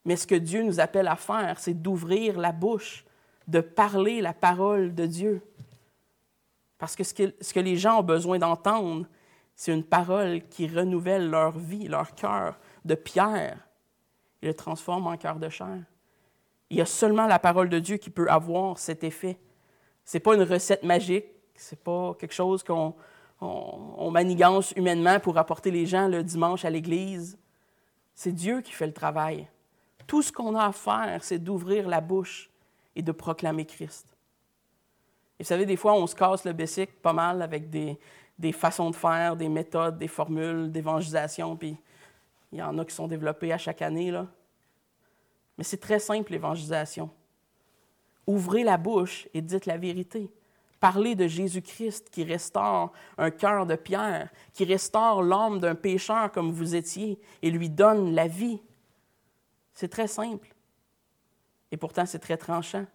mais 0.03 0.17
ce 0.17 0.27
que 0.27 0.35
Dieu 0.35 0.63
nous 0.63 0.81
appelle 0.81 1.07
à 1.07 1.15
faire, 1.15 1.61
c'est 1.61 1.81
d'ouvrir 1.81 2.37
la 2.37 2.51
bouche, 2.51 3.04
de 3.47 3.59
parler 3.59 4.21
la 4.21 4.33
parole 4.33 4.93
de 4.93 5.05
Dieu. 5.05 5.41
Parce 6.77 6.95
que 6.95 7.03
ce 7.03 7.13
que, 7.13 7.59
les 7.59 7.77
gens 7.77 7.99
ont 7.99 8.03
besoin 8.03 8.37
d'entendre, 8.37 9.05
c'est 9.55 9.73
une 9.73 9.83
parole 9.83 10.41
qui 10.49 10.67
renouvelle 10.67 11.29
leur 11.29 11.57
vie, 11.57 11.87
leur 11.87 12.13
cœur 12.15 12.57
de 12.83 12.95
pierre 12.95 13.57
et 14.41 14.47
le 14.47 14.53
transforme 14.53 15.07
en 15.07 15.17
cœur 15.17 15.37
de 15.37 15.49
chair. 15.49 15.79
Il 16.69 16.77
y 16.77 16.81
a 16.81 16.85
seulement 16.85 17.27
la 17.27 17.39
parole 17.39 17.69
de 17.69 17.79
Dieu 17.79 17.97
qui 17.97 18.09
peut 18.09 18.29
avoir 18.29 18.77
cet 18.77 19.03
effet. 19.03 19.39
Ce 20.03 20.17
n'est 20.17 20.21
pas 20.21 20.35
une 20.35 20.43
recette 20.43 20.83
magique, 20.83 21.25
ce 21.55 21.73
n'est 21.73 21.81
pas 21.81 22.13
quelque 22.19 22.33
chose 22.33 22.63
qu'on 22.63 22.93
on, 23.39 24.11
manigance 24.11 24.71
humainement 24.75 25.19
pour 25.19 25.37
apporter 25.37 25.71
les 25.71 25.85
gens 25.85 26.07
le 26.07 26.23
dimanche 26.23 26.65
à 26.65 26.69
l'église. 26.69 27.37
C'est 28.13 28.31
Dieu 28.31 28.61
qui 28.61 28.71
fait 28.71 28.87
le 28.87 28.93
travail. 28.93 29.47
Tout 30.07 30.21
ce 30.21 30.31
qu'on 30.31 30.55
a 30.55 30.65
à 30.65 30.71
faire, 30.71 31.23
c'est 31.23 31.39
d'ouvrir 31.39 31.87
la 31.87 32.01
bouche 32.01 32.49
et 32.95 33.01
de 33.01 33.11
proclamer 33.11 33.65
Christ. 33.65 34.07
Et 35.39 35.43
vous 35.43 35.47
savez, 35.47 35.65
des 35.65 35.75
fois, 35.75 35.93
on 35.93 36.07
se 36.07 36.15
casse 36.15 36.45
le 36.45 36.53
bessic 36.53 37.01
pas 37.01 37.13
mal 37.13 37.41
avec 37.41 37.69
des, 37.69 37.99
des 38.37 38.51
façons 38.51 38.89
de 38.89 38.95
faire, 38.95 39.35
des 39.35 39.49
méthodes, 39.49 39.97
des 39.97 40.07
formules 40.07 40.71
d'évangélisation, 40.71 41.55
puis 41.55 41.77
il 42.51 42.59
y 42.59 42.61
en 42.61 42.77
a 42.77 42.85
qui 42.85 42.95
sont 42.95 43.07
développées 43.07 43.51
à 43.51 43.57
chaque 43.57 43.81
année. 43.81 44.11
Là. 44.11 44.27
Mais 45.57 45.63
c'est 45.63 45.77
très 45.77 45.99
simple, 45.99 46.31
l'évangélisation. 46.31 47.09
Ouvrez 48.27 48.63
la 48.63 48.77
bouche 48.77 49.27
et 49.33 49.41
dites 49.41 49.65
la 49.65 49.77
vérité. 49.77 50.29
Parlez 50.79 51.15
de 51.15 51.27
Jésus-Christ 51.27 52.09
qui 52.09 52.23
restaure 52.23 52.91
un 53.17 53.31
cœur 53.31 53.65
de 53.65 53.75
pierre, 53.75 54.29
qui 54.53 54.65
restaure 54.65 55.23
l'âme 55.23 55.59
d'un 55.59 55.75
pécheur 55.75 56.31
comme 56.31 56.51
vous 56.51 56.75
étiez 56.75 57.19
et 57.41 57.49
lui 57.49 57.69
donne 57.69 58.13
la 58.13 58.27
vie. 58.27 58.61
C'est 59.73 59.89
très 59.89 60.07
simple. 60.07 60.54
Et 61.71 61.77
pourtant, 61.77 62.05
c'est 62.05 62.19
très 62.19 62.37
tranchant. 62.37 62.85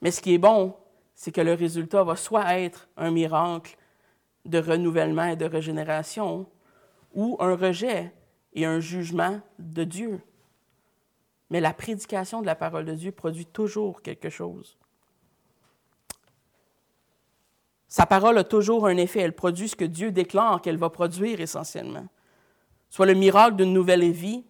Mais 0.00 0.10
ce 0.10 0.20
qui 0.20 0.34
est 0.34 0.38
bon, 0.38 0.76
c'est 1.14 1.32
que 1.32 1.40
le 1.40 1.54
résultat 1.54 2.04
va 2.04 2.16
soit 2.16 2.58
être 2.58 2.88
un 2.96 3.10
miracle 3.10 3.76
de 4.44 4.58
renouvellement 4.58 5.24
et 5.24 5.36
de 5.36 5.46
régénération, 5.46 6.46
ou 7.14 7.36
un 7.40 7.56
rejet 7.56 8.12
et 8.52 8.66
un 8.66 8.80
jugement 8.80 9.40
de 9.58 9.84
Dieu. 9.84 10.20
Mais 11.50 11.60
la 11.60 11.72
prédication 11.72 12.40
de 12.40 12.46
la 12.46 12.54
parole 12.54 12.84
de 12.84 12.94
Dieu 12.94 13.12
produit 13.12 13.46
toujours 13.46 14.02
quelque 14.02 14.28
chose. 14.28 14.76
Sa 17.88 18.06
parole 18.06 18.38
a 18.38 18.44
toujours 18.44 18.86
un 18.88 18.96
effet. 18.96 19.20
Elle 19.20 19.36
produit 19.36 19.68
ce 19.68 19.76
que 19.76 19.84
Dieu 19.84 20.10
déclare 20.10 20.60
qu'elle 20.60 20.78
va 20.78 20.90
produire 20.90 21.40
essentiellement, 21.40 22.06
soit 22.94 23.06
le 23.06 23.14
miracle 23.14 23.56
d'une 23.56 23.72
nouvelle 23.72 24.08
vie 24.12 24.44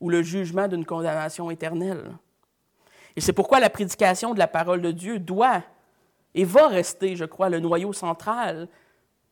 ou 0.00 0.08
le 0.08 0.22
jugement 0.22 0.66
d'une 0.68 0.86
condamnation 0.86 1.50
éternelle. 1.50 2.16
Et 3.14 3.20
c'est 3.20 3.34
pourquoi 3.34 3.60
la 3.60 3.68
prédication 3.68 4.32
de 4.32 4.38
la 4.38 4.48
parole 4.48 4.80
de 4.80 4.90
Dieu 4.90 5.18
doit 5.18 5.62
et 6.34 6.44
va 6.44 6.68
rester, 6.68 7.14
je 7.14 7.26
crois, 7.26 7.50
le 7.50 7.60
noyau 7.60 7.92
central 7.92 8.68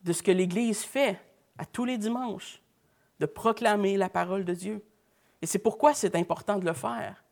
de 0.02 0.12
ce 0.12 0.22
que 0.22 0.30
l'Église 0.30 0.82
fait 0.82 1.18
à 1.56 1.64
tous 1.64 1.86
les 1.86 1.96
dimanches, 1.96 2.60
de 3.20 3.24
proclamer 3.24 3.96
la 3.96 4.10
parole 4.10 4.44
de 4.44 4.52
Dieu. 4.52 4.84
Et 5.40 5.46
c'est 5.46 5.60
pourquoi 5.60 5.94
c'est 5.94 6.14
important 6.14 6.58
de 6.58 6.66
le 6.66 6.74
faire. 6.74 7.24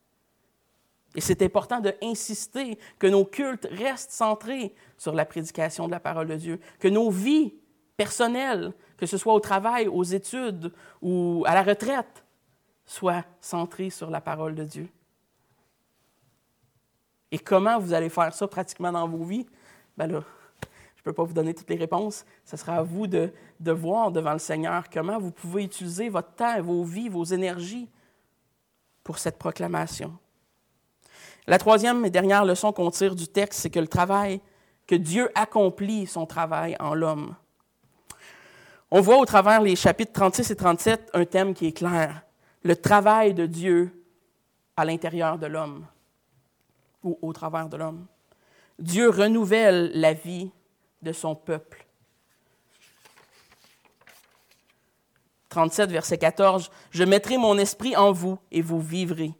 Et 1.14 1.20
c'est 1.20 1.42
important 1.42 1.80
d'insister 1.80 2.78
que 2.98 3.08
nos 3.08 3.26
cultes 3.26 3.68
restent 3.72 4.12
centrés 4.12 4.74
sur 4.96 5.12
la 5.12 5.26
prédication 5.26 5.86
de 5.86 5.92
la 5.92 6.00
parole 6.00 6.28
de 6.28 6.36
Dieu, 6.36 6.60
que 6.78 6.88
nos 6.88 7.10
vies 7.10 7.52
personnelles, 7.98 8.72
que 8.96 9.06
ce 9.06 9.18
soit 9.18 9.34
au 9.34 9.40
travail, 9.40 9.88
aux 9.88 10.04
études 10.04 10.72
ou 11.02 11.44
à 11.46 11.54
la 11.54 11.62
retraite, 11.62 12.24
soient 12.84 13.24
centrées 13.40 13.90
sur 13.90 14.10
la 14.10 14.20
parole 14.20 14.54
de 14.54 14.64
Dieu. 14.64 14.88
Et 17.30 17.38
comment 17.38 17.78
vous 17.78 17.92
allez 17.92 18.08
faire 18.08 18.32
ça 18.32 18.46
pratiquement 18.46 18.92
dans 18.92 19.08
vos 19.08 19.24
vies? 19.24 19.46
Ben 19.96 20.06
là, 20.06 20.22
je 20.94 21.00
ne 21.00 21.04
peux 21.04 21.12
pas 21.12 21.24
vous 21.24 21.34
donner 21.34 21.54
toutes 21.54 21.68
les 21.70 21.76
réponses. 21.76 22.24
Ce 22.44 22.56
sera 22.56 22.76
à 22.76 22.82
vous 22.82 23.06
de, 23.06 23.32
de 23.60 23.72
voir 23.72 24.12
devant 24.12 24.32
le 24.32 24.38
Seigneur 24.38 24.88
comment 24.90 25.18
vous 25.18 25.32
pouvez 25.32 25.64
utiliser 25.64 26.08
votre 26.08 26.32
temps, 26.34 26.62
vos 26.62 26.84
vies, 26.84 27.08
vos 27.08 27.24
énergies 27.24 27.88
pour 29.02 29.18
cette 29.18 29.38
proclamation. 29.38 30.16
La 31.46 31.58
troisième 31.58 32.04
et 32.04 32.10
dernière 32.10 32.44
leçon 32.44 32.72
qu'on 32.72 32.90
tire 32.90 33.14
du 33.14 33.28
texte, 33.28 33.60
c'est 33.60 33.70
que 33.70 33.78
le 33.78 33.86
travail, 33.86 34.40
que 34.86 34.96
Dieu 34.96 35.30
accomplit 35.34 36.06
son 36.06 36.26
travail 36.26 36.76
en 36.80 36.94
l'homme. 36.94 37.34
On 38.90 39.00
voit 39.00 39.18
au 39.18 39.24
travers 39.24 39.60
les 39.62 39.74
chapitres 39.74 40.12
36 40.12 40.50
et 40.50 40.56
37 40.56 41.10
un 41.14 41.24
thème 41.24 41.54
qui 41.54 41.66
est 41.66 41.72
clair. 41.72 42.22
le 42.62 42.74
travail 42.74 43.32
de 43.32 43.46
Dieu 43.46 44.04
à 44.76 44.84
l'intérieur 44.84 45.38
de 45.38 45.46
l'homme 45.46 45.86
ou 47.04 47.16
au 47.22 47.32
travers 47.32 47.68
de 47.68 47.76
l'homme. 47.76 48.06
Dieu 48.78 49.08
renouvelle 49.08 49.92
la 49.94 50.12
vie 50.12 50.50
de 51.02 51.12
son 51.12 51.34
peuple. 51.36 51.86
37, 55.48 55.90
verset 55.90 56.18
14, 56.18 56.70
Je 56.90 57.04
mettrai 57.04 57.38
mon 57.38 57.56
esprit 57.56 57.96
en 57.96 58.12
vous 58.12 58.38
et 58.50 58.62
vous 58.62 58.80
vivrez. 58.80 59.32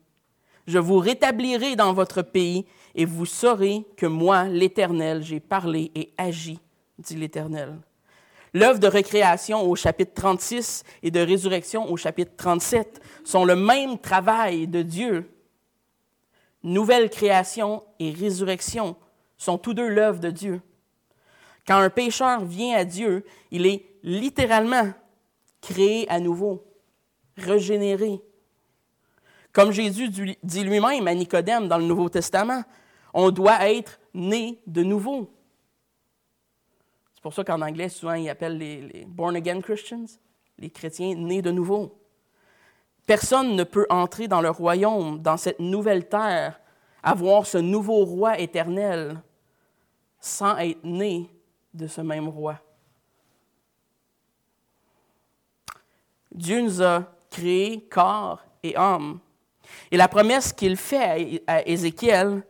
Je 0.67 0.79
vous 0.79 0.99
rétablirai 0.99 1.77
dans 1.77 1.93
votre 1.93 2.23
pays 2.23 2.65
et 2.95 3.05
vous 3.05 3.27
saurez 3.27 3.85
que 3.97 4.07
moi, 4.07 4.45
l'Éternel, 4.45 5.23
j'ai 5.23 5.41
parlé 5.41 5.91
et 5.95 6.13
agi, 6.17 6.59
dit 6.99 7.17
l'Éternel. 7.17 7.77
L'œuvre 8.57 8.79
de 8.79 8.87
récréation 8.87 9.69
au 9.69 9.77
chapitre 9.77 10.15
36 10.15 10.83
et 11.03 11.11
de 11.11 11.21
résurrection 11.21 11.93
au 11.93 11.99
chapitre 11.99 12.33
37 12.39 13.03
sont 13.23 13.45
le 13.45 13.55
même 13.55 13.99
travail 13.99 14.67
de 14.67 14.81
Dieu. 14.81 15.31
Nouvelle 16.63 17.11
création 17.11 17.83
et 17.99 18.13
résurrection 18.13 18.97
sont 19.37 19.59
tous 19.59 19.75
deux 19.75 19.87
l'œuvre 19.87 20.21
de 20.21 20.31
Dieu. 20.31 20.63
Quand 21.69 21.77
un 21.77 21.91
pécheur 21.91 22.47
vient 22.47 22.79
à 22.79 22.87
Dieu, 22.87 23.27
il 23.51 23.67
est 23.67 23.85
littéralement 24.03 24.91
créé 25.61 26.09
à 26.09 26.19
nouveau, 26.19 26.65
régénéré. 27.37 28.23
Comme 29.53 29.71
Jésus 29.71 30.09
dit 30.43 30.65
lui-même 30.65 31.07
à 31.07 31.15
Nicodème 31.15 31.69
dans 31.69 31.77
le 31.77 31.85
Nouveau 31.85 32.09
Testament, 32.09 32.63
on 33.13 33.31
doit 33.31 33.69
être 33.69 34.01
né 34.15 34.63
de 34.67 34.83
nouveau. 34.83 35.31
Pour 37.27 37.35
ça 37.35 37.43
qu'en 37.43 37.61
anglais, 37.61 37.89
souvent, 37.89 38.13
ils 38.13 38.29
appellent 38.29 38.57
les, 38.57 39.05
born 39.05 39.35
again 39.35 39.61
Christians, 39.61 40.07
les 40.61 40.71
chrétiens 40.71 41.17
nés 41.17 41.43
de 41.43 41.51
nouveau. 41.51 42.01
Personne 43.05 43.57
ne 43.57 43.65
peut 43.65 43.85
entrer 43.91 44.29
dans 44.29 44.41
le 44.41 44.51
royaume, 44.51 45.21
dans 45.21 45.37
cette 45.37 45.59
nouvelle 45.59 46.09
terre, 46.09 46.61
avoir 47.03 47.45
ce 47.45 47.59
nouveau 47.59 48.05
roi 48.05 48.39
éternel 48.39 49.21
sans 50.21 50.57
être 50.59 50.85
né 50.85 51.29
de 51.75 51.89
ce 51.89 52.01
même 52.01 52.29
roi. 52.29 52.61
Dieu 56.31 56.61
nous 56.61 56.81
a 56.81 57.13
créés 57.29 57.89
corps 57.91 58.41
et 58.63 58.77
âme. 58.77 59.19
Et 59.91 59.97
la 59.97 60.07
promesse 60.07 60.53
qu'il 60.53 60.77
fait 60.77 61.43
à 61.49 61.67
Ézéchiel, 61.67 62.45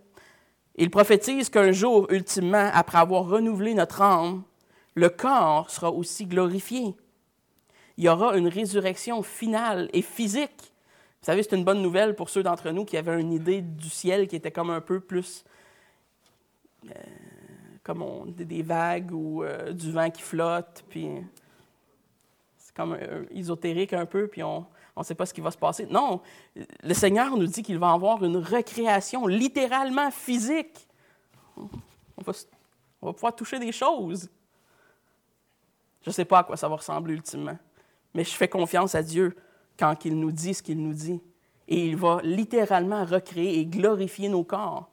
il 0.75 0.91
prophétise 0.91 1.49
qu'un 1.49 1.73
jour, 1.73 2.07
ultimement, 2.11 2.69
après 2.75 2.99
avoir 2.99 3.25
renouvelé 3.25 3.73
notre 3.73 4.03
âme, 4.03 4.45
le 4.97 5.09
corps 5.11 5.71
sera 5.71 5.93
aussi 5.93 6.27
glorifié. 6.27 6.97
Il 7.99 8.05
y 8.05 8.09
aura 8.09 8.37
une 8.37 8.49
résurrection 8.49 9.23
finale 9.23 9.89
et 9.93 10.03
physique. 10.03 10.73
Vous 11.21 11.27
savez, 11.27 11.43
c'est 11.43 11.55
une 11.55 11.65
bonne 11.65 11.83
nouvelle 11.83 12.17
pour 12.17 12.31
ceux 12.31 12.43
d'entre 12.43 12.71
nous 12.71 12.85
qui 12.85 12.97
avaient 12.97 13.21
une 13.21 13.33
idée 13.33 13.61
du 13.61 13.89
ciel 13.89 14.27
qui 14.27 14.37
était 14.37 14.51
comme 14.51 14.71
un 14.71 14.81
peu 14.81 15.01
plus 15.01 15.45
euh, 16.87 16.95
comme 17.83 18.03
on, 18.03 18.27
des 18.27 18.63
vagues 18.63 19.13
ou 19.13 19.45
euh, 19.45 19.73
du 19.73 19.93
vent 19.93 20.11
qui 20.11 20.23
flotte, 20.23 20.85
puis 20.89 21.09
c'est 22.57 22.75
comme 22.75 22.97
euh, 23.01 23.25
ésotérique 23.31 23.93
un 23.93 24.07
peu, 24.07 24.27
puis 24.27 24.43
on 24.43 24.67
ne 24.97 25.05
sait 25.05 25.15
pas 25.15 25.25
ce 25.25 25.33
qui 25.33 25.41
va 25.41 25.53
se 25.53 25.59
passer. 25.59 25.87
Non, 25.87 26.21
le 26.83 26.95
Seigneur 26.95 27.37
nous 27.37 27.47
dit 27.47 27.63
qu'il 27.63 27.79
va 27.79 27.93
avoir 27.93 28.25
une 28.25 28.39
recréation 28.39 29.27
littéralement 29.27 30.11
physique. 30.11 30.89
On 31.57 31.69
on 33.03 33.07
va 33.07 33.13
pouvoir 33.13 33.37
toucher 33.37 33.59
des 33.59 33.73
choses. 33.73 34.29
Je 36.07 36.11
ne 36.11 36.15
sais 36.15 36.25
pas 36.25 36.39
à 36.39 36.45
quoi 36.45 36.57
ça 36.57 36.69
va 36.69 36.77
ressembler 36.77 37.15
ultimement, 37.15 37.59
mais 38.15 38.23
je 38.23 38.31
fais 38.31 38.47
confiance 38.47 38.95
à 38.95 39.03
Dieu 39.03 39.35
quand 39.77 40.05
il 40.05 40.17
nous 40.17 40.31
dit 40.31 40.55
ce 40.55 40.63
qu'il 40.63 40.81
nous 40.81 40.95
dit. 40.95 41.21
Et 41.67 41.85
il 41.85 41.97
va 41.97 42.21
littéralement 42.23 43.05
recréer 43.05 43.59
et 43.59 43.67
glorifier 43.67 44.29
nos 44.29 44.45
corps. 44.45 44.89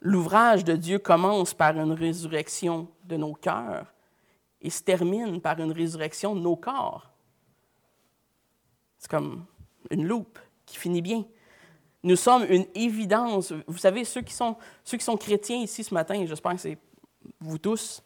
L'ouvrage 0.00 0.62
de 0.62 0.76
Dieu 0.76 1.00
commence 1.00 1.52
par 1.52 1.76
une 1.76 1.90
résurrection 1.90 2.86
de 3.02 3.16
nos 3.16 3.34
cœurs 3.34 3.92
et 4.60 4.70
se 4.70 4.84
termine 4.84 5.40
par 5.40 5.58
une 5.58 5.72
résurrection 5.72 6.36
de 6.36 6.40
nos 6.40 6.54
corps. 6.54 7.10
C'est 8.98 9.10
comme 9.10 9.46
une 9.90 10.06
loupe 10.06 10.38
qui 10.64 10.76
finit 10.76 11.02
bien. 11.02 11.24
Nous 12.04 12.14
sommes 12.14 12.46
une 12.48 12.66
évidence. 12.76 13.52
Vous 13.66 13.78
savez, 13.78 14.04
ceux 14.04 14.22
qui 14.22 14.32
sont, 14.32 14.56
ceux 14.84 14.96
qui 14.96 15.04
sont 15.04 15.16
chrétiens 15.16 15.60
ici 15.60 15.82
ce 15.82 15.92
matin, 15.92 16.24
j'espère 16.24 16.52
que 16.52 16.60
c'est 16.60 16.78
vous 17.40 17.58
tous, 17.58 18.02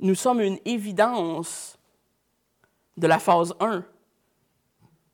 nous 0.00 0.14
sommes 0.14 0.40
une 0.40 0.58
évidence 0.64 1.78
de 2.96 3.06
la 3.06 3.18
phase 3.18 3.54
1 3.60 3.84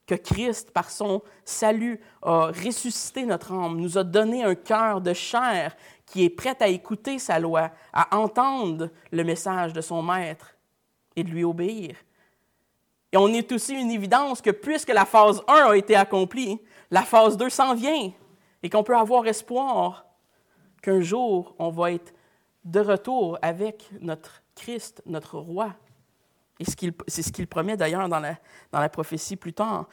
que 0.06 0.14
Christ, 0.14 0.70
par 0.70 0.90
son 0.90 1.22
salut, 1.44 2.00
a 2.22 2.46
ressuscité 2.46 3.24
notre 3.24 3.52
âme, 3.52 3.80
nous 3.80 3.96
a 3.96 4.04
donné 4.04 4.44
un 4.44 4.54
cœur 4.54 5.00
de 5.00 5.14
chair 5.14 5.74
qui 6.04 6.24
est 6.24 6.30
prêt 6.30 6.56
à 6.60 6.68
écouter 6.68 7.18
sa 7.18 7.38
loi, 7.38 7.70
à 7.92 8.16
entendre 8.16 8.90
le 9.10 9.24
message 9.24 9.72
de 9.72 9.80
son 9.80 10.02
Maître 10.02 10.54
et 11.16 11.24
de 11.24 11.30
lui 11.30 11.44
obéir. 11.44 11.96
Et 13.12 13.16
on 13.16 13.28
est 13.28 13.50
aussi 13.52 13.74
une 13.74 13.90
évidence 13.90 14.42
que 14.42 14.50
puisque 14.50 14.88
la 14.88 15.06
phase 15.06 15.40
1 15.48 15.70
a 15.70 15.76
été 15.76 15.96
accomplie, 15.96 16.60
la 16.90 17.02
phase 17.02 17.36
2 17.36 17.48
s'en 17.48 17.74
vient 17.74 18.12
et 18.62 18.68
qu'on 18.68 18.82
peut 18.82 18.96
avoir 18.96 19.26
espoir 19.26 20.04
qu'un 20.82 21.00
jour 21.00 21.54
on 21.58 21.70
va 21.70 21.92
être 21.92 22.12
de 22.64 22.80
retour 22.80 23.38
avec 23.42 23.88
notre 24.00 24.42
Christ, 24.54 25.02
notre 25.06 25.38
roi. 25.38 25.74
Et 26.60 26.64
c'est 27.08 27.22
ce 27.22 27.32
qu'il 27.32 27.46
promet 27.46 27.76
d'ailleurs 27.76 28.08
dans 28.08 28.20
la, 28.20 28.36
dans 28.72 28.80
la 28.80 28.88
prophétie 28.88 29.36
plus 29.36 29.52
tard. 29.52 29.88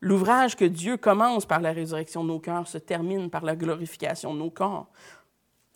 L'ouvrage 0.00 0.56
que 0.56 0.64
Dieu 0.64 0.96
commence 0.96 1.46
par 1.46 1.60
la 1.60 1.72
résurrection 1.72 2.22
de 2.22 2.28
nos 2.28 2.38
cœurs 2.38 2.68
se 2.68 2.78
termine 2.78 3.30
par 3.30 3.44
la 3.44 3.56
glorification 3.56 4.34
de 4.34 4.38
nos 4.38 4.50
corps. 4.50 4.88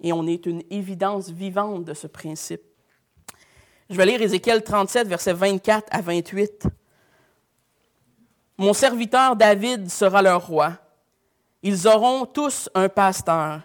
Et 0.01 0.12
on 0.12 0.26
est 0.26 0.46
une 0.46 0.62
évidence 0.70 1.30
vivante 1.30 1.84
de 1.84 1.94
ce 1.94 2.07
principe. 2.07 2.62
Je 3.90 3.96
vais 3.96 4.07
lire 4.07 4.20
Ézéchiel 4.20 4.62
37, 4.62 5.09
versets 5.09 5.32
24 5.32 5.88
à 5.90 6.03
28. 6.03 6.68
Mon 8.59 8.72
serviteur 8.72 9.34
David 9.34 9.88
sera 9.88 10.20
leur 10.20 10.46
roi. 10.46 10.74
Ils 11.62 11.88
auront 11.88 12.26
tous 12.26 12.68
un 12.74 12.88
pasteur. 12.88 13.62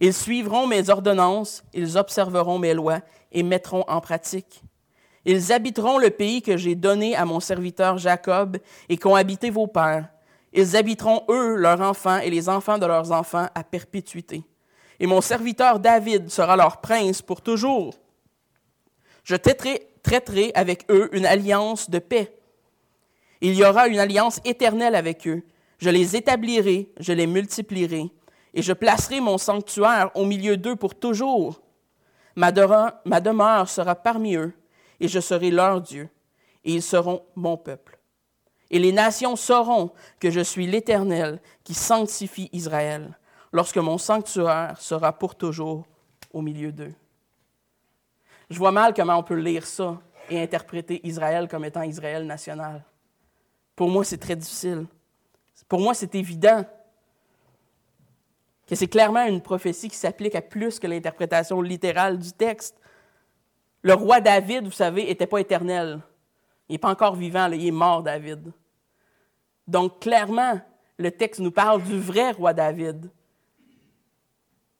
Ils 0.00 0.14
suivront 0.14 0.66
mes 0.66 0.90
ordonnances, 0.90 1.64
ils 1.72 1.96
observeront 1.96 2.58
mes 2.58 2.74
lois 2.74 3.00
et 3.32 3.42
mettront 3.42 3.84
en 3.88 4.00
pratique. 4.00 4.62
Ils 5.24 5.52
habiteront 5.52 5.98
le 5.98 6.10
pays 6.10 6.40
que 6.40 6.56
j'ai 6.56 6.74
donné 6.74 7.16
à 7.16 7.24
mon 7.24 7.40
serviteur 7.40 7.98
Jacob 7.98 8.58
et 8.88 8.96
qu'ont 8.96 9.14
habité 9.14 9.50
vos 9.50 9.66
pères. 9.66 10.08
Ils 10.52 10.76
habiteront, 10.76 11.24
eux, 11.28 11.56
leurs 11.56 11.80
enfants 11.80 12.18
et 12.18 12.30
les 12.30 12.48
enfants 12.48 12.78
de 12.78 12.86
leurs 12.86 13.10
enfants 13.12 13.48
à 13.54 13.64
perpétuité. 13.64 14.44
Et 15.00 15.06
mon 15.06 15.20
serviteur 15.20 15.80
David 15.80 16.30
sera 16.30 16.56
leur 16.56 16.80
prince 16.80 17.20
pour 17.22 17.42
toujours. 17.42 17.94
Je 19.24 19.34
traiterai, 19.34 20.52
avec 20.54 20.86
eux 20.90 21.10
une 21.12 21.26
alliance 21.26 21.90
de 21.90 21.98
paix. 21.98 22.32
Il 23.40 23.54
y 23.54 23.64
aura 23.64 23.88
une 23.88 23.98
alliance 23.98 24.40
éternelle 24.44 24.94
avec 24.94 25.26
eux. 25.26 25.42
Je 25.78 25.90
les 25.90 26.16
établirai, 26.16 26.88
je 27.00 27.12
les 27.12 27.26
multiplierai, 27.26 28.10
et 28.56 28.62
je 28.62 28.72
placerai 28.72 29.20
mon 29.20 29.36
sanctuaire 29.36 30.10
au 30.14 30.24
milieu 30.24 30.56
d'eux 30.56 30.76
pour 30.76 30.94
toujours. 30.94 31.60
Ma 32.34 32.50
demeure 32.50 33.68
sera 33.68 33.94
parmi 33.94 34.34
eux 34.34 34.54
et 34.98 35.08
je 35.08 35.20
serai 35.20 35.50
leur 35.50 35.82
Dieu, 35.82 36.08
et 36.64 36.72
ils 36.72 36.82
seront 36.82 37.22
mon 37.36 37.58
peuple. 37.58 37.98
Et 38.70 38.78
les 38.78 38.92
nations 38.92 39.36
sauront 39.36 39.92
que 40.18 40.30
je 40.30 40.40
suis 40.40 40.66
l'Éternel 40.66 41.38
qui 41.64 41.74
sanctifie 41.74 42.48
Israël, 42.50 43.16
lorsque 43.52 43.76
mon 43.76 43.98
sanctuaire 43.98 44.80
sera 44.80 45.12
pour 45.12 45.34
toujours 45.34 45.84
au 46.32 46.40
milieu 46.40 46.72
d'eux. 46.72 46.94
Je 48.48 48.58
vois 48.58 48.72
mal 48.72 48.94
comment 48.94 49.18
on 49.18 49.22
peut 49.22 49.34
lire 49.34 49.66
ça 49.66 50.00
et 50.30 50.42
interpréter 50.42 51.06
Israël 51.06 51.46
comme 51.46 51.66
étant 51.66 51.82
Israël 51.82 52.26
national. 52.26 52.82
Pour 53.76 53.90
moi, 53.90 54.02
c'est 54.02 54.16
très 54.16 54.34
difficile. 54.34 54.86
Pour 55.68 55.80
moi, 55.80 55.92
c'est 55.92 56.14
évident 56.14 56.64
que 58.66 58.74
c'est 58.74 58.88
clairement 58.88 59.24
une 59.24 59.40
prophétie 59.40 59.88
qui 59.88 59.96
s'applique 59.96 60.34
à 60.34 60.42
plus 60.42 60.78
que 60.78 60.86
l'interprétation 60.86 61.60
littérale 61.62 62.18
du 62.18 62.32
texte. 62.32 62.76
Le 63.82 63.94
roi 63.94 64.20
David, 64.20 64.64
vous 64.64 64.72
savez, 64.72 65.04
n'était 65.04 65.26
pas 65.26 65.40
éternel. 65.40 66.00
Il 66.68 66.72
n'est 66.72 66.78
pas 66.78 66.90
encore 66.90 67.14
vivant, 67.14 67.50
il 67.52 67.64
est 67.64 67.70
mort, 67.70 68.02
David. 68.02 68.52
Donc, 69.68 70.00
clairement, 70.00 70.60
le 70.98 71.10
texte 71.10 71.40
nous 71.40 71.52
parle 71.52 71.82
du 71.82 71.98
vrai 71.98 72.32
roi 72.32 72.52
David, 72.52 73.10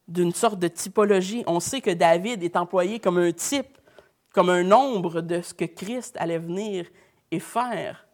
d'une 0.07 0.33
sorte 0.33 0.59
de 0.59 0.67
typologie. 0.67 1.43
On 1.47 1.59
sait 1.59 1.81
que 1.81 1.91
David 1.91 2.43
est 2.43 2.57
employé 2.57 2.99
comme 2.99 3.17
un 3.17 3.31
type, 3.31 3.77
comme 4.33 4.49
un 4.49 4.63
nombre 4.63 5.21
de 5.21 5.41
ce 5.41 5.53
que 5.53 5.65
Christ 5.65 6.15
allait 6.19 6.39
venir 6.39 6.87
et 7.31 7.39
faire. 7.39 8.07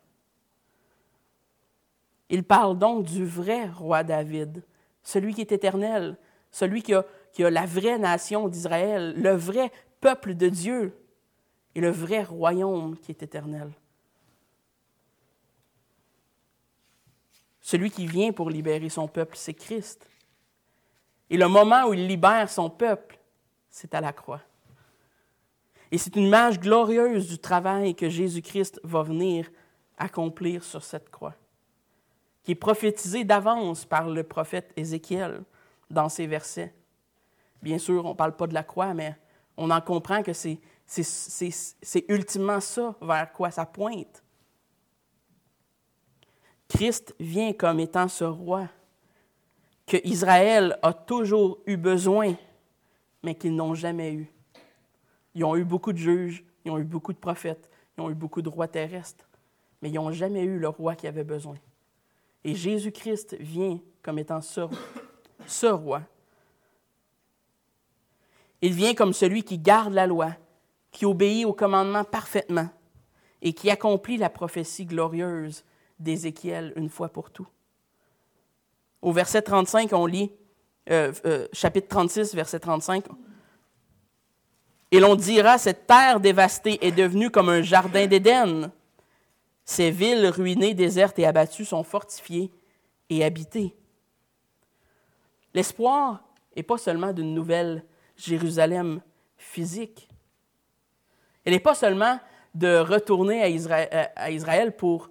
Il 2.29 2.43
parle 2.43 2.77
donc 2.77 3.05
du 3.05 3.25
vrai 3.25 3.67
roi 3.67 4.03
David, 4.03 4.63
celui 5.03 5.33
qui 5.33 5.41
est 5.41 5.51
éternel, 5.51 6.17
celui 6.51 6.81
qui 6.81 6.93
a, 6.93 7.05
la 7.37 7.65
vraie 7.65 7.97
nation 7.97 8.47
d'Israël, 8.47 9.13
le 9.17 9.31
vrai 9.31 9.71
peuple 9.99 10.35
de 10.35 10.49
Dieu 10.49 10.97
et 11.75 11.81
le 11.81 11.89
vrai 11.89 12.23
royaume 12.23 12.97
qui 12.97 13.11
est 13.11 13.23
éternel. 13.23 13.71
Celui 17.59 17.89
qui 17.91 18.05
vient 18.05 18.31
pour 18.31 18.49
libérer 18.49 18.89
son 18.89 19.07
peuple, 19.07 19.37
c'est 19.37 19.53
Christ. 19.53 20.07
Et 21.29 21.37
le 21.37 21.47
moment 21.47 21.87
où 21.87 21.93
il 21.93 22.07
libère 22.07 22.49
son 22.49 22.69
peuple, 22.69 23.17
c'est 23.69 23.95
à 23.95 24.01
la 24.01 24.13
croix. 24.13 24.41
Et 25.91 25.97
c'est 25.97 26.15
une 26.15 26.25
image 26.25 26.59
glorieuse 26.59 27.27
du 27.27 27.39
travail 27.39 27.95
que 27.95 28.09
Jésus-Christ 28.09 28.81
va 28.83 29.01
venir 29.01 29.49
accomplir 29.97 30.63
sur 30.63 30.83
cette 30.83 31.09
croix 31.09 31.35
qui 32.43 32.51
est 32.51 32.55
prophétisé 32.55 33.23
d'avance 33.23 33.85
par 33.85 34.09
le 34.09 34.23
prophète 34.23 34.71
Ézéchiel 34.75 35.43
dans 35.89 36.09
ses 36.09 36.27
versets. 36.27 36.73
Bien 37.61 37.77
sûr, 37.77 38.05
on 38.05 38.09
ne 38.09 38.13
parle 38.13 38.35
pas 38.35 38.47
de 38.47 38.53
la 38.53 38.63
croix, 38.63 38.93
mais 38.93 39.15
on 39.55 39.71
en 39.71 39.81
comprend 39.81 40.21
que 40.23 40.33
c'est, 40.33 40.59
c'est, 40.85 42.05
ultimement 42.09 42.59
ça 42.59 42.95
vers 43.01 43.31
quoi 43.31 43.51
ça 43.51 43.65
pointe. 43.65 44.21
Christ 46.67 47.15
vient 47.19 47.53
comme 47.53 47.79
étant 47.79 48.07
ce 48.07 48.23
roi 48.23 48.67
que 49.85 49.97
Israël 50.03 50.77
a 50.81 50.93
toujours 50.93 51.59
eu 51.65 51.77
besoin, 51.77 52.35
mais 53.21 53.35
qu'ils 53.35 53.55
n'ont 53.55 53.75
jamais 53.75 54.13
eu. 54.13 54.31
Ils 55.35 55.45
ont 55.45 55.55
eu 55.55 55.63
beaucoup 55.63 55.93
de 55.93 55.97
juges, 55.97 56.43
ils 56.65 56.71
ont 56.71 56.77
eu 56.77 56.83
beaucoup 56.83 57.13
de 57.13 57.17
prophètes, 57.17 57.69
ils 57.97 58.01
ont 58.01 58.09
eu 58.09 58.15
beaucoup 58.15 58.41
de 58.41 58.49
rois 58.49 58.67
terrestres, 58.67 59.29
mais 59.81 59.89
ils 59.89 59.95
n'ont 59.95 60.11
jamais 60.11 60.43
eu 60.43 60.57
le 60.57 60.67
roi 60.67 60.95
qui 60.95 61.07
avait 61.07 61.23
besoin. 61.23 61.55
Et 62.43 62.55
Jésus-Christ 62.55 63.37
vient 63.39 63.79
comme 64.01 64.19
étant 64.19 64.41
ce, 64.41 65.65
roi. 65.65 66.01
Il 68.61 68.73
vient 68.73 68.93
comme 68.93 69.13
celui 69.13 69.43
qui 69.43 69.57
garde 69.57 69.93
la 69.93 70.07
loi, 70.07 70.31
qui 70.91 71.05
obéit 71.05 71.45
au 71.45 71.53
commandement 71.53 72.03
parfaitement 72.03 72.69
et 73.41 73.53
qui 73.53 73.69
accomplit 73.69 74.17
la 74.17 74.29
prophétie 74.29 74.85
glorieuse 74.85 75.63
d'Ézéchiel 75.99 76.73
une 76.75 76.89
fois 76.89 77.09
pour 77.09 77.29
tout. 77.29 77.47
Au 79.01 79.11
verset 79.11 79.41
35, 79.41 79.91
on 79.93 80.05
lit, 80.05 80.31
euh, 80.89 81.11
euh, 81.25 81.47
chapitre 81.51 81.87
36, 81.89 82.35
verset 82.35 82.59
35, 82.59 83.05
et 84.93 84.99
l'on 84.99 85.15
dira, 85.15 85.57
cette 85.57 85.87
terre 85.87 86.19
dévastée 86.19 86.77
est 86.85 86.91
devenue 86.91 87.31
comme 87.31 87.49
un 87.49 87.63
jardin 87.63 88.05
d'Éden. 88.05 88.71
Ces 89.65 89.91
villes 89.91 90.27
ruinées, 90.27 90.73
désertes 90.73 91.19
et 91.19 91.25
abattues 91.25 91.65
sont 91.65 91.83
fortifiées 91.83 92.51
et 93.09 93.23
habitées. 93.23 93.75
L'espoir 95.53 96.23
n'est 96.55 96.63
pas 96.63 96.77
seulement 96.77 97.13
d'une 97.13 97.33
nouvelle 97.33 97.83
Jérusalem 98.17 99.01
physique. 99.37 100.09
Elle 101.45 101.53
n'est 101.53 101.59
pas 101.59 101.75
seulement 101.75 102.19
de 102.53 102.77
retourner 102.77 103.41
à 103.41 103.49
Israël, 103.49 104.11
à 104.15 104.31
Israël 104.31 104.75
pour 104.75 105.09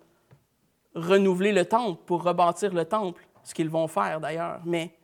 renouveler 0.94 1.52
le 1.52 1.64
temple, 1.64 2.02
pour 2.06 2.22
rebâtir 2.22 2.72
le 2.72 2.84
temple, 2.84 3.26
ce 3.42 3.54
qu'ils 3.54 3.70
vont 3.70 3.88
faire 3.88 4.20
d'ailleurs, 4.20 4.60
mais 4.64 4.94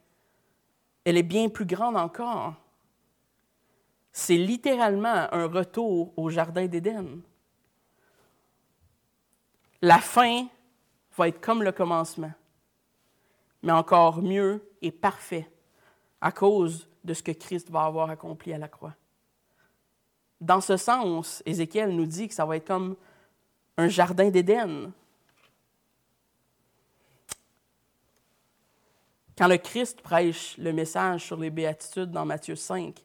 elle 1.05 1.17
est 1.17 1.23
bien 1.23 1.49
plus 1.49 1.65
grande 1.65 1.97
encore 1.97 2.55
c'est 4.19 4.37
littéralement 4.37 5.33
un 5.33 5.47
retour 5.47 6.13
au 6.17 6.29
Jardin 6.29 6.67
d'Éden. 6.67 7.21
La 9.81 9.99
fin 9.99 10.47
va 11.17 11.29
être 11.29 11.41
comme 11.41 11.63
le 11.63 11.73
commencement, 11.73 12.33
mais 13.63 13.73
encore 13.73 14.23
mieux 14.23 14.63
et 14.83 14.91
parfait 14.91 15.49
à 16.21 16.33
cause 16.33 16.89
de 17.05 17.15
ce 17.15 17.23
que 17.23 17.33
Christ 17.33 17.71
va 17.71 17.85
avoir 17.85 18.11
accompli 18.11 18.53
à 18.53 18.59
la 18.59 18.69
croix. 18.69 18.95
Dans 20.41 20.61
ce 20.61 20.77
sens, 20.77 21.43
Ézéchiel 21.47 21.95
nous 21.95 22.07
dit 22.07 22.29
que 22.29 22.35
ça 22.35 22.45
va 22.45 22.57
être 22.57 22.67
comme 22.67 22.97
un 23.77 23.89
jardin 23.89 24.31
d'Éden. 24.31 24.93
Quand 29.37 29.49
le 29.49 29.57
Christ 29.57 30.01
prêche 30.01 30.57
le 30.59 30.73
message 30.73 31.25
sur 31.25 31.37
les 31.37 31.51
béatitudes 31.51 32.11
dans 32.11 32.25
Matthieu 32.25 32.57
5, 32.57 33.01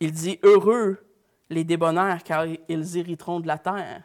il 0.00 0.12
dit 0.12 0.38
Heureux 0.42 1.04
les 1.50 1.64
débonnaires, 1.64 2.22
car 2.24 2.46
ils 2.46 2.96
hériteront 2.96 3.40
de 3.40 3.46
la 3.46 3.58
terre. 3.58 4.02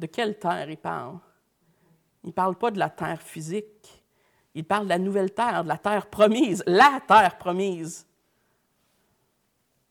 De 0.00 0.06
quelle 0.06 0.38
terre 0.38 0.70
il 0.70 0.78
parle? 0.78 1.18
Il 2.24 2.28
ne 2.28 2.32
parle 2.32 2.56
pas 2.56 2.70
de 2.70 2.78
la 2.78 2.88
terre 2.88 3.20
physique. 3.20 4.02
Il 4.54 4.64
parle 4.64 4.84
de 4.84 4.88
la 4.88 4.98
nouvelle 4.98 5.30
terre, 5.30 5.62
de 5.62 5.68
la 5.68 5.76
terre 5.76 6.06
promise, 6.06 6.64
la 6.66 7.02
terre 7.06 7.36
promise. 7.36 8.06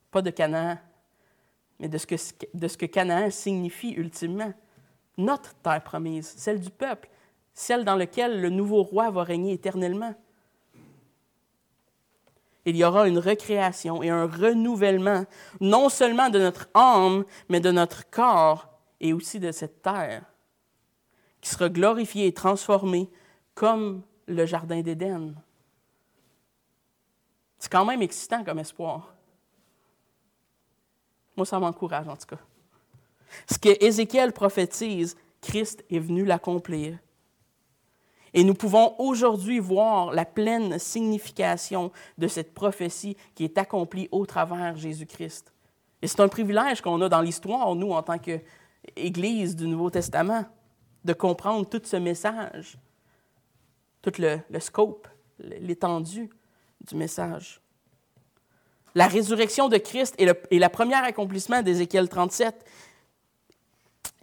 Pas 0.09 0.23
de 0.23 0.31
Canaan, 0.31 0.79
mais 1.79 1.87
de 1.87 1.97
ce 1.99 2.07
que, 2.07 2.85
Canaan 2.87 3.29
signifie 3.29 3.91
ultimement. 3.91 4.51
Notre 5.15 5.53
terre 5.55 5.83
promise, 5.83 6.33
celle 6.35 6.59
du 6.59 6.71
peuple, 6.71 7.07
celle 7.53 7.85
dans 7.85 7.95
laquelle 7.95 8.41
le 8.41 8.49
nouveau 8.49 8.81
roi 8.81 9.11
va 9.11 9.21
régner 9.21 9.53
éternellement 9.53 10.15
il 12.65 12.75
y 12.75 12.83
aura 12.83 13.07
une 13.07 13.19
recréation 13.19 14.03
et 14.03 14.09
un 14.09 14.27
renouvellement, 14.27 15.25
non 15.59 15.89
seulement 15.89 16.29
de 16.29 16.39
notre 16.39 16.69
âme, 16.73 17.25
mais 17.49 17.59
de 17.59 17.71
notre 17.71 18.09
corps 18.09 18.68
et 18.99 19.13
aussi 19.13 19.39
de 19.39 19.51
cette 19.51 19.81
terre, 19.81 20.23
qui 21.41 21.49
sera 21.49 21.69
glorifiée 21.69 22.27
et 22.27 22.33
transformée 22.33 23.09
comme 23.55 24.01
le 24.27 24.45
Jardin 24.45 24.81
d'Éden. 24.81 25.35
C'est 27.57 27.71
quand 27.71 27.85
même 27.85 28.01
excitant 28.01 28.43
comme 28.43 28.59
espoir. 28.59 29.13
Moi, 31.35 31.45
ça 31.45 31.59
m'encourage 31.59 32.07
en 32.07 32.15
tout 32.15 32.27
cas. 32.27 32.39
Ce 33.49 33.57
que 33.57 33.83
Ézéchiel 33.83 34.33
prophétise, 34.33 35.15
Christ 35.41 35.83
est 35.89 35.99
venu 35.99 36.25
l'accomplir. 36.25 36.97
Et 38.33 38.43
nous 38.43 38.53
pouvons 38.53 38.95
aujourd'hui 38.99 39.59
voir 39.59 40.11
la 40.13 40.25
pleine 40.25 40.77
signification 40.77 41.91
de 42.17 42.27
cette 42.27 42.53
prophétie 42.53 43.17
qui 43.35 43.43
est 43.43 43.57
accomplie 43.57 44.07
au 44.11 44.25
travers 44.25 44.75
Jésus-Christ. 44.77 45.51
Et 46.01 46.07
c'est 46.07 46.19
un 46.21 46.27
privilège 46.27 46.81
qu'on 46.81 47.01
a 47.01 47.09
dans 47.09 47.21
l'histoire, 47.21 47.75
nous, 47.75 47.91
en 47.91 48.03
tant 48.03 48.19
qu'Église 48.95 49.55
du 49.55 49.67
Nouveau 49.67 49.89
Testament, 49.89 50.45
de 51.03 51.13
comprendre 51.13 51.67
tout 51.67 51.81
ce 51.83 51.95
message, 51.95 52.77
tout 54.01 54.11
le, 54.19 54.59
scope, 54.59 55.07
l'étendue 55.39 56.29
du 56.81 56.95
message. 56.95 57.61
La 58.95 59.07
résurrection 59.07 59.69
de 59.69 59.77
Christ 59.77 60.15
est 60.17 60.25
le, 60.25 60.33
est 60.51 60.59
le 60.59 60.69
premier 60.69 60.95
accomplissement 60.95 61.61
d'Ézéchiel 61.61 62.09
37. 62.09 62.65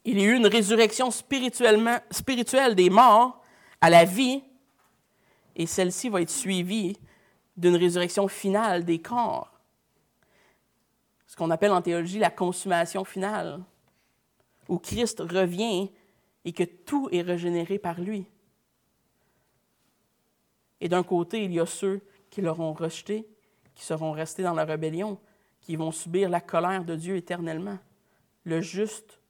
Il 0.04 0.18
y 0.18 0.22
a 0.22 0.24
eu 0.26 0.36
une 0.36 0.46
résurrection 0.46 1.10
spirituellement, 1.10 1.98
spirituelle 2.10 2.74
des 2.74 2.90
morts 2.90 3.42
à 3.80 3.90
la 3.90 4.04
vie, 4.04 4.42
et 5.54 5.66
celle-ci 5.66 6.08
va 6.08 6.20
être 6.20 6.30
suivie 6.30 6.96
d'une 7.56 7.76
résurrection 7.76 8.28
finale 8.28 8.84
des 8.84 9.00
corps. 9.00 9.50
Ce 11.26 11.34
qu'on 11.34 11.50
appelle 11.50 11.72
en 11.72 11.82
théologie 11.82 12.18
la 12.18 12.30
consommation 12.30 13.04
finale, 13.04 13.62
où 14.68 14.78
Christ 14.78 15.20
revient 15.20 15.90
et 16.44 16.52
que 16.52 16.64
tout 16.64 17.08
est 17.12 17.22
régénéré 17.22 17.78
par 17.78 18.00
lui. 18.00 18.26
Et 20.80 20.88
d'un 20.88 21.02
côté, 21.02 21.44
il 21.44 21.52
y 21.52 21.60
a 21.60 21.66
ceux 21.66 22.00
qui 22.30 22.40
l'auront 22.40 22.72
rejeté, 22.72 23.26
qui 23.74 23.84
seront 23.84 24.12
restés 24.12 24.42
dans 24.42 24.54
la 24.54 24.64
rébellion, 24.64 25.18
qui 25.60 25.76
vont 25.76 25.90
subir 25.90 26.28
la 26.28 26.40
colère 26.40 26.84
de 26.84 26.94
Dieu 26.94 27.16
éternellement. 27.16 27.78
Le 28.44 28.60
juste, 28.60 29.20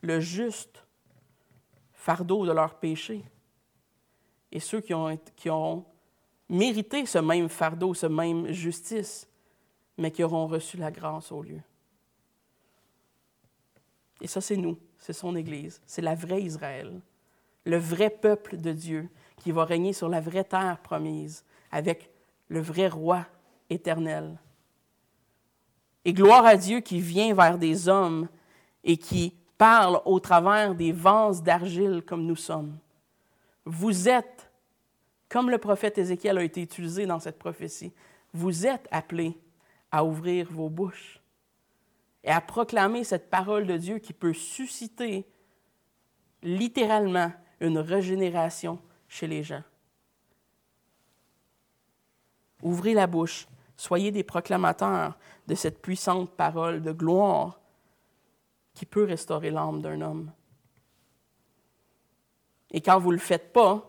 le 0.00 0.20
juste 0.20 0.86
fardeau 1.92 2.46
de 2.46 2.52
leur 2.52 2.78
péché 2.78 3.24
et 4.50 4.60
ceux 4.60 4.80
qui 4.80 4.94
ont, 4.94 5.18
qui 5.36 5.50
ont 5.50 5.84
mérité 6.48 7.04
ce 7.06 7.18
même 7.18 7.48
fardeau, 7.48 7.94
ce 7.94 8.06
même 8.06 8.52
justice, 8.52 9.28
mais 9.96 10.10
qui 10.10 10.22
auront 10.22 10.46
reçu 10.46 10.76
la 10.76 10.90
grâce 10.90 11.32
au 11.32 11.42
lieu. 11.42 11.60
Et 14.22 14.28
ça, 14.28 14.40
c'est 14.40 14.56
nous, 14.56 14.78
c'est 14.98 15.12
son 15.12 15.34
Église, 15.34 15.80
c'est 15.84 16.00
la 16.00 16.14
vraie 16.14 16.42
Israël, 16.42 17.00
le 17.64 17.76
vrai 17.76 18.08
peuple 18.08 18.56
de 18.56 18.72
Dieu 18.72 19.08
qui 19.36 19.50
va 19.50 19.64
régner 19.64 19.92
sur 19.92 20.08
la 20.08 20.20
vraie 20.20 20.44
terre 20.44 20.78
promise 20.80 21.44
avec 21.72 22.08
le 22.48 22.60
vrai 22.60 22.86
roi 22.86 23.26
éternel. 23.68 24.38
Et 26.04 26.12
gloire 26.12 26.46
à 26.46 26.56
Dieu 26.56 26.80
qui 26.80 27.00
vient 27.00 27.34
vers 27.34 27.58
des 27.58 27.88
hommes 27.88 28.28
et 28.84 28.96
qui 28.96 29.34
parle 29.58 30.00
au 30.04 30.20
travers 30.20 30.76
des 30.76 30.92
vases 30.92 31.42
d'argile 31.42 32.02
comme 32.06 32.24
nous 32.24 32.36
sommes. 32.36 32.78
Vous 33.64 34.08
êtes, 34.08 34.50
comme 35.28 35.50
le 35.50 35.58
prophète 35.58 35.98
Ézéchiel 35.98 36.38
a 36.38 36.44
été 36.44 36.62
utilisé 36.62 37.06
dans 37.06 37.18
cette 37.18 37.38
prophétie, 37.38 37.92
vous 38.32 38.66
êtes 38.66 38.86
appelés 38.92 39.36
à 39.90 40.04
ouvrir 40.04 40.48
vos 40.50 40.68
bouches 40.68 41.21
et 42.24 42.30
à 42.30 42.40
proclamer 42.40 43.04
cette 43.04 43.30
parole 43.30 43.66
de 43.66 43.76
Dieu 43.76 43.98
qui 43.98 44.12
peut 44.12 44.32
susciter 44.32 45.26
littéralement 46.42 47.32
une 47.60 47.78
régénération 47.78 48.78
chez 49.08 49.26
les 49.26 49.42
gens. 49.42 49.62
Ouvrez 52.62 52.94
la 52.94 53.06
bouche, 53.06 53.48
soyez 53.76 54.12
des 54.12 54.22
proclamateurs 54.22 55.18
de 55.46 55.54
cette 55.54 55.82
puissante 55.82 56.30
parole 56.30 56.82
de 56.82 56.92
gloire 56.92 57.60
qui 58.74 58.86
peut 58.86 59.04
restaurer 59.04 59.50
l'âme 59.50 59.82
d'un 59.82 60.00
homme. 60.00 60.32
Et 62.70 62.80
quand 62.80 62.98
vous 62.98 63.10
ne 63.10 63.16
le 63.16 63.20
faites 63.20 63.52
pas, 63.52 63.88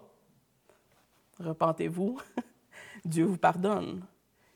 repentez-vous, 1.40 2.20
Dieu 3.06 3.26
vous 3.26 3.38
pardonne. 3.38 4.06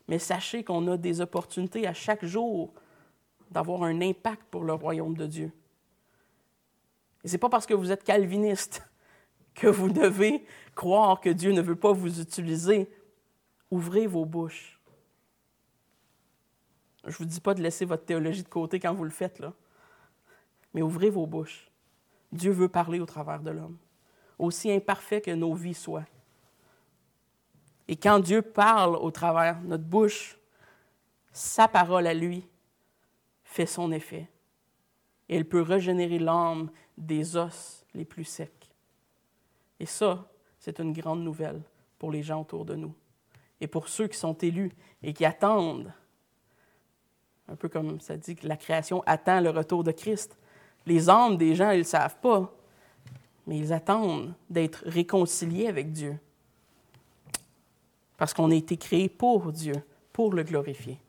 Mais 0.06 0.18
sachez 0.18 0.64
qu'on 0.64 0.86
a 0.88 0.96
des 0.96 1.20
opportunités 1.20 1.86
à 1.86 1.94
chaque 1.94 2.24
jour 2.24 2.72
d'avoir 3.50 3.82
un 3.82 4.00
impact 4.00 4.42
pour 4.50 4.64
le 4.64 4.74
royaume 4.74 5.16
de 5.16 5.26
Dieu. 5.26 5.52
Et 7.24 7.28
ce 7.28 7.32
n'est 7.32 7.38
pas 7.38 7.48
parce 7.48 7.66
que 7.66 7.74
vous 7.74 7.90
êtes 7.90 8.04
calviniste 8.04 8.82
que 9.54 9.66
vous 9.66 9.90
devez 9.90 10.44
croire 10.74 11.20
que 11.20 11.30
Dieu 11.30 11.52
ne 11.52 11.62
veut 11.62 11.76
pas 11.76 11.92
vous 11.92 12.20
utiliser. 12.20 12.90
Ouvrez 13.70 14.06
vos 14.06 14.24
bouches. 14.24 14.80
Je 17.04 17.08
ne 17.08 17.14
vous 17.14 17.24
dis 17.24 17.40
pas 17.40 17.54
de 17.54 17.62
laisser 17.62 17.84
votre 17.84 18.04
théologie 18.04 18.42
de 18.42 18.48
côté 18.48 18.78
quand 18.78 18.94
vous 18.94 19.04
le 19.04 19.10
faites, 19.10 19.38
là. 19.38 19.52
Mais 20.74 20.82
ouvrez 20.82 21.10
vos 21.10 21.26
bouches. 21.26 21.70
Dieu 22.32 22.52
veut 22.52 22.68
parler 22.68 23.00
au 23.00 23.06
travers 23.06 23.40
de 23.40 23.50
l'homme, 23.50 23.78
aussi 24.38 24.70
imparfait 24.70 25.20
que 25.20 25.30
nos 25.30 25.54
vies 25.54 25.74
soient. 25.74 26.04
Et 27.88 27.96
quand 27.96 28.18
Dieu 28.18 28.42
parle 28.42 28.96
au 28.96 29.10
travers 29.10 29.58
de 29.60 29.66
notre 29.66 29.84
bouche, 29.84 30.38
sa 31.32 31.68
parole 31.68 32.06
à 32.06 32.12
lui 32.12 32.46
fait 33.58 33.66
son 33.66 33.90
effet. 33.90 34.28
Et 35.28 35.34
elle 35.34 35.44
peut 35.44 35.62
régénérer 35.62 36.20
l'âme 36.20 36.70
des 36.96 37.36
os 37.36 37.84
les 37.92 38.04
plus 38.04 38.22
secs. 38.22 38.70
Et 39.80 39.86
ça, 39.86 40.30
c'est 40.60 40.78
une 40.78 40.92
grande 40.92 41.24
nouvelle 41.24 41.60
pour 41.98 42.12
les 42.12 42.22
gens 42.22 42.42
autour 42.42 42.64
de 42.64 42.76
nous. 42.76 42.94
Et 43.60 43.66
pour 43.66 43.88
ceux 43.88 44.06
qui 44.06 44.16
sont 44.16 44.34
élus 44.34 44.70
et 45.02 45.12
qui 45.12 45.24
attendent, 45.24 45.92
un 47.48 47.56
peu 47.56 47.68
comme 47.68 48.00
ça 48.00 48.16
dit 48.16 48.36
que 48.36 48.46
la 48.46 48.56
création 48.56 49.02
attend 49.06 49.40
le 49.40 49.50
retour 49.50 49.82
de 49.82 49.90
Christ. 49.90 50.38
Les 50.86 51.10
âmes 51.10 51.36
des 51.36 51.56
gens, 51.56 51.72
ils 51.72 51.78
ne 51.78 51.82
savent 51.82 52.20
pas, 52.20 52.54
mais 53.48 53.58
ils 53.58 53.72
attendent 53.72 54.34
d'être 54.48 54.84
réconciliés 54.86 55.66
avec 55.66 55.90
Dieu. 55.90 56.16
Parce 58.18 58.32
qu'on 58.32 58.52
a 58.52 58.54
été 58.54 58.76
créé 58.76 59.08
pour 59.08 59.50
Dieu, 59.50 59.82
pour 60.12 60.32
le 60.32 60.44
glorifier. 60.44 61.00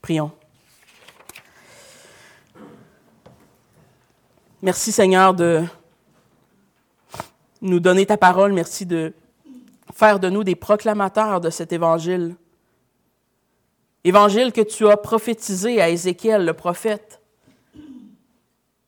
Prions. 0.00 0.32
Merci 4.62 4.92
Seigneur 4.92 5.32
de 5.32 5.64
nous 7.62 7.80
donner 7.80 8.04
ta 8.04 8.18
parole. 8.18 8.52
Merci 8.52 8.84
de 8.84 9.14
faire 9.94 10.20
de 10.20 10.28
nous 10.28 10.44
des 10.44 10.54
proclamateurs 10.54 11.40
de 11.40 11.48
cet 11.48 11.72
évangile. 11.72 12.36
Évangile 14.04 14.52
que 14.52 14.60
tu 14.60 14.86
as 14.86 14.98
prophétisé 14.98 15.80
à 15.80 15.88
Ézéchiel, 15.88 16.44
le 16.44 16.52
prophète, 16.52 17.22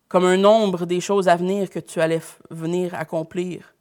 comme 0.08 0.26
un 0.26 0.36
nombre 0.36 0.84
des 0.84 1.00
choses 1.00 1.26
à 1.26 1.36
venir 1.36 1.70
que 1.70 1.78
tu 1.78 2.02
allais 2.02 2.20
venir 2.50 2.94
accomplir. 2.94 3.74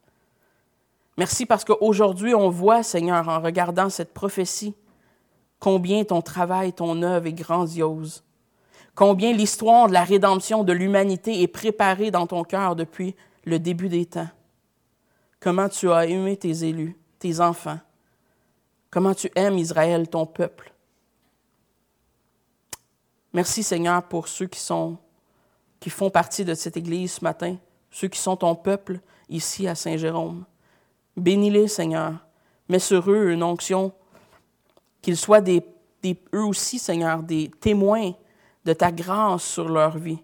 Merci 1.17 1.45
parce 1.45 1.65
qu'aujourd'hui, 1.65 2.33
on 2.33 2.49
voit, 2.49 2.83
Seigneur, 2.83 3.27
en 3.27 3.41
regardant 3.41 3.89
cette 3.89 4.13
prophétie, 4.13 4.75
combien 5.59 6.05
ton 6.05 6.21
travail, 6.21 6.71
ton 6.71 7.01
œuvre 7.03 7.27
est 7.27 7.33
grandiose, 7.33 8.23
combien 8.95 9.33
l'histoire 9.33 9.87
de 9.87 9.93
la 9.93 10.03
rédemption 10.03 10.63
de 10.63 10.73
l'humanité 10.73 11.41
est 11.41 11.47
préparée 11.47 12.11
dans 12.11 12.27
ton 12.27 12.43
cœur 12.43 12.75
depuis 12.75 13.15
le 13.45 13.59
début 13.59 13.89
des 13.89 14.05
temps? 14.05 14.29
Comment 15.39 15.69
tu 15.69 15.91
as 15.91 16.05
aimé 16.05 16.37
tes 16.37 16.65
élus, 16.65 16.97
tes 17.19 17.39
enfants, 17.39 17.79
comment 18.89 19.15
tu 19.15 19.31
aimes 19.35 19.57
Israël, 19.57 20.07
ton 20.07 20.25
peuple? 20.25 20.71
Merci 23.33 23.63
Seigneur 23.63 24.03
pour 24.03 24.27
ceux 24.27 24.47
qui 24.47 24.59
sont 24.59 24.97
qui 25.79 25.89
font 25.89 26.11
partie 26.11 26.45
de 26.45 26.53
cette 26.53 26.77
Église 26.77 27.13
ce 27.13 27.23
matin, 27.23 27.57
ceux 27.89 28.07
qui 28.07 28.19
sont 28.19 28.37
ton 28.37 28.55
peuple 28.55 28.99
ici 29.29 29.67
à 29.67 29.75
Saint-Jérôme. 29.75 30.45
Bénis-les, 31.17 31.67
Seigneur. 31.67 32.13
Mets 32.69 32.79
sur 32.79 33.09
eux 33.09 33.31
une 33.31 33.43
onction, 33.43 33.91
qu'ils 35.01 35.17
soient 35.17 35.41
des, 35.41 35.65
eux 36.33 36.43
aussi, 36.45 36.77
Seigneur, 36.77 37.23
des 37.23 37.49
témoins 37.59 38.13
de 38.65 38.73
ta 38.73 38.91
grâce 38.91 39.43
sur 39.43 39.69
leur 39.69 39.97
vie. 39.97 40.19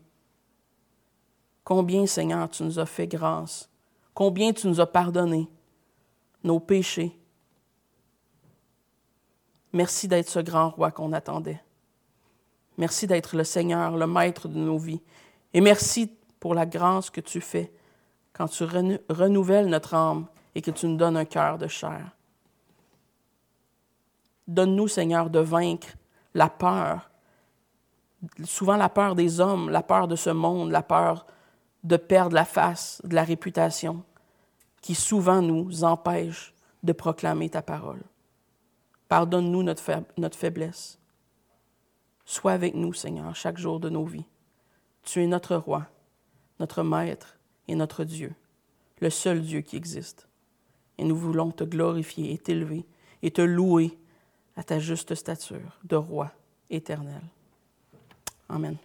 Combien, 1.63 2.05
Seigneur, 2.05 2.49
tu 2.49 2.63
nous 2.63 2.79
as 2.79 2.85
fait 2.85 3.07
grâce 3.07 3.69
combien 4.17 4.51
tu 4.51 4.65
nous 4.65 4.81
as 4.81 4.87
pardonné 4.87 5.47
nos 6.43 6.59
péchés. 6.59 7.15
Merci 9.73 10.07
d'être 10.07 10.27
ce 10.27 10.39
grand 10.39 10.71
roi 10.71 10.89
qu'on 10.89 11.13
attendait. 11.13 11.61
Merci 12.79 13.05
d'être 13.05 13.37
le 13.37 13.43
Seigneur, 13.43 13.95
le 13.95 14.07
maître 14.07 14.47
de 14.47 14.57
nos 14.57 14.79
vies. 14.79 15.03
Et 15.53 15.61
merci 15.61 16.11
pour 16.39 16.55
la 16.55 16.65
grâce 16.65 17.11
que 17.11 17.21
tu 17.21 17.41
fais 17.41 17.71
quand 18.33 18.47
tu 18.47 18.63
renouvelles 18.63 19.67
notre 19.67 19.93
âme 19.93 20.25
et 20.55 20.63
que 20.63 20.71
tu 20.71 20.87
nous 20.87 20.97
donnes 20.97 21.17
un 21.17 21.25
cœur 21.25 21.59
de 21.59 21.67
chair. 21.67 22.09
Donne-nous, 24.47 24.87
Seigneur, 24.87 25.29
de 25.29 25.41
vaincre 25.41 25.89
la 26.33 26.49
peur, 26.49 27.11
souvent 28.43 28.77
la 28.77 28.89
peur 28.89 29.15
des 29.15 29.39
hommes, 29.39 29.69
la 29.69 29.83
peur 29.83 30.07
de 30.07 30.15
ce 30.15 30.29
monde, 30.29 30.71
la 30.71 30.83
peur 30.83 31.25
de 31.83 31.97
perdre 31.97 32.35
la 32.35 32.45
face, 32.45 33.01
de 33.03 33.15
la 33.15 33.23
réputation, 33.23 34.03
qui 34.81 34.95
souvent 34.95 35.41
nous 35.41 35.83
empêche 35.83 36.53
de 36.83 36.93
proclamer 36.93 37.49
ta 37.49 37.61
parole. 37.61 38.01
Pardonne-nous 39.07 39.63
notre, 39.63 40.35
faiblesse. 40.35 40.99
Sois 42.25 42.51
avec 42.51 42.75
nous, 42.75 42.93
Seigneur, 42.93 43.35
chaque 43.35 43.57
jour 43.57 43.79
de 43.79 43.89
nos 43.89 44.05
vies. 44.05 44.25
Tu 45.03 45.23
es 45.23 45.27
notre 45.27 45.55
roi, 45.55 45.87
notre 46.59 46.83
maître 46.83 47.37
et 47.67 47.75
notre 47.75 48.03
Dieu, 48.03 48.33
le 48.99 49.09
seul 49.09 49.41
Dieu 49.41 49.61
qui 49.61 49.77
existe. 49.77 50.27
Et 50.97 51.05
nous 51.05 51.15
voulons 51.15 51.51
te 51.51 51.63
glorifier 51.63 52.33
et 52.33 52.37
t'élever 52.37 52.85
et 53.21 53.31
te 53.31 53.41
louer 53.41 53.97
à 54.57 54.63
ta 54.63 54.79
juste 54.79 55.15
stature 55.15 55.79
de 55.83 55.95
roi 55.95 56.31
éternel. 56.69 57.21
Amen. 58.49 58.79